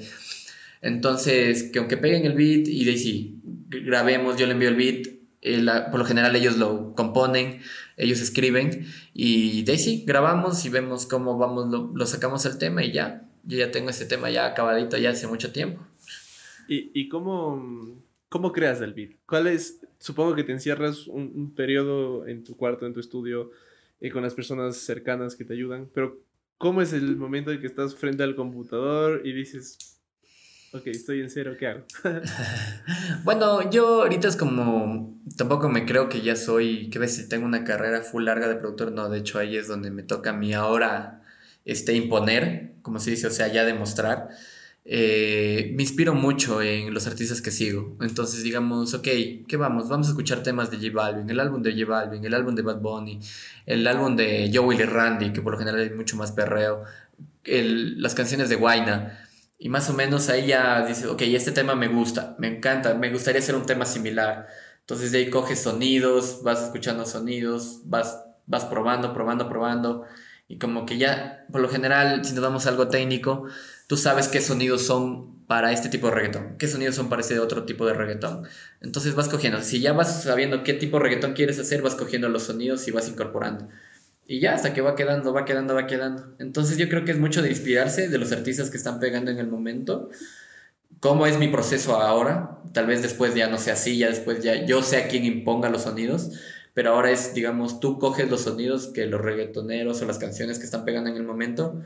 Entonces, 0.81 1.63
que 1.63 1.79
aunque 1.79 1.97
peguen 1.97 2.25
el 2.25 2.33
beat 2.33 2.67
y 2.67 2.85
de 2.85 2.91
ahí 2.91 2.97
sí, 2.97 3.41
grabemos, 3.67 4.37
yo 4.37 4.45
le 4.45 4.53
envío 4.53 4.69
el 4.69 4.75
beat, 4.75 5.07
eh, 5.41 5.65
por 5.91 5.99
lo 5.99 6.05
general 6.05 6.33
ellos 6.35 6.57
lo 6.57 6.95
componen, 6.95 7.59
ellos 7.97 8.21
escriben 8.21 8.87
y 9.13 9.63
de 9.63 9.73
ahí 9.73 9.79
sí, 9.79 10.03
grabamos 10.07 10.63
y 10.63 10.69
vemos 10.69 11.05
cómo 11.05 11.37
vamos, 11.37 11.69
lo, 11.69 11.91
lo 11.93 12.05
sacamos 12.05 12.45
el 12.45 12.57
tema 12.57 12.83
y 12.85 12.93
ya, 12.93 13.24
yo 13.45 13.57
ya 13.57 13.71
tengo 13.71 13.89
ese 13.89 14.05
tema 14.05 14.29
ya 14.29 14.45
acabadito 14.45 14.97
ya 14.97 15.11
hace 15.11 15.27
mucho 15.27 15.51
tiempo. 15.51 15.85
¿Y, 16.67 16.91
y 16.99 17.09
cómo, 17.09 18.01
cómo 18.29 18.51
creas 18.51 18.81
el 18.81 18.93
beat? 18.93 19.11
¿Cuál 19.25 19.47
es, 19.47 19.79
supongo 19.99 20.35
que 20.35 20.43
te 20.43 20.51
encierras 20.51 21.07
un, 21.07 21.31
un 21.35 21.53
periodo 21.53 22.27
en 22.27 22.43
tu 22.43 22.57
cuarto, 22.57 22.85
en 22.85 22.93
tu 22.93 22.99
estudio, 22.99 23.51
y 23.99 24.07
eh, 24.07 24.11
con 24.11 24.23
las 24.23 24.33
personas 24.33 24.77
cercanas 24.77 25.35
que 25.35 25.45
te 25.45 25.53
ayudan, 25.53 25.89
pero 25.93 26.19
¿cómo 26.57 26.81
es 26.81 26.93
el 26.93 27.15
momento 27.17 27.51
en 27.51 27.61
que 27.61 27.67
estás 27.67 27.95
frente 27.95 28.23
al 28.23 28.35
computador 28.35 29.21
y 29.25 29.33
dices, 29.33 29.99
ok, 30.73 30.87
estoy 30.87 31.21
en 31.21 31.29
cero, 31.29 31.55
¿qué 31.57 31.67
hago? 31.67 31.85
bueno, 33.23 33.69
yo 33.69 34.03
ahorita 34.03 34.27
es 34.27 34.35
como, 34.35 35.19
tampoco 35.37 35.69
me 35.69 35.85
creo 35.85 36.09
que 36.09 36.21
ya 36.21 36.35
soy, 36.35 36.89
que 36.89 36.99
ves 36.99 37.15
si 37.15 37.29
tengo 37.29 37.45
una 37.45 37.63
carrera 37.63 38.01
full 38.01 38.25
larga 38.25 38.47
de 38.47 38.55
productor, 38.55 38.91
no, 38.91 39.09
de 39.09 39.19
hecho 39.19 39.39
ahí 39.39 39.55
es 39.55 39.67
donde 39.67 39.91
me 39.91 40.03
toca 40.03 40.31
a 40.31 40.33
mí 40.33 40.53
ahora 40.53 41.24
este, 41.65 41.93
imponer, 41.93 42.75
como 42.81 42.99
se 42.99 43.11
dice, 43.11 43.27
o 43.27 43.31
sea, 43.31 43.51
ya 43.51 43.65
demostrar. 43.65 44.29
Eh, 44.87 45.73
me 45.75 45.81
inspiro 45.81 46.13
mucho 46.13 46.61
en 46.61 46.93
los 46.93 47.07
artistas 47.07 47.41
que 47.41 47.49
sigo. 47.51 47.97
Entonces, 48.01 48.43
digamos, 48.43 48.93
ok, 48.93 49.07
¿qué 49.47 49.57
vamos? 49.57 49.89
Vamos 49.89 50.07
a 50.07 50.11
escuchar 50.11 50.43
temas 50.43 50.69
de 50.69 50.77
J 50.77 50.91
Balvin, 50.93 51.29
el 51.29 51.39
álbum 51.39 51.63
de 51.63 51.73
J 51.73 51.85
Balvin, 51.85 52.23
el 52.23 52.33
álbum 52.35 52.53
de 52.53 52.61
Bad 52.61 52.79
Bunny, 52.81 53.19
el 53.65 53.87
álbum 53.87 54.15
de 54.15 54.51
Joe 54.53 54.65
Willy 54.65 54.83
Randy, 54.83 55.33
que 55.33 55.41
por 55.41 55.53
lo 55.53 55.59
general 55.59 55.81
hay 55.81 55.89
mucho 55.89 56.15
más 56.17 56.31
perreo, 56.31 56.83
el, 57.43 58.01
las 58.01 58.13
canciones 58.13 58.49
de 58.49 58.55
Guaina. 58.57 59.27
Y 59.57 59.69
más 59.69 59.89
o 59.89 59.93
menos 59.93 60.29
ahí 60.29 60.47
ya 60.47 60.85
dices, 60.85 61.05
ok, 61.05 61.21
este 61.23 61.51
tema 61.51 61.75
me 61.75 61.87
gusta, 61.87 62.35
me 62.39 62.47
encanta, 62.47 62.93
me 62.93 63.11
gustaría 63.11 63.39
hacer 63.39 63.55
un 63.55 63.65
tema 63.65 63.85
similar. 63.85 64.47
Entonces 64.81 65.11
de 65.11 65.19
ahí 65.19 65.29
coges 65.31 65.61
sonidos, 65.63 66.41
vas 66.43 66.63
escuchando 66.63 67.05
sonidos, 67.05 67.81
vas, 67.85 68.23
vas 68.45 68.65
probando, 68.65 69.13
probando, 69.13 69.49
probando. 69.49 70.05
Y 70.47 70.59
como 70.59 70.85
que 70.85 70.97
ya, 70.97 71.45
por 71.51 71.61
lo 71.61 71.69
general, 71.69 72.23
si 72.23 72.33
nos 72.33 72.43
damos 72.43 72.67
algo 72.67 72.87
técnico, 72.87 73.45
tú 73.87 73.97
sabes 73.97 74.27
qué 74.27 74.41
sonidos 74.41 74.85
son 74.85 75.45
para 75.47 75.71
este 75.71 75.89
tipo 75.89 76.07
de 76.07 76.15
reggaetón, 76.15 76.57
qué 76.57 76.67
sonidos 76.67 76.95
son 76.95 77.09
para 77.09 77.21
ese 77.21 77.39
otro 77.39 77.65
tipo 77.65 77.85
de 77.85 77.93
reggaetón. 77.93 78.47
Entonces 78.81 79.15
vas 79.15 79.27
cogiendo, 79.27 79.61
si 79.61 79.79
ya 79.79 79.93
vas 79.93 80.23
sabiendo 80.23 80.63
qué 80.63 80.73
tipo 80.73 80.97
de 80.97 81.03
reggaetón 81.03 81.33
quieres 81.33 81.59
hacer, 81.59 81.81
vas 81.81 81.95
cogiendo 81.95 82.29
los 82.29 82.43
sonidos 82.43 82.87
y 82.87 82.91
vas 82.91 83.07
incorporando. 83.07 83.67
Y 84.27 84.39
ya, 84.39 84.55
hasta 84.55 84.73
que 84.73 84.81
va 84.81 84.95
quedando, 84.95 85.33
va 85.33 85.45
quedando, 85.45 85.75
va 85.75 85.85
quedando. 85.85 86.35
Entonces 86.39 86.77
yo 86.77 86.89
creo 86.89 87.05
que 87.05 87.11
es 87.11 87.19
mucho 87.19 87.43
de 87.43 87.49
inspirarse 87.49 88.09
de 88.09 88.17
los 88.17 88.31
artistas 88.31 88.71
que 88.71 88.77
están 88.77 88.99
pegando 88.99 89.29
en 89.29 89.37
el 89.37 89.47
momento. 89.47 90.09
¿Cómo 90.99 91.27
es 91.27 91.37
mi 91.37 91.47
proceso 91.47 92.01
ahora? 92.01 92.57
Tal 92.73 92.87
vez 92.87 93.03
después 93.03 93.35
ya 93.35 93.47
no 93.47 93.59
sea 93.59 93.73
así, 93.73 93.97
ya 93.99 94.07
después 94.07 94.41
ya 94.41 94.65
yo 94.65 94.81
sé 94.81 94.97
a 94.97 95.07
quién 95.07 95.25
imponga 95.25 95.69
los 95.69 95.83
sonidos, 95.83 96.31
pero 96.75 96.91
ahora 96.91 97.09
es, 97.09 97.33
digamos, 97.33 97.79
tú 97.79 97.97
coges 97.97 98.29
los 98.29 98.41
sonidos 98.41 98.87
que 98.87 99.05
los 99.05 99.21
reggaetoneros 99.21 100.01
o 100.01 100.05
las 100.05 100.19
canciones 100.19 100.59
que 100.59 100.65
están 100.65 100.83
pegando 100.83 101.09
en 101.09 101.15
el 101.15 101.23
momento 101.23 101.81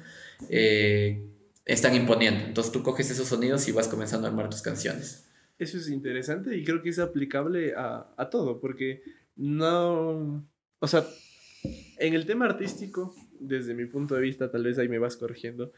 eh, 0.50 1.24
están 1.64 1.94
imponiendo. 1.94 2.44
Entonces 2.44 2.74
tú 2.74 2.82
coges 2.82 3.12
esos 3.12 3.28
sonidos 3.28 3.68
y 3.68 3.72
vas 3.72 3.88
comenzando 3.88 4.26
a 4.26 4.32
armar 4.32 4.50
tus 4.50 4.64
canciones. 4.64 5.30
Eso 5.60 5.78
es 5.78 5.90
interesante 5.90 6.58
y 6.58 6.64
creo 6.64 6.82
que 6.82 6.90
es 6.90 6.98
aplicable 6.98 7.76
a, 7.78 8.08
a 8.18 8.30
todo, 8.32 8.60
porque 8.60 9.04
no, 9.36 10.44
o 10.80 10.88
sea, 10.88 11.06
en 12.00 12.16
el 12.16 12.26
tema 12.26 12.46
artístico, 12.46 13.14
desde 13.40 13.76
mi 13.76 13.86
punto 13.86 14.16
de 14.16 14.22
vista, 14.22 14.50
tal 14.50 14.64
vez 14.64 14.80
ahí 14.80 14.90
me 14.90 14.98
vas 14.98 15.18
corrigiendo, 15.18 15.72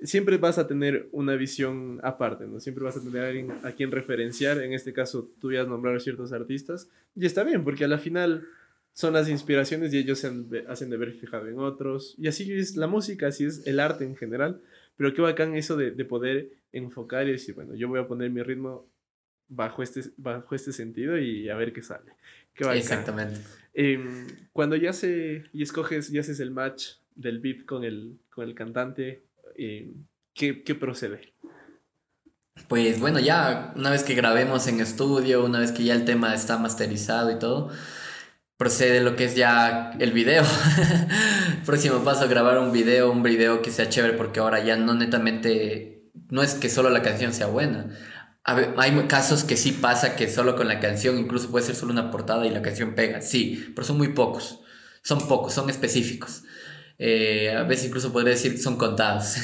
siempre 0.00 0.38
vas 0.38 0.58
a 0.58 0.66
tener 0.66 1.08
una 1.12 1.34
visión 1.36 2.00
aparte, 2.02 2.46
¿no? 2.46 2.60
Siempre 2.60 2.84
vas 2.84 2.96
a 2.96 3.02
tener 3.02 3.24
a 3.24 3.28
alguien 3.28 3.52
a 3.62 3.72
quien 3.72 3.90
referenciar, 3.90 4.60
en 4.60 4.72
este 4.72 4.92
caso 4.92 5.30
tú 5.40 5.52
ya 5.52 5.62
has 5.62 5.68
nombrado 5.68 5.96
a 5.96 6.00
ciertos 6.00 6.32
artistas, 6.32 6.88
y 7.14 7.26
está 7.26 7.44
bien, 7.44 7.64
porque 7.64 7.84
a 7.84 7.88
la 7.88 7.98
final 7.98 8.46
son 8.92 9.12
las 9.12 9.28
inspiraciones 9.28 9.92
y 9.92 9.98
ellos 9.98 10.18
se 10.18 10.30
hacen 10.68 10.90
de 10.90 10.96
ver 10.96 11.12
fijado 11.12 11.48
en 11.48 11.58
otros, 11.58 12.14
y 12.18 12.28
así 12.28 12.52
es 12.52 12.76
la 12.76 12.86
música, 12.86 13.28
así 13.28 13.44
es 13.44 13.66
el 13.66 13.80
arte 13.80 14.04
en 14.04 14.16
general, 14.16 14.60
pero 14.96 15.12
qué 15.14 15.22
bacán 15.22 15.56
eso 15.56 15.76
de, 15.76 15.90
de 15.90 16.04
poder 16.04 16.50
enfocar 16.72 17.26
y 17.28 17.32
decir, 17.32 17.54
bueno, 17.54 17.74
yo 17.74 17.88
voy 17.88 18.00
a 18.00 18.06
poner 18.06 18.30
mi 18.30 18.42
ritmo 18.42 18.86
bajo 19.48 19.82
este, 19.82 20.02
bajo 20.16 20.54
este 20.54 20.72
sentido 20.72 21.18
y 21.18 21.48
a 21.48 21.56
ver 21.56 21.72
qué 21.72 21.82
sale. 21.82 22.12
Qué 22.54 22.64
Exactamente. 22.76 23.40
Em, 23.72 24.26
cuando 24.52 24.76
ya 24.76 24.92
se 24.92 25.44
y 25.52 25.62
escoges 25.62 26.10
y 26.10 26.18
haces 26.18 26.40
el 26.40 26.50
match 26.50 26.94
del 27.14 27.40
beat 27.40 27.64
con 27.64 27.84
el, 27.84 28.18
con 28.30 28.48
el 28.48 28.54
cantante, 28.54 29.22
em, 29.56 30.06
¿qué, 30.34 30.62
¿qué, 30.62 30.74
procede? 30.74 31.34
Pues 32.68 33.00
bueno, 33.00 33.20
ya 33.20 33.72
una 33.76 33.90
vez 33.90 34.04
que 34.04 34.14
grabemos 34.14 34.66
en 34.68 34.80
estudio, 34.80 35.44
una 35.44 35.58
vez 35.58 35.72
que 35.72 35.84
ya 35.84 35.94
el 35.94 36.04
tema 36.04 36.34
está 36.34 36.58
masterizado 36.58 37.30
y 37.30 37.38
todo, 37.38 37.70
procede 38.56 39.00
lo 39.00 39.16
que 39.16 39.24
es 39.24 39.34
ya 39.34 39.90
el 39.98 40.12
video. 40.12 40.44
Próximo 41.66 42.04
paso, 42.04 42.28
grabar 42.28 42.58
un 42.58 42.72
video, 42.72 43.10
un 43.10 43.22
video 43.22 43.62
que 43.62 43.70
sea 43.70 43.88
chévere 43.88 44.14
porque 44.16 44.40
ahora 44.40 44.64
ya 44.64 44.76
no 44.76 44.94
netamente, 44.94 46.10
no 46.30 46.42
es 46.42 46.54
que 46.54 46.68
solo 46.68 46.90
la 46.90 47.02
canción 47.02 47.32
sea 47.32 47.46
buena, 47.46 47.90
hay 48.44 49.06
casos 49.08 49.42
que 49.42 49.56
sí 49.56 49.72
pasa 49.72 50.16
que 50.16 50.28
solo 50.28 50.54
con 50.54 50.68
la 50.68 50.78
canción, 50.78 51.18
incluso 51.18 51.50
puede 51.50 51.64
ser 51.64 51.74
solo 51.74 51.92
una 51.92 52.10
portada 52.10 52.46
y 52.46 52.50
la 52.50 52.60
canción 52.60 52.94
pega, 52.94 53.22
sí, 53.22 53.72
pero 53.74 53.86
son 53.86 53.96
muy 53.96 54.08
pocos, 54.08 54.60
son 55.02 55.26
pocos, 55.26 55.54
son 55.54 55.70
específicos. 55.70 56.42
Eh, 56.98 57.50
a 57.50 57.64
veces 57.64 57.86
incluso 57.86 58.12
podría 58.12 58.34
decir 58.34 58.58
son 58.58 58.76
contados. 58.76 59.36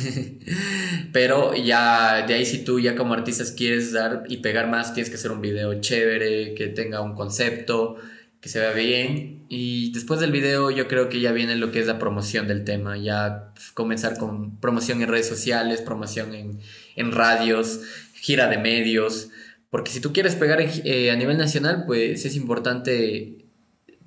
pero 1.13 1.55
ya 1.55 2.27
de 2.27 2.35
ahí 2.35 2.47
si 2.47 2.65
tú 2.65 2.81
ya 2.81 2.97
como 2.97 3.15
artistas 3.15 3.53
quieres 3.53 3.93
dar 3.93 4.25
y 4.29 4.39
pegar 4.39 4.69
más, 4.69 4.95
tienes 4.95 5.11
que 5.11 5.17
hacer 5.17 5.33
un 5.33 5.41
video 5.41 5.81
chévere, 5.81 6.55
que 6.55 6.69
tenga 6.69 7.01
un 7.01 7.15
concepto, 7.15 7.97
que 8.41 8.49
se 8.49 8.61
vea 8.61 8.73
bien. 8.73 9.45
Y 9.49 9.93
después 9.93 10.21
del 10.21 10.33
video 10.33 10.71
yo 10.71 10.89
creo 10.89 11.09
que 11.09 11.21
ya 11.21 11.33
viene 11.33 11.57
lo 11.57 11.73
que 11.73 11.81
es 11.81 11.87
la 11.87 11.99
promoción 11.99 12.47
del 12.47 12.65
tema, 12.65 12.97
ya 12.97 13.53
comenzar 13.75 14.17
con 14.17 14.59
promoción 14.59 15.03
en 15.03 15.09
redes 15.09 15.29
sociales, 15.29 15.81
promoción 15.81 16.35
en, 16.35 16.61
en 16.97 17.13
radios 17.13 17.81
gira 18.15 18.49
de 18.49 18.59
medios, 18.59 19.31
porque 19.71 19.91
si 19.91 20.01
tú 20.01 20.13
quieres 20.13 20.35
pegar 20.35 20.61
eh, 20.61 21.11
a 21.11 21.17
nivel 21.17 21.39
nacional, 21.39 21.85
pues 21.87 22.25
es 22.25 22.37
importante 22.37 23.39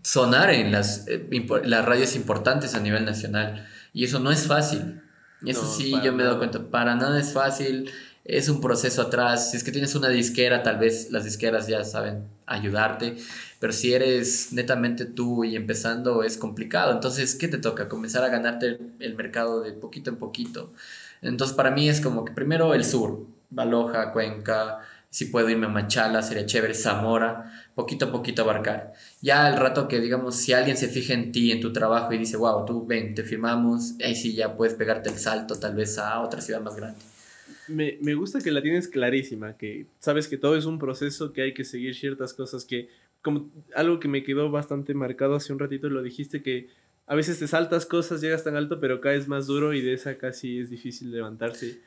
sonar 0.03 0.51
en 0.51 0.71
las, 0.71 1.07
eh, 1.07 1.27
las 1.63 1.85
radios 1.85 2.15
importantes 2.15 2.75
a 2.75 2.79
nivel 2.79 3.05
nacional. 3.05 3.67
Y 3.93 4.03
eso 4.03 4.19
no 4.19 4.31
es 4.31 4.47
fácil. 4.47 5.01
Y 5.41 5.51
eso 5.51 5.69
sí, 5.69 5.93
yo 6.03 6.13
me 6.13 6.23
he 6.23 6.25
dado 6.25 6.37
cuenta, 6.37 6.69
para 6.69 6.95
nada 6.95 7.19
es 7.19 7.33
fácil, 7.33 7.91
es 8.23 8.47
un 8.47 8.61
proceso 8.61 9.01
atrás. 9.01 9.51
Si 9.51 9.57
es 9.57 9.63
que 9.63 9.71
tienes 9.71 9.93
una 9.95 10.07
disquera, 10.09 10.63
tal 10.63 10.77
vez 10.77 11.11
las 11.11 11.25
disqueras 11.25 11.67
ya 11.67 11.83
saben 11.83 12.27
ayudarte, 12.45 13.17
pero 13.59 13.73
si 13.73 13.93
eres 13.93 14.53
netamente 14.53 15.05
tú 15.05 15.43
y 15.43 15.55
empezando 15.55 16.23
es 16.23 16.37
complicado. 16.37 16.93
Entonces, 16.93 17.35
¿qué 17.35 17.47
te 17.47 17.57
toca? 17.57 17.89
Comenzar 17.89 18.23
a 18.23 18.29
ganarte 18.29 18.79
el 18.99 19.15
mercado 19.15 19.61
de 19.61 19.73
poquito 19.73 20.09
en 20.09 20.17
poquito. 20.17 20.73
Entonces, 21.21 21.55
para 21.55 21.71
mí 21.71 21.89
es 21.89 21.99
como 21.99 22.23
que 22.25 22.33
primero 22.33 22.73
el 22.73 22.85
sur, 22.85 23.25
Baloja, 23.49 24.11
Cuenca, 24.11 24.79
si 25.09 25.25
puedo 25.25 25.49
irme 25.49 25.67
a 25.67 25.69
Machala, 25.69 26.21
sería 26.23 26.45
chévere, 26.45 26.73
Zamora, 26.73 27.62
poquito 27.75 28.05
a 28.05 28.11
poquito 28.11 28.41
abarcar. 28.43 28.93
Ya 29.21 29.45
al 29.45 29.57
rato 29.57 29.87
que, 29.87 29.99
digamos, 29.99 30.35
si 30.35 30.53
alguien 30.53 30.77
se 30.77 30.87
fija 30.87 31.13
en 31.13 31.31
ti, 31.31 31.51
en 31.51 31.61
tu 31.61 31.73
trabajo 31.73 32.13
y 32.13 32.17
dice, 32.17 32.37
wow, 32.37 32.65
tú 32.65 32.85
ven, 32.85 33.15
te 33.15 33.23
firmamos, 33.23 33.95
ahí 34.03 34.15
sí 34.15 34.33
ya 34.33 34.55
puedes 34.55 34.75
pegarte 34.75 35.09
el 35.09 35.17
salto 35.17 35.59
tal 35.59 35.75
vez 35.75 35.97
a 35.97 36.19
otra 36.21 36.41
ciudad 36.41 36.61
más 36.61 36.75
grande. 36.75 36.99
Me, 37.67 37.97
me 38.01 38.13
gusta 38.13 38.39
que 38.41 38.51
la 38.51 38.61
tienes 38.61 38.87
clarísima, 38.87 39.57
que 39.57 39.87
sabes 39.99 40.27
que 40.27 40.37
todo 40.37 40.55
es 40.57 40.65
un 40.65 40.79
proceso, 40.79 41.33
que 41.33 41.41
hay 41.41 41.53
que 41.53 41.63
seguir 41.63 41.95
ciertas 41.95 42.33
cosas, 42.33 42.65
que 42.65 42.89
como 43.21 43.49
algo 43.73 43.99
que 43.99 44.09
me 44.09 44.23
quedó 44.23 44.51
bastante 44.51 44.93
marcado 44.93 45.35
hace 45.35 45.53
un 45.53 45.59
ratito, 45.59 45.89
lo 45.89 46.03
dijiste 46.03 46.43
que 46.43 46.67
a 47.07 47.15
veces 47.15 47.39
te 47.39 47.47
saltas 47.47 47.85
cosas, 47.85 48.21
llegas 48.21 48.43
tan 48.43 48.55
alto, 48.55 48.79
pero 48.79 49.01
caes 49.01 49.27
más 49.27 49.47
duro 49.47 49.73
y 49.73 49.81
de 49.81 49.93
esa 49.93 50.17
casi 50.17 50.59
es 50.59 50.69
difícil 50.69 51.11
levantarse. 51.11 51.79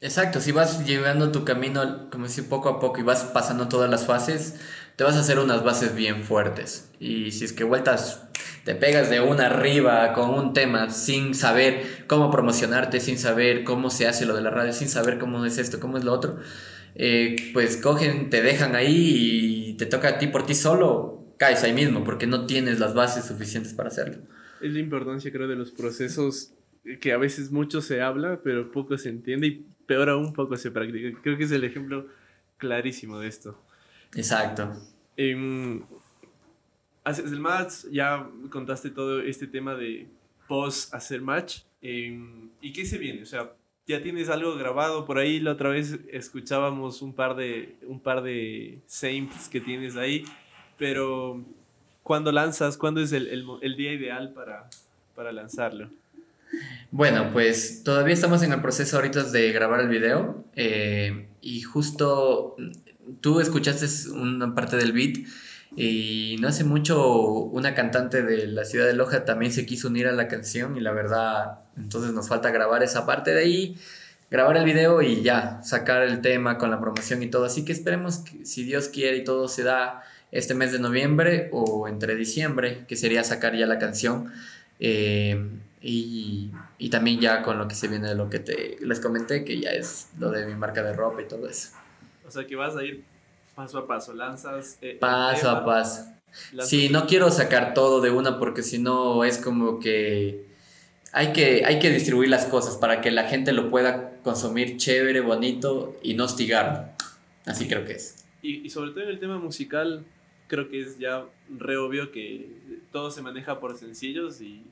Exacto, 0.00 0.40
si 0.40 0.52
vas 0.52 0.86
llevando 0.86 1.32
tu 1.32 1.44
camino, 1.44 2.08
como 2.10 2.28
si 2.28 2.42
poco 2.42 2.68
a 2.68 2.78
poco 2.78 3.00
y 3.00 3.02
vas 3.02 3.24
pasando 3.24 3.66
todas 3.66 3.90
las 3.90 4.06
fases, 4.06 4.60
te 4.94 5.02
vas 5.02 5.16
a 5.16 5.20
hacer 5.20 5.40
unas 5.40 5.64
bases 5.64 5.96
bien 5.96 6.22
fuertes. 6.22 6.92
Y 7.00 7.32
si 7.32 7.44
es 7.44 7.52
que 7.52 7.64
vueltas, 7.64 8.28
te 8.64 8.76
pegas 8.76 9.10
de 9.10 9.20
una 9.20 9.46
arriba 9.46 10.12
con 10.12 10.30
un 10.30 10.52
tema 10.52 10.90
sin 10.90 11.34
saber 11.34 12.04
cómo 12.06 12.30
promocionarte, 12.30 13.00
sin 13.00 13.18
saber 13.18 13.64
cómo 13.64 13.90
se 13.90 14.06
hace 14.06 14.24
lo 14.24 14.36
de 14.36 14.42
la 14.42 14.50
radio, 14.50 14.72
sin 14.72 14.88
saber 14.88 15.18
cómo 15.18 15.44
es 15.44 15.58
esto, 15.58 15.80
cómo 15.80 15.98
es 15.98 16.04
lo 16.04 16.12
otro, 16.12 16.38
eh, 16.94 17.34
pues 17.52 17.76
cogen, 17.76 18.30
te 18.30 18.40
dejan 18.40 18.76
ahí 18.76 19.70
y 19.70 19.74
te 19.74 19.86
toca 19.86 20.10
a 20.10 20.18
ti 20.18 20.28
por 20.28 20.46
ti 20.46 20.54
solo, 20.54 21.34
caes 21.38 21.64
ahí 21.64 21.72
mismo 21.72 22.04
porque 22.04 22.28
no 22.28 22.46
tienes 22.46 22.78
las 22.78 22.94
bases 22.94 23.24
suficientes 23.24 23.74
para 23.74 23.88
hacerlo. 23.88 24.18
Es 24.60 24.72
la 24.72 24.78
importancia, 24.78 25.32
creo, 25.32 25.48
de 25.48 25.56
los 25.56 25.72
procesos 25.72 26.52
que 27.00 27.12
a 27.12 27.18
veces 27.18 27.50
mucho 27.50 27.80
se 27.80 28.00
habla, 28.00 28.40
pero 28.44 28.70
poco 28.70 28.96
se 28.96 29.08
entiende 29.08 29.46
y 29.46 29.66
peor 29.88 30.10
aún 30.10 30.32
poco 30.32 30.54
se 30.56 30.70
practica. 30.70 31.18
Creo 31.22 31.36
que 31.38 31.44
es 31.44 31.50
el 31.50 31.64
ejemplo 31.64 32.06
clarísimo 32.58 33.18
de 33.18 33.26
esto. 33.26 33.58
Exacto. 34.14 34.76
Em, 35.16 35.82
haces 37.02 37.32
el 37.32 37.40
match, 37.40 37.86
ya 37.90 38.28
contaste 38.50 38.90
todo 38.90 39.20
este 39.20 39.46
tema 39.46 39.74
de 39.74 40.06
post 40.46 40.92
hacer 40.94 41.22
match. 41.22 41.60
Em, 41.80 42.50
¿Y 42.60 42.72
qué 42.72 42.84
se 42.84 42.98
viene? 42.98 43.22
O 43.22 43.26
sea, 43.26 43.50
ya 43.86 44.02
tienes 44.02 44.28
algo 44.28 44.54
grabado 44.56 45.06
por 45.06 45.16
ahí. 45.16 45.40
La 45.40 45.52
otra 45.52 45.70
vez 45.70 45.98
escuchábamos 46.12 47.00
un 47.00 47.14
par 47.14 47.34
de, 47.34 47.76
un 47.86 47.98
par 47.98 48.22
de 48.22 48.80
samples 48.86 49.48
que 49.48 49.60
tienes 49.60 49.96
ahí. 49.96 50.24
Pero, 50.76 51.42
¿cuándo 52.02 52.30
lanzas? 52.30 52.76
¿Cuándo 52.76 53.00
es 53.00 53.12
el, 53.12 53.26
el, 53.28 53.46
el 53.62 53.76
día 53.76 53.94
ideal 53.94 54.34
para, 54.34 54.68
para 55.16 55.32
lanzarlo? 55.32 55.88
Bueno, 56.90 57.30
pues 57.32 57.82
todavía 57.84 58.14
estamos 58.14 58.42
en 58.42 58.52
el 58.52 58.62
proceso 58.62 58.96
ahorita 58.96 59.24
de 59.24 59.52
grabar 59.52 59.80
el 59.80 59.88
video. 59.88 60.44
Eh, 60.56 61.28
y 61.40 61.62
justo 61.62 62.56
tú 63.20 63.40
escuchaste 63.40 63.86
una 64.10 64.54
parte 64.54 64.76
del 64.76 64.92
beat. 64.92 65.18
Y 65.76 66.36
no 66.40 66.48
hace 66.48 66.64
mucho 66.64 67.20
una 67.22 67.74
cantante 67.74 68.22
de 68.22 68.46
la 68.46 68.64
ciudad 68.64 68.86
de 68.86 68.94
Loja 68.94 69.24
también 69.24 69.52
se 69.52 69.66
quiso 69.66 69.88
unir 69.88 70.06
a 70.06 70.12
la 70.12 70.26
canción 70.26 70.76
y 70.76 70.80
la 70.80 70.92
verdad, 70.92 71.60
entonces 71.76 72.12
nos 72.12 72.26
falta 72.26 72.50
grabar 72.50 72.82
esa 72.82 73.04
parte 73.04 73.34
de 73.34 73.40
ahí, 73.40 73.76
grabar 74.30 74.56
el 74.56 74.64
video 74.64 75.02
y 75.02 75.22
ya, 75.22 75.60
sacar 75.62 76.02
el 76.02 76.22
tema 76.22 76.56
con 76.56 76.70
la 76.70 76.80
promoción 76.80 77.22
y 77.22 77.28
todo. 77.28 77.44
Así 77.44 77.66
que 77.66 77.72
esperemos 77.72 78.18
que 78.18 78.46
si 78.46 78.64
Dios 78.64 78.88
quiere 78.88 79.18
y 79.18 79.24
todo 79.24 79.46
se 79.46 79.62
da 79.62 80.02
este 80.32 80.54
mes 80.54 80.72
de 80.72 80.78
noviembre 80.78 81.50
o 81.52 81.86
entre 81.86 82.16
diciembre, 82.16 82.86
que 82.88 82.96
sería 82.96 83.22
sacar 83.22 83.54
ya 83.54 83.66
la 83.66 83.78
canción. 83.78 84.32
Eh, 84.80 85.50
y, 85.80 86.50
y, 86.78 86.90
también 86.90 87.20
ya 87.20 87.42
con 87.42 87.58
lo 87.58 87.68
que 87.68 87.74
se 87.74 87.88
viene 87.88 88.08
de 88.08 88.14
lo 88.14 88.28
que 88.28 88.40
te, 88.40 88.78
les 88.80 89.00
comenté, 89.00 89.44
que 89.44 89.60
ya 89.60 89.70
es 89.70 90.08
lo 90.18 90.30
de 90.30 90.46
mi 90.46 90.54
marca 90.54 90.82
de 90.82 90.92
ropa 90.92 91.22
y 91.22 91.28
todo 91.28 91.48
eso. 91.48 91.70
O 92.26 92.30
sea 92.30 92.46
que 92.46 92.56
vas 92.56 92.76
a 92.76 92.84
ir 92.84 93.04
paso 93.54 93.78
a 93.78 93.86
paso, 93.86 94.12
lanzas... 94.14 94.78
Eh, 94.82 94.96
paso 95.00 95.50
a 95.50 95.64
paso. 95.64 96.06
Sí, 96.60 96.88
no 96.90 97.06
quiero 97.06 97.30
sacar 97.30 97.74
todo 97.74 98.00
de 98.00 98.10
una 98.10 98.38
porque 98.38 98.62
si 98.62 98.78
no 98.78 99.24
es 99.24 99.38
como 99.38 99.80
que 99.80 100.46
hay, 101.12 101.32
que 101.32 101.64
hay 101.64 101.78
que 101.78 101.90
distribuir 101.90 102.28
las 102.28 102.44
cosas 102.44 102.76
para 102.76 103.00
que 103.00 103.10
la 103.10 103.24
gente 103.24 103.52
lo 103.52 103.70
pueda 103.70 104.20
consumir 104.22 104.76
chévere, 104.76 105.20
bonito 105.20 105.96
y 106.02 106.14
no 106.14 106.24
hostigarlo. 106.24 106.84
Así 107.46 107.66
creo 107.66 107.84
que 107.84 107.94
es. 107.94 108.24
Y, 108.42 108.66
y 108.66 108.70
sobre 108.70 108.90
todo 108.90 109.04
en 109.04 109.10
el 109.10 109.18
tema 109.18 109.38
musical, 109.38 110.04
creo 110.48 110.68
que 110.68 110.80
es 110.80 110.98
ya 110.98 111.24
re 111.48 111.76
obvio 111.76 112.12
que 112.12 112.50
todo 112.92 113.10
se 113.10 113.22
maneja 113.22 113.58
por 113.58 113.76
sencillos 113.76 114.40
y 114.40 114.62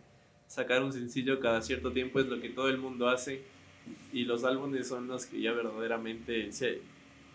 sacar 0.47 0.82
un 0.82 0.92
sencillo 0.92 1.40
cada 1.40 1.62
cierto 1.62 1.92
tiempo 1.92 2.20
es 2.20 2.26
lo 2.26 2.40
que 2.40 2.49
todo 2.49 2.68
el 2.68 2.78
mundo 2.78 3.09
hace. 3.09 3.42
Y 4.12 4.24
los 4.24 4.44
álbumes 4.44 4.88
son 4.88 5.07
los 5.07 5.26
que 5.26 5.40
ya 5.40 5.53
verdaderamente 5.53 6.53
se, 6.53 6.80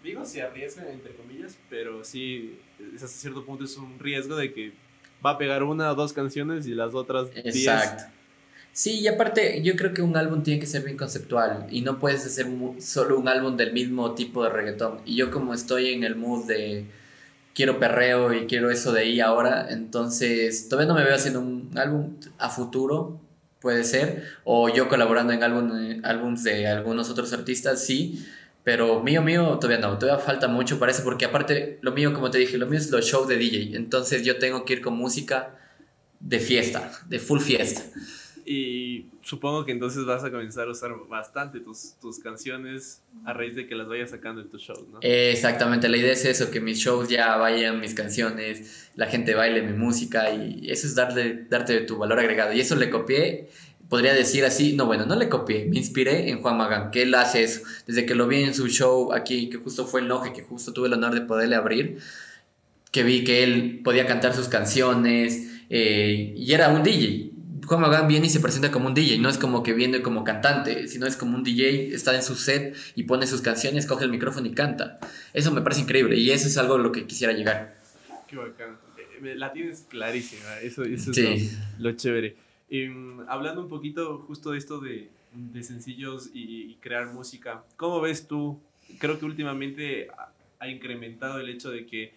digo 0.03 0.26
se 0.26 0.41
arriesgan 0.41 0.88
entre 0.88 1.14
comillas 1.14 1.57
pero 1.70 2.03
sí 2.03 2.59
hasta 2.93 3.07
cierto 3.07 3.45
punto 3.45 3.64
es 3.64 3.78
un 3.78 3.99
riesgo 3.99 4.36
de 4.36 4.51
que 4.51 4.74
va 5.26 5.32
a 5.32 5.38
pegar 5.38 5.64
una 5.64 5.91
o 5.91 5.95
dos 5.95 6.12
canciones 6.12 6.68
y 6.68 6.74
las 6.74 6.93
otras 6.93 7.30
exacto. 7.36 8.03
Sí 8.74 8.99
y 9.01 9.07
aparte 9.07 9.62
yo 9.62 9.76
creo 9.76 9.93
que 9.93 10.01
un 10.01 10.16
álbum 10.16 10.43
tiene 10.43 10.59
que 10.59 10.66
ser 10.66 10.84
bien 10.84 10.97
conceptual 10.97 11.68
y 11.70 11.82
no 11.82 11.99
puedes 11.99 12.26
hacer 12.26 12.47
solo 12.80 13.20
un 13.20 13.28
álbum 13.28 13.57
del 13.57 13.74
mismo 13.74 14.16
tipo 14.16 14.43
de 14.43 14.49
reggaetón. 14.49 15.01
Y 15.05 15.18
yo 15.18 15.30
como 15.30 15.53
estoy 15.53 15.93
en 15.93 16.05
el 16.05 16.16
mood 16.16 16.47
de 16.47 16.86
quiero 17.54 17.80
perreo 17.80 18.34
y 18.34 18.47
quiero 18.47 18.70
eso 18.72 18.91
de 18.91 19.02
ahí 19.02 19.20
ahora. 19.20 19.68
Entonces, 19.70 20.70
todavía 20.70 20.88
no 20.88 20.95
me 20.97 21.04
veo 21.04 21.16
haciendo 21.16 21.39
un 21.39 21.72
álbum 21.76 22.16
a 22.38 22.49
futuro, 22.49 23.20
puede 23.60 23.84
ser. 23.84 24.24
O 24.43 24.70
yo 24.70 24.89
colaborando 24.89 25.34
en 25.34 25.43
álbum, 25.43 26.02
álbums 26.04 26.43
de 26.43 26.68
algunos 26.68 27.10
otros 27.10 27.32
artistas, 27.34 27.84
sí. 27.84 28.26
Pero 28.64 29.02
mío, 29.02 29.22
mío, 29.22 29.58
todavía 29.60 29.80
no, 29.80 29.97
todavía 29.97 30.24
falta 30.24 30.47
mucho, 30.47 30.78
parece, 30.78 31.02
porque 31.02 31.26
aparte, 31.26 31.80
lo 31.82 31.93
mío, 31.93 32.14
como 32.14 32.30
te 32.30 32.38
dije, 32.38 32.58
lo 32.58 32.68
mío 32.68 32.78
es 32.78 32.91
los 32.91 33.06
shows 33.06 33.28
de 33.28 33.38
DJ. 33.38 33.76
Entonces 33.76 34.24
yo 34.24 34.38
tengo 34.38 34.66
que 34.66 34.74
ir 34.74 34.82
con 34.82 34.95
música 34.95 35.56
de 36.20 36.39
fiesta, 36.39 36.91
de 37.08 37.20
full 37.20 37.39
fiesta. 37.39 37.82
Y 38.45 39.05
supongo 39.21 39.65
que 39.65 39.71
entonces 39.71 40.05
vas 40.05 40.23
a 40.23 40.31
comenzar 40.31 40.67
a 40.67 40.71
usar 40.71 40.91
bastante 41.09 41.59
tus, 41.59 41.95
tus 42.01 42.19
canciones 42.19 43.01
a 43.25 43.33
raíz 43.33 43.55
de 43.55 43.67
que 43.67 43.75
las 43.75 43.87
vayas 43.87 44.09
sacando 44.09 44.41
en 44.41 44.49
tus 44.49 44.61
shows, 44.61 44.87
¿no? 44.91 44.99
exactamente, 45.01 45.89
la 45.89 45.97
idea 45.97 46.13
es 46.13 46.25
eso, 46.25 46.49
que 46.49 46.59
mis 46.59 46.79
shows 46.79 47.09
ya 47.09 47.35
vayan 47.37 47.79
mis 47.79 47.93
canciones, 47.93 48.89
la 48.95 49.07
gente 49.07 49.35
baile 49.35 49.61
mi 49.61 49.73
música 49.73 50.31
y 50.33 50.69
eso 50.69 50.87
es 50.87 50.95
darle, 50.95 51.45
darte 51.49 51.81
tu 51.81 51.97
valor 51.97 52.19
agregado. 52.19 52.53
Y 52.53 52.59
eso 52.59 52.75
le 52.75 52.89
copié, 52.89 53.49
podría 53.89 54.13
decir 54.13 54.45
así, 54.45 54.73
no, 54.73 54.85
bueno, 54.85 55.05
no 55.05 55.15
le 55.15 55.29
copié, 55.29 55.65
me 55.65 55.77
inspiré 55.77 56.29
en 56.29 56.41
Juan 56.41 56.57
Magán, 56.57 56.91
que 56.91 57.03
él 57.03 57.13
hace 57.15 57.43
eso. 57.43 57.61
Desde 57.85 58.05
que 58.05 58.15
lo 58.15 58.27
vi 58.27 58.43
en 58.43 58.53
su 58.53 58.67
show 58.67 59.13
aquí, 59.13 59.49
que 59.49 59.57
justo 59.57 59.85
fue 59.85 60.01
en 60.01 60.07
Loje, 60.07 60.33
que 60.33 60.43
justo 60.43 60.73
tuve 60.73 60.87
el 60.87 60.93
honor 60.93 61.13
de 61.13 61.21
poderle 61.21 61.55
abrir, 61.55 61.99
que 62.91 63.03
vi 63.03 63.23
que 63.23 63.43
él 63.43 63.81
podía 63.83 64.05
cantar 64.05 64.33
sus 64.33 64.47
canciones 64.47 65.47
eh, 65.69 66.33
y 66.35 66.53
era 66.53 66.69
un 66.69 66.83
DJ 66.83 67.30
Juan 67.72 67.80
Magán 67.80 68.09
viene 68.09 68.26
y 68.28 68.30
se 68.30 68.41
presenta 68.41 68.69
como 68.69 68.88
un 68.88 68.93
DJ, 68.93 69.19
no 69.19 69.30
es 69.30 69.38
como 69.38 69.63
que 69.63 69.72
viene 69.72 70.01
como 70.01 70.26
cantante, 70.26 70.89
sino 70.89 71.07
es 71.07 71.15
como 71.15 71.38
un 71.38 71.43
DJ, 71.45 71.95
está 71.95 72.13
en 72.13 72.22
su 72.22 72.36
set 72.36 72.76
y 72.95 73.03
pone 73.03 73.26
sus 73.26 73.39
canciones, 73.39 73.86
coge 73.86 74.03
el 74.03 74.11
micrófono 74.11 74.45
y 74.45 74.51
canta. 74.51 74.99
Eso 75.32 75.53
me 75.53 75.61
parece 75.61 75.80
increíble 75.80 76.17
y 76.17 76.32
eso 76.32 76.49
es 76.49 76.57
algo 76.57 76.76
a 76.76 76.80
lo 76.80 76.91
que 76.91 77.07
quisiera 77.07 77.32
llegar. 77.32 77.80
Qué 78.28 78.36
bacán. 78.36 78.78
Eh, 79.24 79.36
la 79.38 79.53
tienes 79.53 79.86
clarísima, 79.88 80.59
eso, 80.59 80.84
eso 80.84 81.11
es 81.11 81.57
lo, 81.80 81.93
chévere. 81.93 82.36
Em, 82.69 83.22
hablando 83.30 83.61
un 83.61 83.69
poquito 83.69 84.17
justo 84.17 84.51
de 84.51 84.57
esto 84.57 84.82
de, 84.82 85.09
de 85.32 85.63
sencillos 85.63 86.30
y, 86.34 86.76
crear 86.82 87.07
música, 87.13 87.63
¿cómo 87.78 88.01
ves 88.01 88.28
tú? 88.28 88.59
Creo 88.99 89.17
que 89.17 89.24
últimamente 89.24 90.09
ha 90.59 90.67
incrementado 90.67 91.39
el 91.39 91.47
hecho 91.47 91.72
de 91.72 91.86
que 91.86 92.11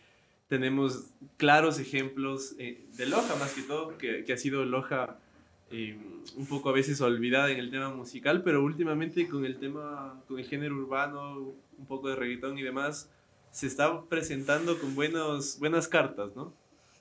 tenemos 0.48 1.11
claros 1.36 1.78
ejemplos 1.78 2.57
eh, 2.59 2.84
de 2.96 3.07
Loja 3.07 3.36
más 3.36 3.52
que 3.52 3.62
todo, 3.62 3.96
que, 3.98 4.24
que 4.24 4.32
ha 4.32 4.36
sido 4.36 4.64
Loja 4.64 5.20
eh, 5.70 5.96
un 6.36 6.46
poco 6.46 6.68
a 6.68 6.72
veces 6.72 7.00
olvidada 7.00 7.50
en 7.50 7.58
el 7.58 7.70
tema 7.70 7.90
musical, 7.90 8.42
pero 8.42 8.62
últimamente 8.62 9.28
con 9.28 9.44
el 9.44 9.56
tema, 9.58 10.22
con 10.28 10.38
el 10.38 10.46
género 10.46 10.76
urbano, 10.76 11.54
un 11.78 11.86
poco 11.86 12.08
de 12.08 12.16
reggaetón 12.16 12.58
y 12.58 12.62
demás, 12.62 13.10
se 13.50 13.66
está 13.66 14.04
presentando 14.04 14.78
con 14.78 14.94
buenos, 14.94 15.58
buenas 15.58 15.88
cartas, 15.88 16.30
¿no? 16.36 16.52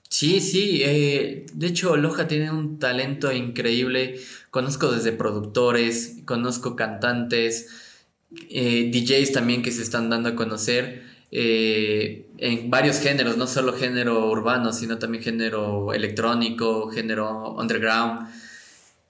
Sí, 0.10 0.40
sí, 0.42 0.82
eh, 0.84 1.46
de 1.54 1.68
hecho 1.68 1.98
Loja 1.98 2.28
tiene 2.28 2.52
un 2.52 2.78
talento 2.78 3.32
increíble, 3.32 4.20
conozco 4.52 4.92
desde 4.92 5.12
productores, 5.12 6.18
conozco 6.26 6.76
cantantes, 6.76 7.70
eh, 8.50 8.92
DJs 8.94 9.32
también 9.34 9.62
que 9.62 9.72
se 9.72 9.82
están 9.82 10.10
dando 10.10 10.30
a 10.30 10.36
conocer. 10.36 11.12
en 11.36 12.70
varios 12.70 13.00
géneros, 13.00 13.38
no 13.38 13.48
solo 13.48 13.74
género 13.74 14.30
urbano, 14.30 14.72
sino 14.72 15.00
también 15.00 15.24
género 15.24 15.92
electrónico, 15.94 16.90
género 16.90 17.56
underground. 17.56 18.30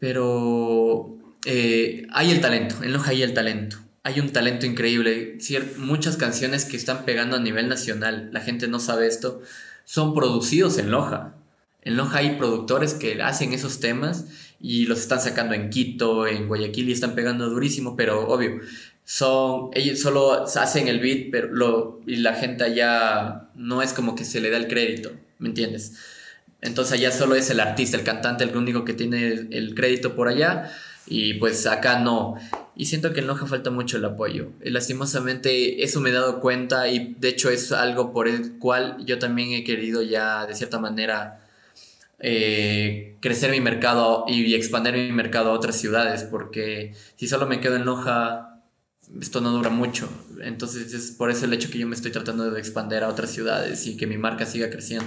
Pero 0.03 1.17
eh, 1.45 2.07
hay 2.11 2.31
el 2.31 2.41
talento, 2.41 2.83
en 2.83 2.91
Loja 2.91 3.11
hay 3.11 3.21
el 3.21 3.33
talento. 3.33 3.77
Hay 4.03 4.19
un 4.19 4.33
talento 4.33 4.65
increíble. 4.65 5.37
muchas 5.77 6.17
canciones 6.17 6.65
que 6.65 6.75
están 6.75 7.05
pegando 7.05 7.37
a 7.37 7.39
nivel 7.39 7.69
nacional, 7.69 8.29
la 8.33 8.41
gente 8.41 8.67
no 8.67 8.81
sabe 8.81 9.07
esto, 9.07 9.41
son 9.85 10.13
producidos 10.13 10.77
en 10.77 10.91
Loja. 10.91 11.35
En 11.83 11.95
Loja 11.95 12.17
hay 12.17 12.35
productores 12.35 12.93
que 12.93 13.21
hacen 13.21 13.53
esos 13.53 13.79
temas 13.79 14.25
y 14.59 14.87
los 14.87 14.99
están 14.99 15.21
sacando 15.21 15.53
en 15.53 15.69
Quito, 15.69 16.27
en 16.27 16.49
Guayaquil 16.49 16.89
y 16.89 16.91
están 16.91 17.15
pegando 17.15 17.49
durísimo, 17.49 17.95
pero 17.95 18.27
obvio, 18.27 18.59
son 19.05 19.69
ellos 19.73 20.01
solo 20.01 20.43
hacen 20.43 20.89
el 20.89 20.99
beat 20.99 21.29
pero 21.31 22.01
y 22.05 22.17
la 22.17 22.35
gente 22.35 22.65
allá 22.65 23.47
no 23.55 23.81
es 23.81 23.93
como 23.93 24.15
que 24.15 24.25
se 24.25 24.41
le 24.41 24.49
da 24.49 24.57
el 24.57 24.67
crédito, 24.67 25.13
¿me 25.39 25.47
entiendes? 25.47 25.93
Entonces 26.63 26.93
allá 26.93 27.11
solo 27.11 27.35
es 27.35 27.49
el 27.49 27.59
artista, 27.59 27.97
el 27.97 28.03
cantante, 28.03 28.43
el 28.43 28.55
único 28.55 28.85
que 28.85 28.93
tiene 28.93 29.47
el 29.51 29.75
crédito 29.75 30.15
por 30.15 30.27
allá. 30.27 30.71
Y 31.05 31.35
pues 31.35 31.67
acá 31.67 31.99
no. 31.99 32.35
Y 32.75 32.85
siento 32.85 33.13
que 33.13 33.19
en 33.19 33.27
Loja 33.27 33.45
falta 33.45 33.69
mucho 33.69 33.97
el 33.97 34.05
apoyo. 34.05 34.51
Lastimosamente 34.61 35.83
eso 35.83 35.99
me 35.99 36.09
he 36.09 36.13
dado 36.13 36.39
cuenta 36.39 36.87
y 36.87 37.15
de 37.19 37.29
hecho 37.29 37.49
es 37.49 37.71
algo 37.71 38.13
por 38.13 38.27
el 38.27 38.57
cual 38.57 38.97
yo 39.05 39.19
también 39.19 39.51
he 39.51 39.63
querido 39.63 40.01
ya 40.01 40.45
de 40.45 40.55
cierta 40.55 40.79
manera 40.79 41.45
eh, 42.19 43.17
crecer 43.19 43.51
mi 43.51 43.59
mercado 43.59 44.25
y 44.27 44.55
expandir 44.55 44.93
mi 44.93 45.11
mercado 45.11 45.51
a 45.51 45.53
otras 45.53 45.77
ciudades. 45.77 46.23
Porque 46.23 46.95
si 47.17 47.27
solo 47.27 47.45
me 47.47 47.59
quedo 47.59 47.75
en 47.75 47.85
Loja, 47.85 48.61
esto 49.19 49.41
no 49.41 49.51
dura 49.51 49.69
mucho. 49.69 50.09
Entonces 50.41 50.93
es 50.93 51.11
por 51.11 51.29
eso 51.29 51.45
el 51.45 51.53
hecho 51.53 51.69
que 51.69 51.79
yo 51.79 51.87
me 51.87 51.95
estoy 51.95 52.11
tratando 52.11 52.49
de 52.49 52.59
expandir 52.59 53.03
a 53.03 53.09
otras 53.09 53.29
ciudades 53.29 53.85
y 53.85 53.97
que 53.97 54.07
mi 54.07 54.17
marca 54.17 54.45
siga 54.45 54.69
creciendo. 54.69 55.05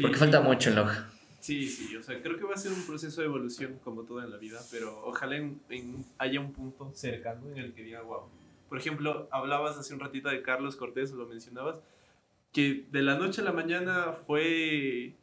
Porque 0.00 0.16
falta 0.16 0.40
mucho 0.40 0.70
en 0.70 0.76
Loja. 0.76 1.10
Sí, 1.40 1.66
sí, 1.66 1.96
o 1.96 2.02
sea, 2.02 2.20
creo 2.22 2.36
que 2.36 2.44
va 2.44 2.54
a 2.54 2.58
ser 2.58 2.70
un 2.72 2.82
proceso 2.82 3.22
de 3.22 3.26
evolución 3.26 3.78
como 3.82 4.02
todo 4.02 4.22
en 4.22 4.30
la 4.30 4.36
vida, 4.36 4.60
pero 4.70 5.02
ojalá 5.06 5.36
en, 5.36 6.04
haya 6.18 6.38
un 6.38 6.52
punto 6.52 6.92
cercano 6.94 7.50
en 7.50 7.58
el 7.58 7.72
que 7.72 7.82
diga, 7.82 8.02
wow. 8.02 8.28
Por 8.68 8.78
ejemplo, 8.78 9.26
hablabas 9.32 9.78
hace 9.78 9.94
un 9.94 10.00
ratito 10.00 10.28
de 10.28 10.42
Carlos 10.42 10.76
Cortés, 10.76 11.12
lo 11.12 11.26
mencionabas, 11.26 11.80
que 12.52 12.86
de 12.92 13.02
la 13.02 13.16
noche 13.16 13.40
a 13.40 13.44
la 13.44 13.52
mañana 13.52 14.12
fue 14.26 15.16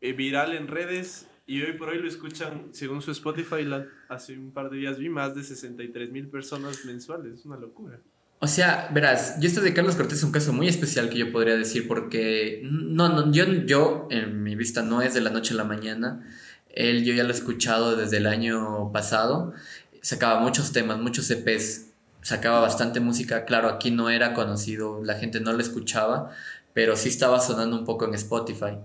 eh, 0.00 0.12
viral 0.14 0.54
en 0.54 0.68
redes 0.68 1.28
y 1.46 1.62
hoy 1.62 1.74
por 1.74 1.90
hoy 1.90 1.98
lo 1.98 2.08
escuchan, 2.08 2.68
según 2.72 3.02
su 3.02 3.10
Spotify, 3.10 3.66
hace 4.08 4.38
un 4.38 4.52
par 4.52 4.70
de 4.70 4.78
días 4.78 4.98
vi 4.98 5.10
más 5.10 5.34
de 5.34 5.42
63 5.42 6.10
mil 6.10 6.28
personas 6.28 6.84
mensuales, 6.86 7.40
es 7.40 7.46
una 7.46 7.56
locura. 7.56 8.00
O 8.40 8.46
sea, 8.46 8.88
verás, 8.92 9.40
yo 9.40 9.48
esto 9.48 9.60
de 9.60 9.74
Carlos 9.74 9.96
Cortés 9.96 10.18
es 10.18 10.24
un 10.24 10.30
caso 10.30 10.52
muy 10.52 10.68
especial 10.68 11.10
que 11.10 11.18
yo 11.18 11.32
podría 11.32 11.56
decir 11.56 11.88
porque 11.88 12.60
no, 12.62 13.08
no, 13.08 13.32
yo, 13.32 13.44
yo 13.66 14.06
en 14.10 14.44
mi 14.44 14.54
vista 14.54 14.82
no 14.82 15.02
es 15.02 15.14
de 15.14 15.20
la 15.20 15.30
noche 15.30 15.54
a 15.54 15.56
la 15.56 15.64
mañana. 15.64 16.24
Él 16.68 17.04
yo 17.04 17.14
ya 17.14 17.24
lo 17.24 17.30
he 17.30 17.32
escuchado 17.32 17.96
desde 17.96 18.18
el 18.18 18.26
año 18.26 18.92
pasado. 18.92 19.54
Sacaba 20.02 20.40
muchos 20.40 20.70
temas, 20.70 20.98
muchos 20.98 21.28
EPs, 21.30 21.86
sacaba 22.22 22.60
bastante 22.60 23.00
música. 23.00 23.44
Claro, 23.44 23.68
aquí 23.68 23.90
no 23.90 24.08
era 24.08 24.34
conocido, 24.34 25.02
la 25.02 25.14
gente 25.14 25.40
no 25.40 25.52
lo 25.52 25.60
escuchaba, 25.60 26.30
pero 26.74 26.94
sí 26.94 27.08
estaba 27.08 27.40
sonando 27.40 27.76
un 27.76 27.84
poco 27.84 28.04
en 28.04 28.14
Spotify. 28.14 28.78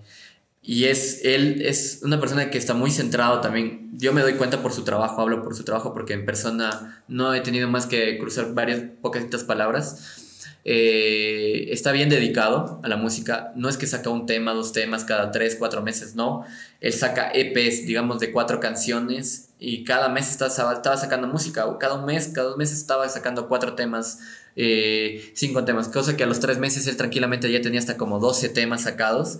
Y 0.65 0.85
es, 0.85 1.25
él 1.25 1.61
es 1.61 1.99
una 2.03 2.21
persona 2.21 2.49
que 2.49 2.57
está 2.57 2.73
muy 2.73 2.89
centrado 2.89 3.41
también. 3.41 3.89
Yo 3.97 4.13
me 4.13 4.21
doy 4.21 4.35
cuenta 4.35 4.61
por 4.61 4.71
su 4.71 4.85
trabajo, 4.85 5.21
hablo 5.21 5.43
por 5.43 5.55
su 5.55 5.65
trabajo 5.65 5.93
porque 5.93 6.13
en 6.13 6.25
persona 6.25 7.03
no 7.09 7.33
he 7.33 7.41
tenido 7.41 7.67
más 7.67 7.85
que 7.85 8.17
cruzar 8.17 8.53
varias 8.53 8.81
poquitas 9.01 9.43
palabras. 9.43 10.31
Eh, 10.65 11.67
está 11.71 11.91
bien 11.91 12.07
dedicado 12.07 12.79
a 12.81 12.87
la 12.87 12.95
música. 12.95 13.51
No 13.57 13.67
es 13.67 13.75
que 13.75 13.87
saca 13.87 14.09
un 14.09 14.25
tema, 14.25 14.53
dos 14.53 14.71
temas 14.71 15.03
cada 15.03 15.31
tres, 15.31 15.57
cuatro 15.59 15.81
meses, 15.81 16.15
no. 16.15 16.45
Él 16.79 16.93
saca 16.93 17.29
EPs, 17.33 17.85
digamos, 17.85 18.19
de 18.19 18.31
cuatro 18.31 18.61
canciones 18.61 19.49
y 19.59 19.83
cada 19.83 20.07
mes 20.07 20.31
estaba, 20.31 20.73
estaba 20.73 20.95
sacando 20.95 21.27
música. 21.27 21.65
O 21.65 21.77
cada 21.77 21.95
un 21.95 22.05
mes, 22.05 22.29
cada 22.29 22.47
dos 22.47 22.57
meses 22.57 22.77
estaba 22.77 23.07
sacando 23.09 23.49
cuatro 23.49 23.75
temas, 23.75 24.19
eh, 24.55 25.31
cinco 25.35 25.65
temas. 25.65 25.89
Cosa 25.89 26.15
que 26.15 26.23
a 26.23 26.27
los 26.27 26.39
tres 26.39 26.57
meses 26.57 26.87
él 26.87 26.95
tranquilamente 26.95 27.51
ya 27.51 27.61
tenía 27.61 27.79
hasta 27.79 27.97
como 27.97 28.19
12 28.19 28.47
temas 28.47 28.83
sacados. 28.83 29.39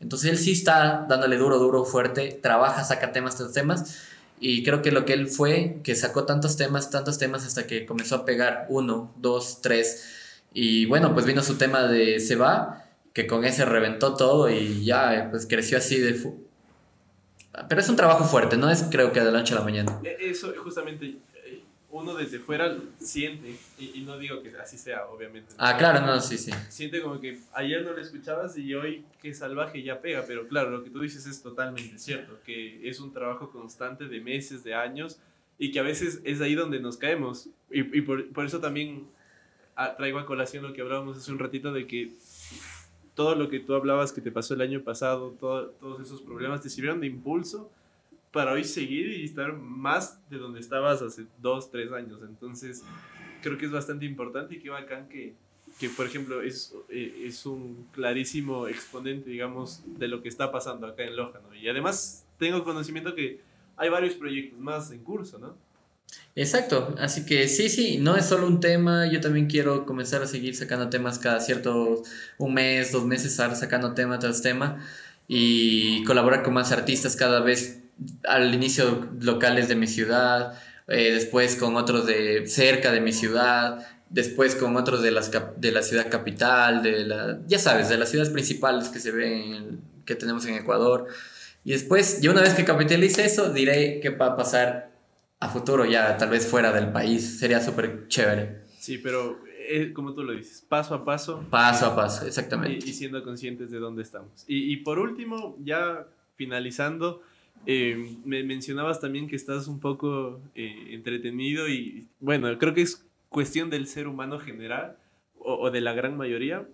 Entonces 0.00 0.30
él 0.30 0.38
sí 0.38 0.52
está 0.52 1.06
dándole 1.08 1.36
duro, 1.36 1.58
duro, 1.58 1.84
fuerte, 1.84 2.38
trabaja, 2.42 2.84
saca 2.84 3.12
temas, 3.12 3.36
tantos 3.36 3.54
temas. 3.54 3.98
Y 4.40 4.64
creo 4.64 4.80
que 4.80 4.90
lo 4.90 5.04
que 5.04 5.12
él 5.12 5.28
fue, 5.28 5.80
que 5.84 5.94
sacó 5.94 6.24
tantos 6.24 6.56
temas, 6.56 6.90
tantos 6.90 7.18
temas 7.18 7.44
hasta 7.44 7.66
que 7.66 7.84
comenzó 7.84 8.16
a 8.16 8.24
pegar 8.24 8.66
uno, 8.70 9.12
dos, 9.18 9.60
tres. 9.60 10.40
Y 10.54 10.86
bueno, 10.86 11.12
pues 11.12 11.26
vino 11.26 11.42
su 11.42 11.56
tema 11.56 11.82
de 11.82 12.18
Se 12.20 12.36
va, 12.36 12.86
que 13.12 13.26
con 13.26 13.44
ese 13.44 13.66
reventó 13.66 14.14
todo 14.14 14.48
y 14.48 14.84
ya 14.84 15.28
pues 15.30 15.46
creció 15.46 15.76
así 15.76 16.00
de... 16.00 16.34
Pero 17.68 17.80
es 17.80 17.88
un 17.88 17.96
trabajo 17.96 18.24
fuerte, 18.24 18.56
no 18.56 18.70
es 18.70 18.84
creo 18.90 19.12
que 19.12 19.20
de 19.20 19.30
la 19.30 19.40
a 19.40 19.54
la 19.54 19.60
mañana. 19.60 20.00
E, 20.02 20.30
eso 20.30 20.52
justamente 20.62 21.16
uno 21.92 22.14
desde 22.14 22.38
fuera 22.38 22.76
siente, 22.98 23.56
y, 23.78 24.02
no 24.02 24.16
digo 24.18 24.42
que 24.42 24.56
así 24.56 24.78
sea, 24.78 25.06
obviamente. 25.06 25.54
Ah, 25.58 25.76
claro, 25.76 26.06
no, 26.06 26.20
sí, 26.20 26.38
sí. 26.38 26.52
Siente 26.68 27.02
como 27.02 27.20
que 27.20 27.40
ayer 27.52 27.84
no 27.84 27.92
lo 27.92 28.00
escuchabas 28.00 28.56
y 28.56 28.74
hoy 28.74 29.04
qué 29.20 29.34
salvaje 29.34 29.82
ya 29.82 30.00
pega, 30.00 30.24
pero 30.26 30.46
claro, 30.46 30.70
lo 30.70 30.84
que 30.84 30.90
tú 30.90 31.00
dices 31.00 31.26
es 31.26 31.42
totalmente 31.42 31.98
cierto, 31.98 32.38
que 32.44 32.88
es 32.88 33.00
un 33.00 33.12
trabajo 33.12 33.50
constante 33.50 34.06
de 34.06 34.20
meses, 34.20 34.62
de 34.62 34.74
años, 34.74 35.18
y 35.58 35.72
que 35.72 35.80
a 35.80 35.82
veces 35.82 36.20
es 36.24 36.40
ahí 36.40 36.54
donde 36.54 36.80
nos 36.80 36.96
caemos. 36.96 37.48
Y, 37.70 37.80
y 37.80 38.02
por, 38.02 38.30
por, 38.32 38.46
eso 38.46 38.60
también 38.60 39.08
ah, 39.74 39.96
traigo 39.96 40.18
a 40.18 40.26
colación 40.26 40.62
lo 40.62 40.72
que 40.72 40.82
hablábamos 40.82 41.18
hace 41.18 41.32
un 41.32 41.38
ratito 41.38 41.72
de 41.72 41.86
que 41.86 42.12
todo 43.14 43.34
lo 43.34 43.48
que 43.48 43.58
tú 43.58 43.74
hablabas 43.74 44.12
que 44.12 44.20
te 44.20 44.30
pasó 44.30 44.54
el 44.54 44.60
año 44.60 44.82
pasado, 44.82 45.34
todo, 45.38 45.70
todos 45.80 46.00
esos 46.00 46.22
problemas 46.22 46.62
te 46.62 46.70
sirvieron 46.70 47.00
de 47.00 47.08
impulso 47.08 47.70
para 48.32 48.52
hoy 48.52 48.64
seguir 48.64 49.08
y 49.12 49.24
estar 49.24 49.52
más 49.54 50.20
de 50.30 50.38
donde 50.38 50.60
estabas 50.60 51.02
hace 51.02 51.26
dos, 51.40 51.70
tres 51.70 51.92
años. 51.92 52.20
Entonces, 52.22 52.82
creo 53.42 53.58
que 53.58 53.66
es 53.66 53.72
bastante 53.72 54.04
importante 54.06 54.54
y 54.54 54.60
qué 54.60 54.70
bacán 54.70 55.08
que, 55.08 55.34
que 55.78 55.88
por 55.88 56.06
ejemplo, 56.06 56.42
es, 56.42 56.74
eh, 56.88 57.24
es 57.26 57.44
un 57.46 57.86
clarísimo 57.92 58.68
exponente, 58.68 59.30
digamos, 59.30 59.82
de 59.98 60.08
lo 60.08 60.22
que 60.22 60.28
está 60.28 60.52
pasando 60.52 60.86
acá 60.86 61.04
en 61.04 61.16
Loja, 61.16 61.40
¿no? 61.40 61.54
Y 61.54 61.68
además 61.68 62.24
tengo 62.38 62.62
conocimiento 62.64 63.14
que 63.14 63.40
hay 63.76 63.88
varios 63.88 64.14
proyectos 64.14 64.58
más 64.58 64.90
en 64.92 65.02
curso, 65.02 65.38
¿no? 65.38 65.56
Exacto, 66.34 66.94
así 66.98 67.24
que 67.26 67.48
sí, 67.48 67.68
sí, 67.68 67.98
no 67.98 68.16
es 68.16 68.26
solo 68.26 68.46
un 68.46 68.60
tema, 68.60 69.10
yo 69.10 69.20
también 69.20 69.46
quiero 69.46 69.84
comenzar 69.86 70.22
a 70.22 70.26
seguir 70.26 70.56
sacando 70.56 70.88
temas 70.88 71.18
cada 71.18 71.40
cierto, 71.40 72.02
un 72.38 72.54
mes, 72.54 72.92
dos 72.92 73.04
meses, 73.04 73.32
estar 73.32 73.54
sacando 73.56 73.94
tema 73.94 74.18
tras 74.18 74.42
tema 74.42 74.84
y 75.26 76.02
colaborar 76.04 76.42
con 76.42 76.54
más 76.54 76.72
artistas 76.72 77.14
cada 77.16 77.40
vez 77.40 77.79
al 78.24 78.54
inicio 78.54 79.08
locales 79.20 79.68
de 79.68 79.76
mi 79.76 79.86
ciudad, 79.86 80.54
eh, 80.88 81.12
después 81.12 81.56
con 81.56 81.76
otros 81.76 82.06
de 82.06 82.46
cerca 82.46 82.92
de 82.92 83.00
mi 83.00 83.12
ciudad, 83.12 83.86
después 84.08 84.56
con 84.56 84.76
otros 84.76 85.02
de, 85.02 85.12
las, 85.12 85.30
de 85.56 85.72
la 85.72 85.82
ciudad 85.82 86.10
capital, 86.10 86.82
de 86.82 87.04
la, 87.04 87.40
ya 87.46 87.58
sabes, 87.58 87.88
de 87.88 87.96
las 87.96 88.10
ciudades 88.10 88.32
principales 88.32 88.88
que 88.88 88.98
se 88.98 89.12
ven, 89.12 89.80
que 90.04 90.16
tenemos 90.16 90.44
en 90.46 90.54
Ecuador. 90.54 91.06
Y 91.64 91.72
después, 91.72 92.20
ya 92.20 92.30
una 92.30 92.42
vez 92.42 92.54
que 92.54 92.64
capitalice 92.64 93.24
eso, 93.24 93.52
diré 93.52 94.00
qué 94.00 94.10
va 94.10 94.26
a 94.26 94.36
pasar 94.36 94.90
a 95.38 95.48
futuro, 95.48 95.84
ya 95.84 96.16
tal 96.16 96.30
vez 96.30 96.46
fuera 96.46 96.72
del 96.72 96.90
país. 96.90 97.38
Sería 97.38 97.60
súper 97.60 98.08
chévere. 98.08 98.62
Sí, 98.78 98.98
pero 98.98 99.40
eh, 99.68 99.92
como 99.92 100.14
tú 100.14 100.24
lo 100.24 100.32
dices, 100.32 100.64
paso 100.68 100.94
a 100.94 101.04
paso. 101.04 101.44
Paso 101.50 101.86
a 101.86 101.96
paso, 101.96 102.26
exactamente. 102.26 102.84
Y, 102.88 102.92
siendo 102.92 103.22
conscientes 103.22 103.70
de 103.70 103.78
dónde 103.78 104.02
estamos. 104.02 104.44
Y, 104.48 104.72
y 104.72 104.78
por 104.78 104.98
último, 104.98 105.56
ya 105.62 106.06
finalizando, 106.34 107.22
eh, 107.66 108.16
me 108.24 108.42
mencionabas 108.42 109.00
también 109.00 109.28
que 109.28 109.36
estás 109.36 109.68
un 109.68 109.80
poco 109.80 110.40
eh, 110.54 110.88
entretenido 110.90 111.68
y 111.68 112.08
bueno, 112.18 112.56
creo 112.58 112.74
que 112.74 112.82
es 112.82 113.06
cuestión 113.28 113.70
del 113.70 113.86
ser 113.86 114.08
humano 114.08 114.38
general 114.38 114.96
o, 115.38 115.70
de 115.70 115.80
la 115.80 115.92
gran 115.92 116.16
mayoría, 116.16 116.66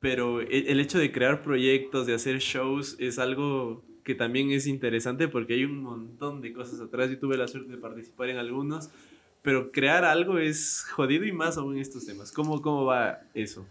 pero 0.00 0.40
el, 0.40 0.68
el, 0.68 0.80
hecho 0.80 0.98
de 0.98 1.10
crear 1.10 1.42
proyectos, 1.42 2.06
de 2.06 2.14
hacer 2.14 2.38
shows, 2.38 2.96
es 3.00 3.18
algo 3.18 3.82
que 4.04 4.14
también 4.14 4.52
es 4.52 4.68
interesante 4.68 5.26
porque 5.26 5.54
hay 5.54 5.64
un 5.64 5.82
montón 5.82 6.40
de 6.40 6.52
cosas 6.52 6.80
atrás. 6.80 7.10
Yo 7.10 7.18
tuve 7.18 7.36
la 7.36 7.48
suerte 7.48 7.72
de 7.72 7.78
participar 7.78 8.28
en 8.28 8.36
algunos, 8.36 8.88
pero 9.42 9.72
crear 9.72 10.04
algo 10.04 10.38
es 10.38 10.86
jodido 10.92 11.24
y 11.24 11.32
más 11.32 11.58
aún 11.58 11.74
en 11.74 11.80
estos 11.80 12.06
temas. 12.06 12.30
¿Cómo, 12.30 12.62
cómo 12.62 12.84
va 12.84 13.22
eso? 13.34 13.66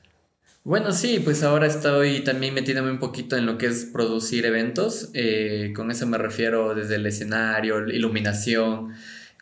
Bueno, 0.66 0.94
sí, 0.94 1.22
pues 1.24 1.44
ahora 1.44 1.68
estoy 1.68 2.24
también 2.24 2.56
metiéndome 2.56 2.90
un 2.90 2.98
poquito 2.98 3.38
en 3.38 3.46
lo 3.46 3.56
que 3.60 3.68
es 3.68 3.86
producir 3.86 4.48
eventos. 4.48 5.12
Eh, 5.14 5.72
con 5.76 5.92
eso 5.92 6.08
me 6.08 6.18
refiero 6.18 6.74
desde 6.74 6.96
el 6.96 7.06
escenario, 7.06 7.88
iluminación, 7.88 8.96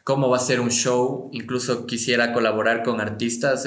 cómo 0.04 0.30
va 0.30 0.36
a 0.36 0.42
ser 0.42 0.60
un 0.60 0.70
show. 0.70 1.30
Incluso 1.32 1.88
quisiera 1.88 2.34
colaborar 2.34 2.84
con 2.84 3.00
artistas 3.00 3.66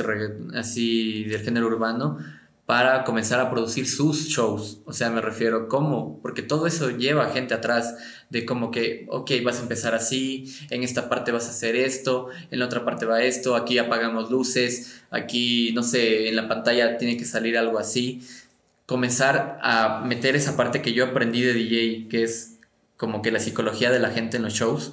así 0.54 1.24
del 1.24 1.40
género 1.40 1.68
urbano 1.68 2.18
para 2.66 3.04
comenzar 3.04 3.38
a 3.38 3.48
producir 3.48 3.88
sus 3.88 4.26
shows. 4.26 4.80
O 4.84 4.92
sea, 4.92 5.08
me 5.08 5.20
refiero 5.20 5.68
cómo, 5.68 6.20
porque 6.20 6.42
todo 6.42 6.66
eso 6.66 6.90
lleva 6.90 7.30
gente 7.30 7.54
atrás 7.54 7.96
de 8.28 8.44
como 8.44 8.72
que, 8.72 9.06
ok, 9.08 9.30
vas 9.44 9.60
a 9.60 9.62
empezar 9.62 9.94
así, 9.94 10.52
en 10.70 10.82
esta 10.82 11.08
parte 11.08 11.30
vas 11.30 11.46
a 11.46 11.50
hacer 11.50 11.76
esto, 11.76 12.28
en 12.50 12.58
la 12.58 12.66
otra 12.66 12.84
parte 12.84 13.06
va 13.06 13.22
esto, 13.22 13.54
aquí 13.54 13.78
apagamos 13.78 14.32
luces, 14.32 15.00
aquí, 15.10 15.70
no 15.74 15.84
sé, 15.84 16.28
en 16.28 16.34
la 16.34 16.48
pantalla 16.48 16.98
tiene 16.98 17.16
que 17.16 17.24
salir 17.24 17.56
algo 17.56 17.78
así. 17.78 18.20
Comenzar 18.84 19.60
a 19.62 20.02
meter 20.04 20.34
esa 20.34 20.56
parte 20.56 20.82
que 20.82 20.92
yo 20.92 21.04
aprendí 21.04 21.42
de 21.42 21.54
DJ, 21.54 22.08
que 22.08 22.24
es 22.24 22.58
como 22.96 23.22
que 23.22 23.30
la 23.30 23.38
psicología 23.38 23.92
de 23.92 24.00
la 24.00 24.10
gente 24.10 24.38
en 24.38 24.42
los 24.42 24.54
shows, 24.54 24.92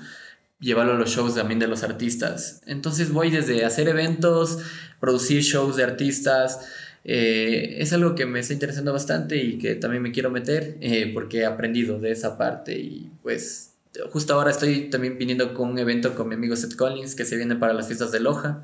llevarlo 0.59 0.93
a 0.93 0.97
los 0.97 1.09
shows 1.09 1.33
también 1.33 1.59
de 1.59 1.67
los 1.67 1.81
artistas. 1.81 2.61
Entonces 2.67 3.11
voy 3.11 3.31
desde 3.31 3.65
hacer 3.65 3.87
eventos, 3.87 4.59
producir 4.99 5.41
shows 5.41 5.75
de 5.75 5.83
artistas, 5.83 6.59
eh, 7.05 7.77
es 7.79 7.91
algo 7.91 8.15
que 8.15 8.25
me 8.25 8.39
está 8.39 8.53
interesando 8.53 8.93
bastante 8.93 9.37
y 9.37 9.57
que 9.57 9.75
también 9.75 10.01
me 10.01 10.11
quiero 10.11 10.31
meter 10.31 10.77
eh, 10.79 11.11
porque 11.13 11.39
he 11.39 11.45
aprendido 11.45 11.99
de 11.99 12.11
esa 12.11 12.37
parte 12.37 12.77
y 12.77 13.11
pues 13.21 13.73
justo 14.11 14.33
ahora 14.33 14.51
estoy 14.51 14.89
también 14.89 15.17
viniendo 15.17 15.53
con 15.53 15.69
un 15.69 15.77
evento 15.79 16.15
con 16.15 16.29
mi 16.29 16.35
amigo 16.35 16.55
Seth 16.55 16.75
Collins 16.75 17.15
que 17.15 17.25
se 17.25 17.35
viene 17.35 17.55
para 17.55 17.73
las 17.73 17.87
fiestas 17.87 18.11
de 18.11 18.21
Loja, 18.21 18.63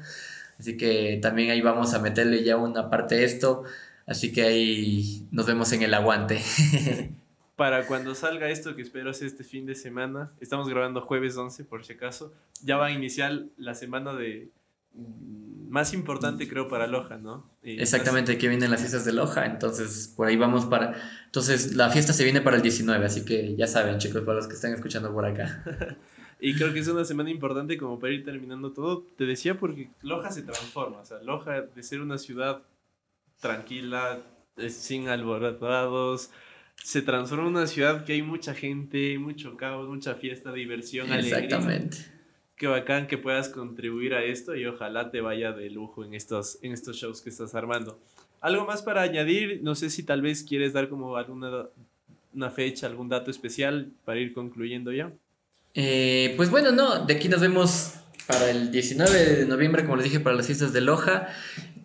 así 0.57 0.77
que 0.77 1.19
también 1.21 1.51
ahí 1.51 1.61
vamos 1.61 1.93
a 1.93 1.99
meterle 1.99 2.43
ya 2.43 2.55
una 2.55 2.89
parte 2.89 3.15
de 3.15 3.25
esto, 3.25 3.63
así 4.05 4.31
que 4.31 4.43
ahí 4.43 5.27
nos 5.31 5.45
vemos 5.45 5.71
en 5.73 5.81
el 5.83 5.93
aguante. 5.93 6.41
para 7.59 7.85
cuando 7.87 8.15
salga 8.15 8.47
esto, 8.49 8.73
que 8.73 8.81
espero 8.81 9.13
sea 9.13 9.27
este 9.27 9.43
fin 9.43 9.65
de 9.65 9.75
semana, 9.75 10.31
estamos 10.39 10.69
grabando 10.69 11.01
jueves 11.01 11.35
11 11.35 11.65
por 11.65 11.83
si 11.83 11.91
acaso, 11.91 12.33
ya 12.63 12.77
va 12.77 12.85
a 12.85 12.91
iniciar 12.91 13.43
la 13.57 13.75
semana 13.75 14.13
de 14.13 14.47
más 14.93 15.93
importante 15.93 16.47
creo 16.47 16.67
para 16.67 16.87
Loja, 16.87 17.17
¿no? 17.17 17.49
Exactamente, 17.61 18.37
que 18.37 18.49
vienen 18.49 18.71
las 18.71 18.79
fiestas 18.79 19.05
de 19.05 19.13
Loja, 19.13 19.45
entonces 19.45 20.11
por 20.15 20.27
ahí 20.27 20.35
vamos 20.35 20.65
para... 20.65 20.95
Entonces 21.25 21.75
la 21.75 21.89
fiesta 21.89 22.11
se 22.11 22.23
viene 22.23 22.41
para 22.41 22.57
el 22.57 22.61
19, 22.61 23.05
así 23.05 23.23
que 23.23 23.55
ya 23.55 23.67
saben 23.67 23.99
chicos, 23.99 24.23
para 24.23 24.37
los 24.37 24.47
que 24.47 24.55
están 24.55 24.73
escuchando 24.73 25.13
por 25.13 25.25
acá. 25.25 25.63
y 26.41 26.55
creo 26.55 26.73
que 26.73 26.79
es 26.79 26.87
una 26.87 27.05
semana 27.05 27.29
importante 27.29 27.77
como 27.77 27.99
para 27.99 28.13
ir 28.13 28.25
terminando 28.25 28.71
todo. 28.71 29.05
Te 29.15 29.25
decía 29.25 29.59
porque 29.59 29.91
Loja 30.01 30.31
se 30.31 30.41
transforma, 30.41 31.01
o 31.01 31.05
sea, 31.05 31.21
Loja 31.21 31.61
de 31.61 31.83
ser 31.83 32.01
una 32.01 32.17
ciudad 32.17 32.63
tranquila, 33.39 34.19
sin 34.69 35.07
alborotados, 35.07 36.31
se 36.83 37.03
transforma 37.03 37.47
en 37.47 37.55
una 37.55 37.67
ciudad 37.67 38.05
que 38.05 38.13
hay 38.13 38.23
mucha 38.23 38.55
gente, 38.55 39.19
mucho 39.19 39.55
caos, 39.55 39.87
mucha 39.87 40.15
fiesta, 40.15 40.51
diversión, 40.51 41.13
Exactamente 41.13 42.18
qué 42.59 42.67
bacán 42.67 43.07
que 43.07 43.17
puedas 43.17 43.47
contribuir 43.49 44.13
a 44.13 44.23
esto 44.23 44.53
y 44.53 44.65
ojalá 44.65 45.09
te 45.09 45.21
vaya 45.21 45.53
de 45.53 45.69
lujo 45.69 46.03
en 46.03 46.13
estos, 46.13 46.59
en 46.61 46.73
estos 46.73 46.97
shows 46.97 47.21
que 47.21 47.29
estás 47.29 47.55
armando. 47.55 47.97
¿Algo 48.41 48.65
más 48.65 48.83
para 48.83 49.01
añadir? 49.01 49.61
No 49.63 49.75
sé 49.75 49.89
si 49.89 50.03
tal 50.03 50.21
vez 50.21 50.43
quieres 50.43 50.73
dar 50.73 50.89
como 50.89 51.15
alguna 51.15 51.67
una 52.33 52.51
fecha, 52.51 52.85
algún 52.85 53.09
dato 53.09 53.31
especial 53.31 53.91
para 54.05 54.19
ir 54.19 54.33
concluyendo 54.33 54.91
ya. 54.91 55.11
Eh, 55.73 56.33
pues 56.37 56.51
bueno, 56.51 56.71
no, 56.71 57.05
de 57.05 57.15
aquí 57.15 57.29
nos 57.29 57.41
vemos 57.41 57.93
para 58.27 58.51
el 58.51 58.71
19 58.71 59.35
de 59.37 59.45
noviembre, 59.45 59.83
como 59.83 59.95
les 59.95 60.05
dije, 60.05 60.19
para 60.19 60.35
las 60.35 60.45
fiestas 60.45 60.73
de 60.73 60.81
Loja. 60.81 61.29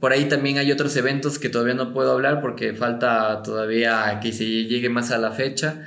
por 0.00 0.12
ahí 0.12 0.28
también 0.28 0.58
hay 0.58 0.72
otros 0.72 0.94
eventos 0.96 1.38
que 1.38 1.48
todavía 1.48 1.74
no 1.74 1.94
puedo 1.94 2.12
hablar 2.12 2.40
porque 2.40 2.74
falta 2.74 3.42
todavía 3.42 4.18
que 4.20 4.32
se 4.32 4.44
llegue 4.44 4.88
más 4.88 5.12
a 5.12 5.18
la 5.18 5.30
fecha. 5.30 5.86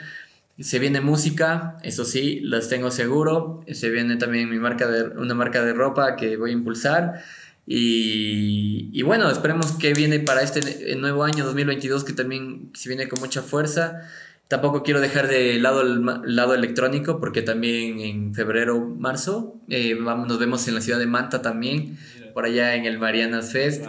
Se 0.59 0.79
viene 0.79 1.01
música, 1.01 1.77
eso 1.83 2.03
sí, 2.03 2.39
las 2.41 2.69
tengo 2.69 2.89
seguro. 2.91 3.63
Se 3.71 3.89
viene 3.89 4.15
también 4.15 4.49
mi 4.49 4.57
marca 4.57 4.87
de, 4.87 5.03
una 5.17 5.35
marca 5.35 5.63
de 5.63 5.73
ropa 5.73 6.15
que 6.15 6.37
voy 6.37 6.51
a 6.51 6.53
impulsar. 6.53 7.21
Y, 7.65 8.89
y 8.93 9.01
bueno, 9.03 9.29
esperemos 9.29 9.73
que 9.73 9.93
viene 9.93 10.19
para 10.19 10.41
este 10.41 10.95
nuevo 10.95 11.23
año 11.23 11.45
2022 11.45 12.03
que 12.05 12.13
también 12.13 12.71
se 12.73 12.89
viene 12.89 13.07
con 13.07 13.19
mucha 13.19 13.41
fuerza. 13.41 14.01
Tampoco 14.47 14.81
quiero 14.81 15.01
dejar 15.01 15.27
de 15.27 15.59
lado 15.59 15.81
el 15.81 16.35
lado 16.35 16.53
electrónico 16.53 17.19
porque 17.19 17.41
también 17.41 17.99
en 17.99 18.33
febrero, 18.33 18.79
marzo 18.79 19.59
eh, 19.67 19.97
vamos, 19.99 20.29
nos 20.29 20.39
vemos 20.39 20.65
en 20.69 20.75
la 20.75 20.81
ciudad 20.81 20.99
de 20.99 21.05
Manta 21.05 21.41
también, 21.41 21.97
por 22.33 22.45
allá 22.45 22.75
en 22.75 22.85
el 22.85 22.97
Marianas 22.97 23.51
Fest. 23.51 23.83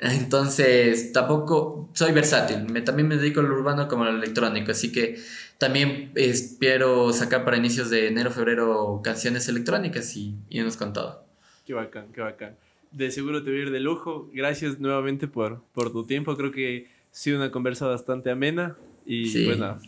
Entonces, 0.00 1.12
tampoco 1.12 1.90
soy 1.92 2.12
versátil, 2.12 2.64
me, 2.72 2.80
también 2.80 3.08
me 3.08 3.16
dedico 3.16 3.40
al 3.40 3.52
urbano 3.52 3.88
como 3.88 4.04
al 4.04 4.16
electrónico, 4.16 4.70
así 4.70 4.90
que 4.90 5.18
también 5.58 6.12
espero 6.14 7.12
sacar 7.12 7.44
para 7.44 7.56
inicios 7.56 7.90
de 7.90 8.06
enero, 8.06 8.30
febrero 8.30 9.00
canciones 9.02 9.48
electrónicas 9.48 10.16
y 10.16 10.36
irnos 10.48 10.76
con 10.76 10.92
todo. 10.92 11.24
Qué 11.66 11.74
bacán, 11.74 12.12
qué 12.12 12.20
bacán. 12.20 12.56
De 12.92 13.10
seguro 13.10 13.42
te 13.42 13.50
voy 13.50 13.60
a 13.60 13.62
ir 13.64 13.70
de 13.70 13.80
lujo. 13.80 14.30
Gracias 14.32 14.78
nuevamente 14.78 15.26
por, 15.26 15.60
por 15.74 15.92
tu 15.92 16.06
tiempo. 16.06 16.36
Creo 16.36 16.52
que 16.52 16.86
ha 17.12 17.14
sido 17.14 17.38
una 17.38 17.50
conversa 17.50 17.86
bastante 17.86 18.30
amena. 18.30 18.76
Y 19.04 19.46
bueno, 19.46 19.78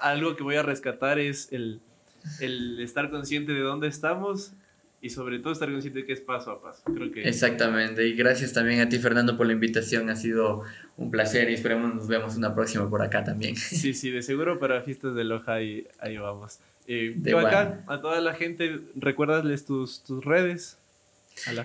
algo 0.00 0.36
que 0.36 0.42
voy 0.42 0.56
a 0.56 0.62
rescatar 0.62 1.18
es 1.18 1.50
el, 1.52 1.80
el, 2.40 2.80
estar 2.80 3.10
consciente 3.10 3.52
de 3.52 3.60
dónde 3.60 3.88
estamos 3.88 4.52
y 5.02 5.10
sobre 5.10 5.38
todo 5.38 5.52
estar 5.52 5.70
consciente 5.70 6.00
de 6.00 6.06
que 6.06 6.12
es 6.12 6.20
paso 6.20 6.50
a 6.50 6.62
paso. 6.62 6.82
Creo 6.84 7.10
que... 7.10 7.26
Exactamente, 7.26 8.06
y 8.06 8.14
gracias 8.14 8.52
también 8.52 8.80
a 8.80 8.88
ti 8.88 8.98
Fernando 8.98 9.36
por 9.36 9.46
la 9.46 9.52
invitación, 9.52 10.10
ha 10.10 10.16
sido 10.16 10.62
un 10.96 11.10
placer 11.10 11.50
y 11.50 11.54
esperemos 11.54 11.94
nos 11.94 12.08
vemos 12.08 12.36
una 12.36 12.54
próxima 12.54 12.88
por 12.88 13.02
acá 13.02 13.24
también. 13.24 13.56
Sí, 13.56 13.94
sí, 13.94 14.10
de 14.10 14.22
seguro 14.22 14.58
para 14.58 14.82
Fiestas 14.82 15.14
de 15.14 15.24
Loja 15.24 15.54
ahí, 15.54 15.86
ahí 16.00 16.18
vamos. 16.18 16.58
Eh, 16.86 17.14
de 17.16 17.38
acá, 17.38 17.84
a 17.86 18.00
toda 18.00 18.20
la 18.20 18.34
gente, 18.34 18.80
recuérdales 18.96 19.64
tus, 19.64 20.02
tus 20.02 20.24
redes. 20.24 20.78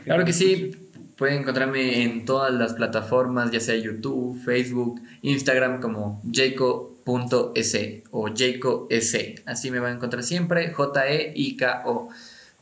claro 0.06 0.24
que 0.24 0.34
sí, 0.34 0.72
Pueden 1.16 1.42
encontrarme 1.42 2.04
en 2.04 2.26
todas 2.26 2.54
las 2.54 2.74
plataformas, 2.74 3.50
ya 3.50 3.62
sea 3.62 3.76
YouTube, 3.76 4.38
Facebook, 4.44 5.02
Instagram 5.22 5.80
como 5.80 6.22
jaco.es 6.30 7.78
o 8.12 8.28
jaco.es. 8.28 9.18
Así 9.46 9.72
me 9.72 9.80
van 9.80 9.94
a 9.94 9.96
encontrar 9.96 10.24
siempre, 10.24 10.74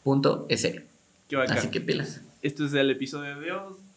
J-E-I-K-O.es. 0.04 1.51
Así 1.51 1.70
que 1.70 1.82
pilas. 1.82 2.22
Esto 2.41 2.66
es 2.66 2.74
el 2.74 2.89
episodio 2.89 3.39
de 3.39 3.51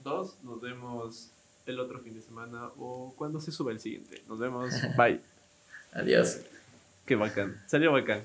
2. 0.05 0.45
Nos 0.45 0.61
vemos 0.61 1.31
el 1.67 1.81
otro 1.81 1.99
fin 2.01 2.15
de 2.15 2.23
semana 2.23 2.71
o 2.79 3.13
cuando 3.17 3.41
se 3.41 3.51
sube 3.53 3.73
el 3.73 3.81
siguiente. 3.81 4.23
Nos 4.29 4.39
vemos. 4.39 4.73
Bye. 4.97 5.21
Adiós. 5.93 6.41
Qué 7.05 7.17
bacán. 7.17 7.61
Salió 7.67 7.93
bacán. 7.93 8.25